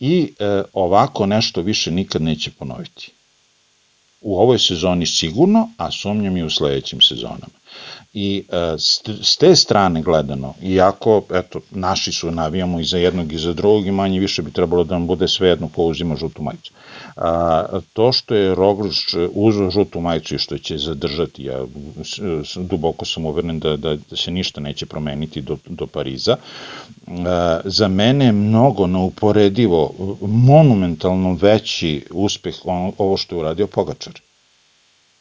i 0.00 0.32
e, 0.38 0.62
ovako 0.72 1.26
nešto 1.26 1.62
više 1.62 1.90
nikad 1.90 2.22
neće 2.22 2.50
ponoviti. 2.50 3.10
U 4.20 4.38
ovoj 4.38 4.58
sezoni 4.58 5.06
sigurno, 5.06 5.70
a 5.76 5.90
sumnjam 5.90 6.36
i 6.36 6.42
u 6.42 6.50
sledećim 6.50 7.00
sezonama. 7.00 7.56
I 8.18 8.44
e, 8.48 8.76
s 9.22 9.36
te 9.36 9.56
strane 9.56 10.02
gledano, 10.02 10.54
iako 10.62 11.22
eto, 11.34 11.60
naši 11.70 12.12
su 12.12 12.30
navijamo 12.30 12.80
i 12.80 12.84
za 12.84 12.98
jednog 12.98 13.32
i 13.32 13.38
za 13.38 13.52
drugog 13.52 13.86
i 13.86 13.90
manje 13.90 14.20
više 14.20 14.42
bi 14.42 14.52
trebalo 14.52 14.84
da 14.84 14.94
nam 14.94 15.06
bude 15.06 15.28
sve 15.28 15.48
jedno 15.48 15.68
ko 15.68 15.82
uzima 15.82 16.16
žutu 16.16 16.42
majicu. 16.42 16.72
A, 17.16 17.80
to 17.92 18.12
što 18.12 18.34
je 18.34 18.54
Roglič 18.54 19.14
uzeo 19.32 19.70
žutu 19.70 20.00
majicu 20.00 20.34
i 20.34 20.38
što 20.38 20.58
će 20.58 20.78
zadržati, 20.78 21.44
ja 21.44 21.64
duboko 22.56 23.04
sam 23.04 23.26
uveren 23.26 23.58
da, 23.58 23.76
da, 23.76 23.96
da 24.10 24.16
se 24.16 24.30
ništa 24.30 24.60
neće 24.60 24.86
promeniti 24.86 25.42
do, 25.42 25.56
do 25.68 25.86
Pariza, 25.86 26.36
a, 27.06 27.60
za 27.64 27.88
mene 27.88 28.24
je 28.24 28.32
mnogo 28.32 28.86
neuporedivo, 28.86 29.92
monumentalno 30.20 31.38
veći 31.40 32.04
uspeh 32.10 32.54
on, 32.64 32.92
ovo 32.98 33.16
što 33.16 33.34
je 33.34 33.40
uradio 33.40 33.66
Pogačar 33.66 34.25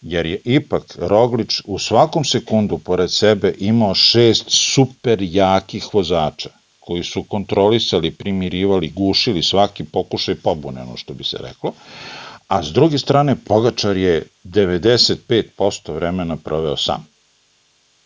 jer 0.05 0.25
je 0.25 0.41
ipak 0.45 0.97
Roglič 0.97 1.61
u 1.65 1.79
svakom 1.79 2.25
sekundu 2.25 2.77
pored 2.77 3.11
sebe 3.11 3.53
imao 3.59 3.95
šest 3.95 4.45
super 4.47 5.21
jakih 5.21 5.87
vozača 5.93 6.49
koji 6.79 7.03
su 7.03 7.23
kontrolisali, 7.23 8.11
primirivali, 8.11 8.89
gušili 8.89 9.43
svaki 9.43 9.83
pokušaj 9.83 10.35
pobune, 10.35 10.81
ono 10.81 10.97
što 10.97 11.13
bi 11.13 11.23
se 11.23 11.37
reklo, 11.41 11.73
a 12.47 12.63
s 12.63 12.67
druge 12.67 12.97
strane 12.97 13.35
Pogačar 13.45 13.97
je 13.97 14.23
95% 14.43 15.93
vremena 15.93 16.37
proveo 16.37 16.77
sam. 16.77 17.07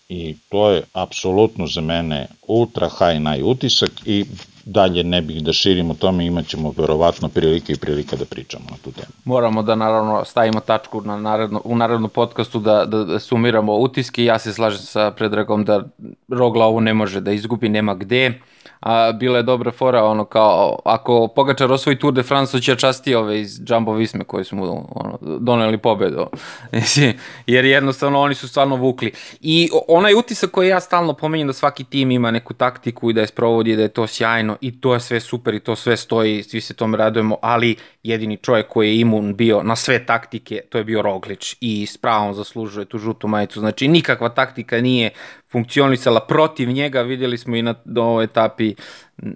I 0.10 0.36
to 0.50 0.70
je 0.70 0.84
apsolutno 0.93 1.68
za 1.68 1.82
mene 1.82 2.28
ultra 2.47 2.89
high 2.89 3.22
naj 3.22 3.43
utisak 3.43 3.91
i 4.06 4.26
dalje 4.72 5.03
ne 5.03 5.22
bih 5.22 5.43
da 5.43 5.53
širimo 5.53 5.93
tome, 5.93 6.26
imat 6.26 6.47
ćemo 6.47 6.74
verovatno 6.78 7.30
prilike 7.30 7.74
i 7.74 7.78
prilika 7.78 8.15
da 8.15 8.26
pričamo 8.26 8.65
na 8.72 8.78
tu 8.84 8.91
temu. 8.91 9.07
Moramo 9.26 9.63
da 9.63 9.76
naravno 9.76 10.26
stavimo 10.26 10.59
tačku 10.59 11.01
na 11.01 11.17
naredno, 11.17 11.61
u 11.63 11.76
narednom 11.76 12.09
podcastu 12.09 12.59
da, 12.59 12.86
da, 12.86 13.03
da 13.03 13.20
sumiramo 13.20 13.76
utiske. 13.76 14.26
Ja 14.26 14.39
se 14.39 14.53
slažem 14.53 14.80
sa 14.80 15.11
Predragom 15.11 15.65
da 15.65 15.84
Rogla 16.28 16.65
ovo 16.65 16.80
ne 16.80 16.93
može 16.93 17.22
da 17.22 17.32
izgubi, 17.32 17.70
nema 17.70 17.95
gde 17.95 18.39
a 18.80 19.11
bila 19.11 19.38
je 19.38 19.43
dobra 19.43 19.72
fora, 19.72 20.03
ono 20.03 20.26
kao, 20.26 20.80
ako 20.86 21.28
Pogačar 21.28 21.72
osvoji 21.72 21.99
Tour 21.99 22.13
de 22.13 22.24
France, 22.24 22.61
će 22.61 22.76
časti 22.76 23.15
ove 23.15 23.41
iz 23.41 23.61
Jumbo 23.67 23.93
Visme 23.93 24.24
koji 24.24 24.45
su 24.45 24.55
mu 24.55 24.88
ono, 24.95 25.17
doneli 25.21 25.78
pobedu. 25.78 26.25
Jer 27.47 27.66
jednostavno 27.66 28.20
oni 28.20 28.36
su 28.36 28.47
stvarno 28.47 28.75
vukli. 28.75 29.12
I 29.41 29.70
onaj 29.87 30.13
utisak 30.13 30.51
koji 30.51 30.67
ja 30.67 30.79
stalno 30.79 31.13
pomenjem 31.13 31.47
da 31.47 31.54
svaki 31.54 31.83
tim 31.83 32.12
ima 32.12 32.32
neku 32.32 32.54
taktiku 32.54 33.09
i 33.09 33.13
da 33.13 33.21
je 33.21 33.28
sprovodi, 33.28 33.75
da 33.75 33.82
je 33.82 33.87
to 33.87 34.08
sjajno 34.08 34.58
i 34.62 34.82
to 34.82 34.94
je 34.94 35.00
sve 35.00 35.20
super 35.20 35.54
i 35.54 35.60
to 35.60 35.76
sve 35.76 35.98
stoji, 35.98 36.44
svi 36.44 36.62
se 36.62 36.74
tome 36.74 36.98
radujemo, 36.98 37.38
ali 37.42 37.76
jedini 38.04 38.38
čovjek 38.38 38.68
koji 38.68 38.88
je 38.88 39.00
imun 39.00 39.36
bio 39.36 39.64
na 39.64 39.76
sve 39.76 40.06
taktike, 40.06 40.62
to 40.70 40.78
je 40.78 40.84
bio 40.84 41.02
Roglič 41.02 41.56
i 41.62 41.86
s 41.86 41.98
pravom 41.98 42.34
zaslužuje 42.34 42.86
tu 42.86 42.98
žutu 42.98 43.28
majicu. 43.28 43.60
Znači 43.60 43.88
nikakva 43.88 44.30
taktika 44.30 44.82
nije 44.82 45.10
funkcionisala 45.52 46.20
protiv 46.20 46.72
njega, 46.72 47.02
vidjeli 47.02 47.38
smo 47.38 47.56
i 47.56 47.62
na 47.62 47.76
ovoj 47.96 48.24
etapi 48.24 48.76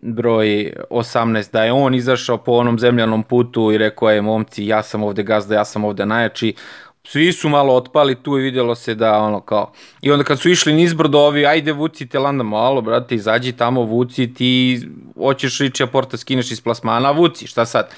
broj 0.01 0.73
18 0.89 1.51
da 1.51 1.63
je 1.63 1.71
on 1.71 1.95
izašao 1.95 2.37
po 2.37 2.51
onom 2.51 2.79
zemljanom 2.79 3.23
putu 3.23 3.71
i 3.71 3.77
rekao 3.77 4.09
je 4.09 4.21
momci 4.21 4.65
ja 4.65 4.83
sam 4.83 5.03
ovde 5.03 5.23
gazda, 5.23 5.55
ja 5.55 5.65
sam 5.65 5.83
ovde 5.83 6.05
najjači, 6.05 6.53
svi 7.07 7.33
su 7.33 7.49
malo 7.49 7.73
otpali 7.73 8.15
tu 8.15 8.37
i 8.37 8.41
vidjelo 8.41 8.75
se 8.75 8.95
da 8.95 9.17
ono 9.17 9.39
kao 9.39 9.71
i 10.01 10.11
onda 10.11 10.23
kad 10.23 10.39
su 10.39 10.49
išli 10.49 10.73
nizbrdo 10.73 11.19
ovi 11.19 11.45
ajde 11.45 11.71
vuci 11.71 12.07
te 12.07 12.19
landa 12.19 12.43
malo 12.43 12.81
brate 12.81 13.15
izađi 13.15 13.51
tamo 13.51 13.81
vuci 13.81 14.33
ti 14.33 14.81
hoćeš 15.17 15.61
ići 15.61 15.83
a 15.83 15.87
porta 15.87 16.17
skineš 16.17 16.51
iz 16.51 16.61
plasmana 16.61 17.11
vuci 17.11 17.47
šta 17.47 17.65
sad 17.65 17.89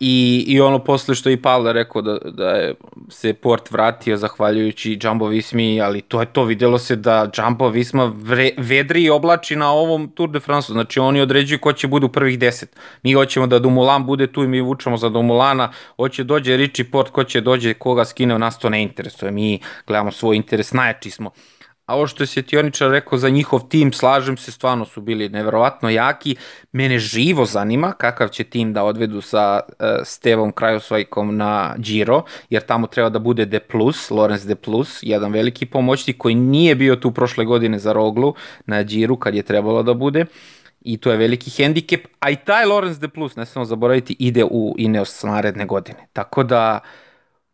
I, 0.00 0.44
I 0.46 0.60
ono 0.60 0.78
posle 0.78 1.14
što 1.14 1.30
i 1.30 1.36
Pavle 1.36 1.72
rekao 1.72 2.02
da, 2.02 2.18
da 2.24 2.50
je 2.50 2.74
se 3.08 3.34
port 3.34 3.70
vratio 3.70 4.16
zahvaljujući 4.16 4.98
Jumbo 5.02 5.26
Vismi, 5.26 5.80
ali 5.80 6.00
to 6.00 6.20
je 6.20 6.26
to, 6.26 6.44
videlo 6.44 6.78
se 6.78 6.96
da 6.96 7.30
Jumbo 7.38 7.68
Visma 7.68 8.12
vre, 8.16 8.50
vedri 8.56 9.02
i 9.02 9.10
oblači 9.10 9.56
na 9.56 9.72
ovom 9.72 10.08
Tour 10.08 10.30
de 10.30 10.40
France, 10.40 10.72
znači 10.72 11.00
oni 11.00 11.20
određuju 11.20 11.58
ko 11.58 11.72
će 11.72 11.86
bude 11.86 12.06
u 12.06 12.08
prvih 12.08 12.38
deset. 12.38 12.76
Mi 13.02 13.12
hoćemo 13.12 13.46
da 13.46 13.58
Dumulan 13.58 14.06
bude 14.06 14.26
tu 14.26 14.44
i 14.44 14.48
mi 14.48 14.60
vučemo 14.60 14.96
za 14.96 15.08
Dumulana, 15.08 15.72
hoće 15.96 16.24
dođe 16.24 16.56
Richie 16.56 16.84
Port, 16.84 17.10
ko 17.10 17.24
će 17.24 17.40
dođe, 17.40 17.74
koga 17.74 18.04
skine, 18.04 18.38
nas 18.38 18.58
to 18.58 18.68
ne 18.68 18.82
interesuje, 18.82 19.32
mi 19.32 19.60
gledamo 19.86 20.12
svoj 20.12 20.36
interes, 20.36 20.72
najjači 20.72 21.10
smo. 21.10 21.30
A 21.86 21.94
ovo 21.94 22.06
što 22.06 22.22
je 22.22 22.26
Sjetioničar 22.26 22.90
rekao 22.90 23.18
za 23.18 23.28
njihov 23.28 23.68
tim, 23.68 23.92
slažem 23.92 24.36
se, 24.36 24.52
stvarno 24.52 24.84
su 24.84 25.00
bili 25.00 25.28
neverovatno 25.28 25.90
jaki. 25.90 26.36
Mene 26.72 26.98
živo 26.98 27.44
zanima 27.44 27.92
kakav 27.92 28.28
će 28.28 28.44
tim 28.44 28.72
da 28.72 28.84
odvedu 28.84 29.20
sa 29.20 29.60
uh, 29.68 29.74
Stevom 30.04 30.52
Krajosvajkom 30.52 31.36
na 31.36 31.74
Giro, 31.78 32.22
jer 32.50 32.62
tamo 32.62 32.86
treba 32.86 33.08
da 33.08 33.18
bude 33.18 33.44
De 33.44 33.60
Plus, 33.60 34.10
Lorenz 34.10 34.46
De 34.46 34.54
Plus, 34.54 34.98
jedan 35.02 35.32
veliki 35.32 35.66
pomoćnik 35.66 36.18
koji 36.18 36.34
nije 36.34 36.74
bio 36.74 36.96
tu 36.96 37.10
prošle 37.10 37.44
godine 37.44 37.78
za 37.78 37.92
Roglu 37.92 38.34
na 38.66 38.82
Giro 38.82 39.16
kad 39.16 39.34
je 39.34 39.42
trebalo 39.42 39.82
da 39.82 39.94
bude 39.94 40.26
i 40.80 40.96
to 40.96 41.10
je 41.10 41.16
veliki 41.16 41.50
hendikep, 41.50 42.06
a 42.20 42.30
i 42.30 42.36
taj 42.36 42.64
Lorenz 42.66 42.98
De 42.98 43.08
Plus, 43.08 43.36
ne 43.36 43.46
samo 43.46 43.64
zaboraviti, 43.64 44.16
ide 44.18 44.44
u 44.44 44.74
Ineos 44.78 45.22
naredne 45.22 45.66
godine. 45.66 46.06
Tako 46.12 46.42
da, 46.42 46.80
uh, 46.82 47.05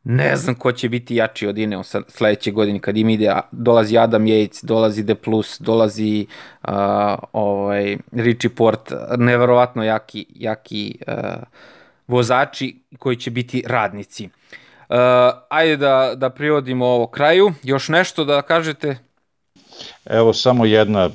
Ne 0.04 0.36
znam 0.36 0.54
ko 0.54 0.72
će 0.72 0.88
biti 0.88 1.16
jači 1.16 1.46
od 1.46 1.58
Ineo 1.58 1.82
sledeće 2.08 2.50
godine 2.50 2.78
kad 2.78 2.96
im 2.96 3.08
ide, 3.08 3.32
dolazi 3.50 3.98
Adam 3.98 4.24
Yates, 4.24 4.64
dolazi 4.64 5.02
De 5.02 5.14
Plus, 5.14 5.60
dolazi 5.60 6.26
uh, 6.68 6.74
ovaj, 7.32 7.96
Richie 8.12 8.50
Port, 8.50 8.92
neverovatno 9.18 9.84
jaki, 9.84 10.26
jaki 10.34 10.98
uh, 11.06 11.14
vozači 12.06 12.76
koji 12.98 13.16
će 13.16 13.30
biti 13.30 13.64
radnici. 13.66 14.28
Uh, 14.88 14.96
ajde 15.48 15.76
da, 15.76 16.12
da 16.16 16.30
privodimo 16.30 16.86
ovo 16.86 17.06
kraju. 17.06 17.52
Još 17.62 17.88
nešto 17.88 18.24
da 18.24 18.42
kažete? 18.42 18.98
Evo 20.04 20.32
samo 20.32 20.64
jedna 20.64 21.00
e, 21.00 21.08
e, 21.08 21.10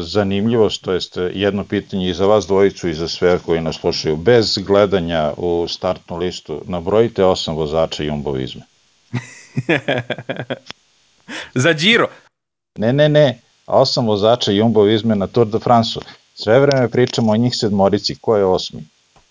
zanimljivost, 0.00 0.82
to 0.82 0.92
jest 0.92 1.18
jedno 1.34 1.64
pitanje 1.64 2.10
i 2.10 2.14
za 2.14 2.26
vas 2.26 2.46
dvojicu 2.46 2.88
i 2.88 2.94
za 2.94 3.08
sve 3.08 3.38
koji 3.38 3.60
nas 3.60 3.76
slušaju. 3.76 4.16
Bez 4.16 4.58
gledanja 4.58 5.32
u 5.36 5.66
startnu 5.68 6.16
listu, 6.16 6.62
nabrojite 6.66 7.24
osam 7.24 7.56
vozača 7.56 8.02
jumbovizme. 8.02 8.62
za 11.54 11.72
Giro? 11.72 12.08
Ne, 12.78 12.92
ne, 12.92 13.08
ne, 13.08 13.40
osam 13.66 14.06
vozača 14.06 14.52
jumbovizme 14.52 15.14
na 15.14 15.26
Tour 15.26 15.46
de 15.46 15.58
France-u. 15.58 16.02
Sve 16.34 16.60
vreme 16.60 16.88
pričamo 16.88 17.32
o 17.32 17.36
njih 17.36 17.52
sedmorici, 17.56 18.16
ko 18.20 18.36
je 18.36 18.44
osmi? 18.44 18.84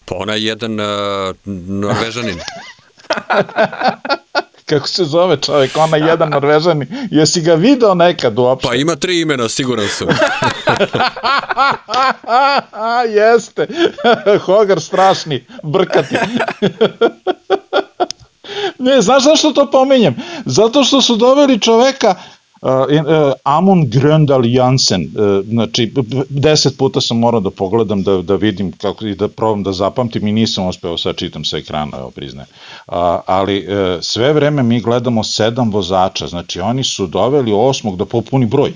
Pa 0.05 0.15
ona 0.15 0.33
je 0.33 0.45
jedan 0.45 0.79
uh, 0.79 0.85
norvežanin. 1.67 2.39
kako 4.71 4.87
se 4.87 5.05
zove 5.05 5.37
čovjek, 5.37 5.77
ona 5.77 5.97
jedan 5.97 6.29
norvežani, 6.29 6.87
jesi 7.11 7.41
ga 7.41 7.53
video 7.53 7.93
nekad 7.93 8.39
uopšte? 8.39 8.67
Pa 8.69 8.75
ima 8.75 8.95
tri 8.95 9.21
imena, 9.21 9.49
siguran 9.49 9.87
sam. 9.87 10.07
Jeste, 13.15 13.67
Hogar 14.45 14.81
strašni, 14.81 15.45
brkati. 15.63 16.15
ne, 18.85 19.01
znaš 19.01 19.23
zašto 19.23 19.51
to 19.51 19.71
pominjem? 19.71 20.15
Zato 20.45 20.83
što 20.83 21.01
su 21.01 21.15
doveli 21.15 21.59
čoveka 21.59 22.15
Amon 23.43 23.85
Gröndal 23.85 24.45
Jansen, 24.45 25.01
uh, 25.01 25.45
znači 25.47 25.93
deset 26.29 26.77
puta 26.77 27.01
sam 27.01 27.17
morao 27.17 27.39
da 27.39 27.49
pogledam 27.49 28.03
da, 28.03 28.21
da 28.21 28.35
vidim 28.35 28.71
kako 28.71 29.05
i 29.05 29.15
da 29.15 29.27
probam 29.27 29.63
da 29.63 29.71
zapamtim 29.71 30.27
i 30.27 30.31
nisam 30.31 30.67
uspeo 30.67 30.97
sad 30.97 31.15
čitam 31.15 31.45
sa 31.45 31.57
ekrana, 31.57 31.97
evo 31.97 32.11
priznajem. 32.11 32.47
Uh, 32.87 32.93
ali 33.25 33.67
uh, 33.67 34.01
sve 34.01 34.33
vreme 34.33 34.63
mi 34.63 34.81
gledamo 34.81 35.23
sedam 35.23 35.71
vozača, 35.71 36.27
znači 36.27 36.59
oni 36.59 36.83
su 36.83 37.07
doveli 37.07 37.53
osmog 37.53 37.97
da 37.97 38.05
popuni 38.05 38.45
broj. 38.45 38.73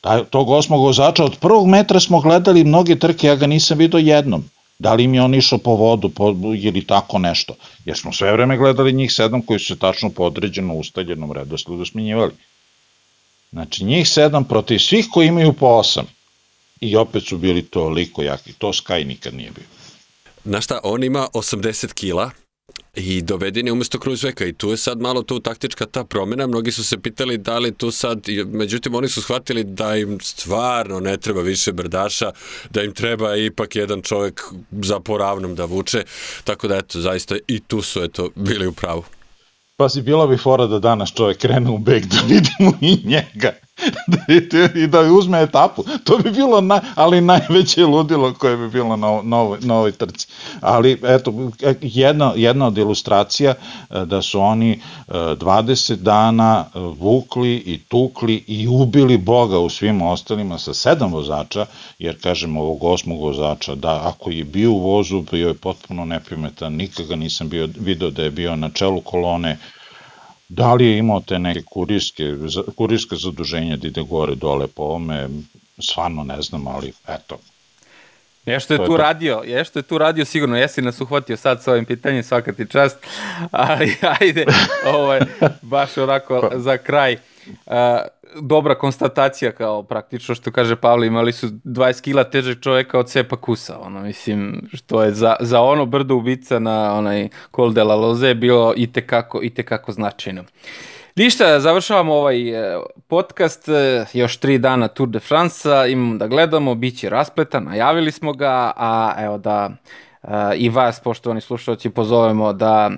Taj, 0.00 0.24
tog 0.24 0.50
osmog 0.50 0.80
vozača 0.80 1.24
od 1.24 1.36
prvog 1.38 1.68
metra 1.68 2.00
smo 2.00 2.20
gledali 2.20 2.64
mnoge 2.64 2.98
trke, 2.98 3.26
ja 3.26 3.36
ga 3.36 3.46
nisam 3.46 3.78
vidio 3.78 3.98
jednom. 3.98 4.44
Da 4.82 4.94
li 4.94 5.06
mi 5.06 5.20
on 5.20 5.34
išao 5.34 5.58
po 5.58 5.74
vodu 5.74 6.08
po, 6.08 6.34
ili 6.58 6.86
tako 6.86 7.18
nešto. 7.18 7.54
Jer 7.84 7.96
smo 7.96 8.12
sve 8.12 8.32
vreme 8.32 8.56
gledali 8.56 8.92
njih 8.92 9.12
sedam 9.12 9.42
koji 9.42 9.58
su 9.58 9.66
se 9.66 9.78
tačno 9.78 10.10
po 10.10 10.24
određeno 10.24 10.74
ustaljenom 10.74 11.32
redosledu 11.32 11.84
smenjivali. 11.84 12.32
Znači 13.52 13.84
njih 13.84 14.08
sedam 14.08 14.44
protiv 14.44 14.78
svih 14.78 15.06
koji 15.12 15.28
imaju 15.28 15.52
po 15.52 15.66
osam. 15.66 16.06
I 16.80 16.96
opet 16.96 17.22
su 17.26 17.38
bili 17.38 17.62
toliko 17.62 18.22
jaki. 18.22 18.52
To 18.52 18.72
Sky 18.72 19.06
nikad 19.06 19.34
nije 19.34 19.50
bio. 19.50 19.64
Znaš 20.44 20.64
šta, 20.64 20.80
on 20.84 21.04
ima 21.04 21.28
80 21.34 21.92
kila, 21.92 22.30
i 22.96 23.22
doveden 23.22 23.66
je 23.66 23.72
umesto 23.72 23.98
Kruzveka 23.98 24.44
i 24.44 24.52
tu 24.52 24.70
je 24.70 24.76
sad 24.76 25.00
malo 25.00 25.22
tu 25.22 25.40
taktička 25.40 25.86
ta 25.86 26.04
promjena, 26.04 26.46
mnogi 26.46 26.72
su 26.72 26.84
se 26.84 26.98
pitali 26.98 27.38
da 27.38 27.58
li 27.58 27.74
tu 27.74 27.90
sad, 27.90 28.18
međutim 28.46 28.94
oni 28.94 29.08
su 29.08 29.22
shvatili 29.22 29.64
da 29.64 29.96
im 29.96 30.18
stvarno 30.20 31.00
ne 31.00 31.16
treba 31.16 31.40
više 31.40 31.72
brdaša, 31.72 32.30
da 32.70 32.82
im 32.82 32.94
treba 32.94 33.36
ipak 33.36 33.76
jedan 33.76 34.02
čovjek 34.02 34.42
za 34.70 35.00
poravnom 35.00 35.54
da 35.54 35.64
vuče, 35.64 36.04
tako 36.44 36.68
da 36.68 36.76
eto, 36.76 37.00
zaista 37.00 37.36
i 37.48 37.60
tu 37.60 37.82
su 37.82 38.02
eto 38.02 38.30
bili 38.34 38.66
u 38.66 38.72
pravu. 38.72 39.04
Pa 39.76 39.88
si 39.88 40.02
bila 40.02 40.26
bi 40.26 40.36
fora 40.36 40.66
da 40.66 40.78
danas 40.78 41.14
čovjek 41.14 41.38
krene 41.38 41.70
u 41.70 41.78
beg 41.78 42.04
da 42.06 42.20
vidimo 42.28 42.72
i 42.80 42.98
njega. 43.04 43.52
i 44.82 44.86
da 44.86 45.00
uzme 45.00 45.42
etapu. 45.42 45.84
To 46.04 46.18
bi 46.18 46.30
bilo, 46.30 46.60
na, 46.60 46.80
ali 46.94 47.20
najveće 47.20 47.86
ludilo 47.86 48.34
koje 48.34 48.56
bi 48.56 48.68
bilo 48.68 48.96
na, 48.96 49.20
na, 49.22 49.38
ovoj, 49.38 49.58
na 49.60 49.74
ovoj 49.74 49.92
trci. 49.92 50.26
Ali, 50.60 51.00
eto, 51.02 51.50
jedna, 51.80 52.32
jedna 52.36 52.66
od 52.66 52.78
ilustracija 52.78 53.54
e, 53.90 54.04
da 54.04 54.22
su 54.22 54.40
oni 54.40 54.80
20 55.08 55.92
e, 55.92 55.96
dana 55.96 56.64
e, 56.64 56.78
vukli 56.78 57.54
i 57.56 57.78
tukli 57.78 58.44
i 58.46 58.68
ubili 58.68 59.18
Boga 59.18 59.58
u 59.58 59.68
svim 59.68 60.02
ostalima 60.02 60.58
sa 60.58 60.74
sedam 60.74 61.12
vozača, 61.12 61.66
jer, 61.98 62.22
kažem, 62.22 62.56
ovog 62.56 62.84
osmog 62.84 63.20
vozača, 63.20 63.74
da, 63.74 64.00
ako 64.04 64.30
je 64.30 64.44
bio 64.44 64.72
u 64.72 64.78
vozu, 64.78 65.22
bio 65.30 65.48
je 65.48 65.54
potpuno 65.54 66.04
neprimetan, 66.04 66.72
nikada 66.72 67.16
nisam 67.16 67.48
bio, 67.48 67.68
video 67.80 68.10
da 68.10 68.22
je 68.22 68.30
bio 68.30 68.56
na 68.56 68.70
čelu 68.70 69.00
kolone, 69.00 69.58
Da 70.54 70.74
li 70.74 70.86
je 70.86 70.98
imao 70.98 71.20
te 71.20 71.38
neke 71.38 71.62
kurirske, 71.62 72.34
kurirske 72.76 73.16
zaduženja 73.16 73.76
da 73.76 73.88
ide 73.88 74.02
gore 74.02 74.34
dole 74.34 74.66
po 74.66 74.82
ovome, 74.82 75.28
stvarno 75.78 76.24
ne 76.24 76.42
znam, 76.42 76.66
ali 76.66 76.92
eto, 77.08 77.38
Nešto 78.46 78.74
je 78.74 78.78
tu 78.78 78.86
to. 78.86 78.96
radio, 78.96 79.42
nešto 79.46 79.78
je 79.78 79.82
tu 79.82 79.98
radio 79.98 80.24
sigurno, 80.24 80.56
jesi 80.56 80.82
nas 80.82 81.00
uhvatio 81.00 81.36
sad 81.36 81.62
sa 81.62 81.72
ovim 81.72 81.84
pitanjem, 81.84 82.22
svaka 82.22 82.52
ti 82.52 82.66
čast, 82.70 82.96
ali 83.50 83.96
ajde, 84.20 84.44
ovaj, 84.86 85.20
baš 85.62 85.98
onako 85.98 86.48
pa. 86.50 86.58
za 86.58 86.78
kraj. 86.78 87.16
Dobra 88.40 88.74
konstatacija 88.74 89.52
kao 89.52 89.82
praktično 89.82 90.34
što 90.34 90.52
kaže 90.52 90.76
Pavle, 90.76 91.06
imali 91.06 91.32
su 91.32 91.46
20 91.48 92.02
kila 92.02 92.24
težeg 92.24 92.60
čoveka 92.60 92.98
od 92.98 93.10
Sepa 93.10 93.36
Kusa, 93.36 93.78
ono, 93.78 94.00
mislim, 94.00 94.68
što 94.72 95.02
je 95.02 95.12
za, 95.12 95.36
za 95.40 95.60
ono 95.60 95.86
brdo 95.86 96.16
ubica 96.16 96.58
na 96.58 96.94
onaj 96.94 97.28
Col 97.56 97.72
de 97.72 97.84
la 97.84 97.94
Loze 97.94 98.34
bilo 98.34 98.74
i 98.76 98.92
tekako, 98.92 99.40
i 99.42 99.50
tekako 99.50 99.92
značajno. 99.92 100.44
Ništa, 101.16 101.60
završavamo 101.60 102.14
ovaj 102.14 102.48
e, 102.48 102.78
podcast, 103.08 103.68
e, 103.68 104.06
još 104.12 104.36
tri 104.36 104.58
dana 104.58 104.88
Tour 104.88 105.08
de 105.08 105.20
France, 105.20 105.68
imamo 105.88 106.16
da 106.16 106.26
gledamo, 106.26 106.74
bit 106.74 106.98
će 106.98 107.08
raspletan, 107.08 107.64
najavili 107.64 108.12
smo 108.12 108.32
ga, 108.32 108.72
a 108.76 109.14
evo 109.18 109.38
da 109.38 109.70
i 110.56 110.68
vas, 110.68 111.00
poštovani 111.00 111.40
slušalci, 111.40 111.90
pozovemo 111.90 112.52
da 112.52 112.90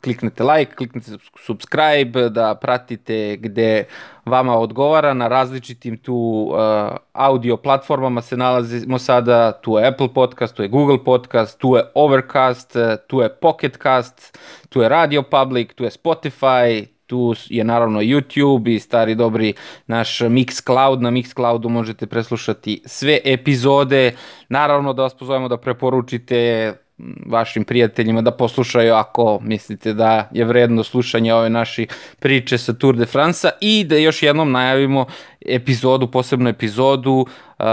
kliknete 0.00 0.44
like, 0.44 0.74
kliknete 0.74 1.10
subscribe, 1.46 2.28
da 2.28 2.54
pratite 2.54 3.36
gde 3.36 3.84
vama 4.24 4.58
odgovara. 4.58 5.14
Na 5.14 5.28
različitim 5.28 5.96
tu 5.96 6.14
uh, 6.14 6.96
audio 7.12 7.56
platformama 7.56 8.22
se 8.22 8.36
nalazimo 8.36 8.98
sada, 8.98 9.52
tu 9.52 9.78
je 9.78 9.86
Apple 9.86 10.08
Podcast, 10.14 10.56
tu 10.56 10.62
je 10.62 10.68
Google 10.68 11.04
Podcast, 11.04 11.58
tu 11.58 11.76
je 11.76 11.84
Overcast, 11.94 12.76
tu 13.06 13.20
je 13.20 13.28
Pocket 13.28 13.78
Cast, 13.82 14.38
tu 14.68 14.80
je 14.80 14.88
Radio 14.88 15.22
Public, 15.22 15.74
tu 15.74 15.84
je 15.84 15.90
Spotify, 15.90 16.86
tu 17.10 17.34
je 17.48 17.64
naravno 17.64 18.00
YouTube 18.00 18.74
i 18.74 18.78
stari 18.78 19.14
dobri 19.14 19.54
naš 19.86 20.18
Mixcloud. 20.20 21.00
Na 21.00 21.10
Mixcloudu 21.10 21.68
možete 21.68 22.06
preslušati 22.06 22.82
sve 22.84 23.18
epizode. 23.24 24.14
Naravno 24.48 24.92
da 24.92 25.02
vas 25.02 25.14
pozovemo 25.14 25.48
da 25.48 25.56
preporučite 25.56 26.72
vašim 27.26 27.64
prijateljima 27.64 28.22
da 28.22 28.30
poslušaju 28.30 28.94
ako 28.94 29.40
mislite 29.42 29.94
da 29.94 30.28
je 30.32 30.44
vredno 30.44 30.84
slušanje 30.84 31.34
ove 31.34 31.50
naše 31.50 31.86
priče 32.18 32.58
sa 32.58 32.72
Tour 32.72 32.96
de 32.96 33.06
France 33.06 33.50
i 33.60 33.84
da 33.84 33.96
još 33.96 34.22
jednom 34.22 34.52
najavimo 34.52 35.06
epizodu, 35.46 36.06
posebnu 36.10 36.48
epizodu 36.48 37.12
uh, 37.12 37.66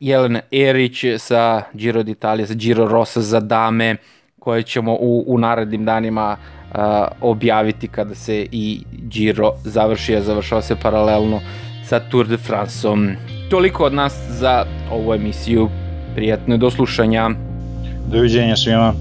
Jelena 0.00 0.40
Erić 0.52 1.04
sa 1.18 1.62
Giro 1.72 2.02
d'Italia, 2.02 2.46
sa 2.46 2.54
Giro 2.54 2.88
Rosa 2.88 3.20
za 3.20 3.40
dame 3.40 3.96
koje 4.38 4.62
ćemo 4.62 4.92
u, 4.92 5.24
u 5.26 5.38
narednim 5.38 5.84
danima 5.84 6.36
uh, 6.40 6.55
objaviti 7.20 7.88
kada 7.88 8.14
se 8.14 8.46
i 8.52 8.82
Giro 8.92 9.52
završi, 9.64 10.16
a 10.16 10.22
završava 10.22 10.62
se 10.62 10.76
paralelno 10.76 11.40
sa 11.84 12.00
Tour 12.00 12.26
de 12.26 12.36
France-om. 12.36 13.10
Toliko 13.50 13.84
od 13.84 13.94
nas 13.94 14.14
za 14.28 14.64
ovu 14.90 15.14
emisiju. 15.14 15.68
Prijatno 16.14 16.56
do 16.56 16.70
slušanja. 16.70 17.30
Doviđenja 18.10 18.56
svima. 18.56 18.94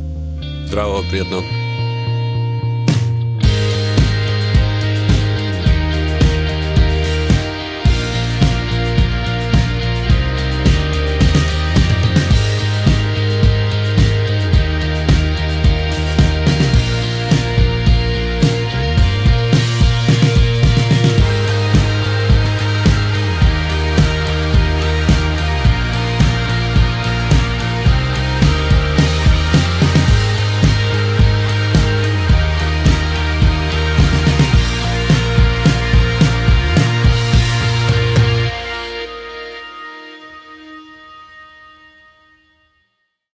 Zdravo, 0.68 1.04
prijatno. 1.10 1.65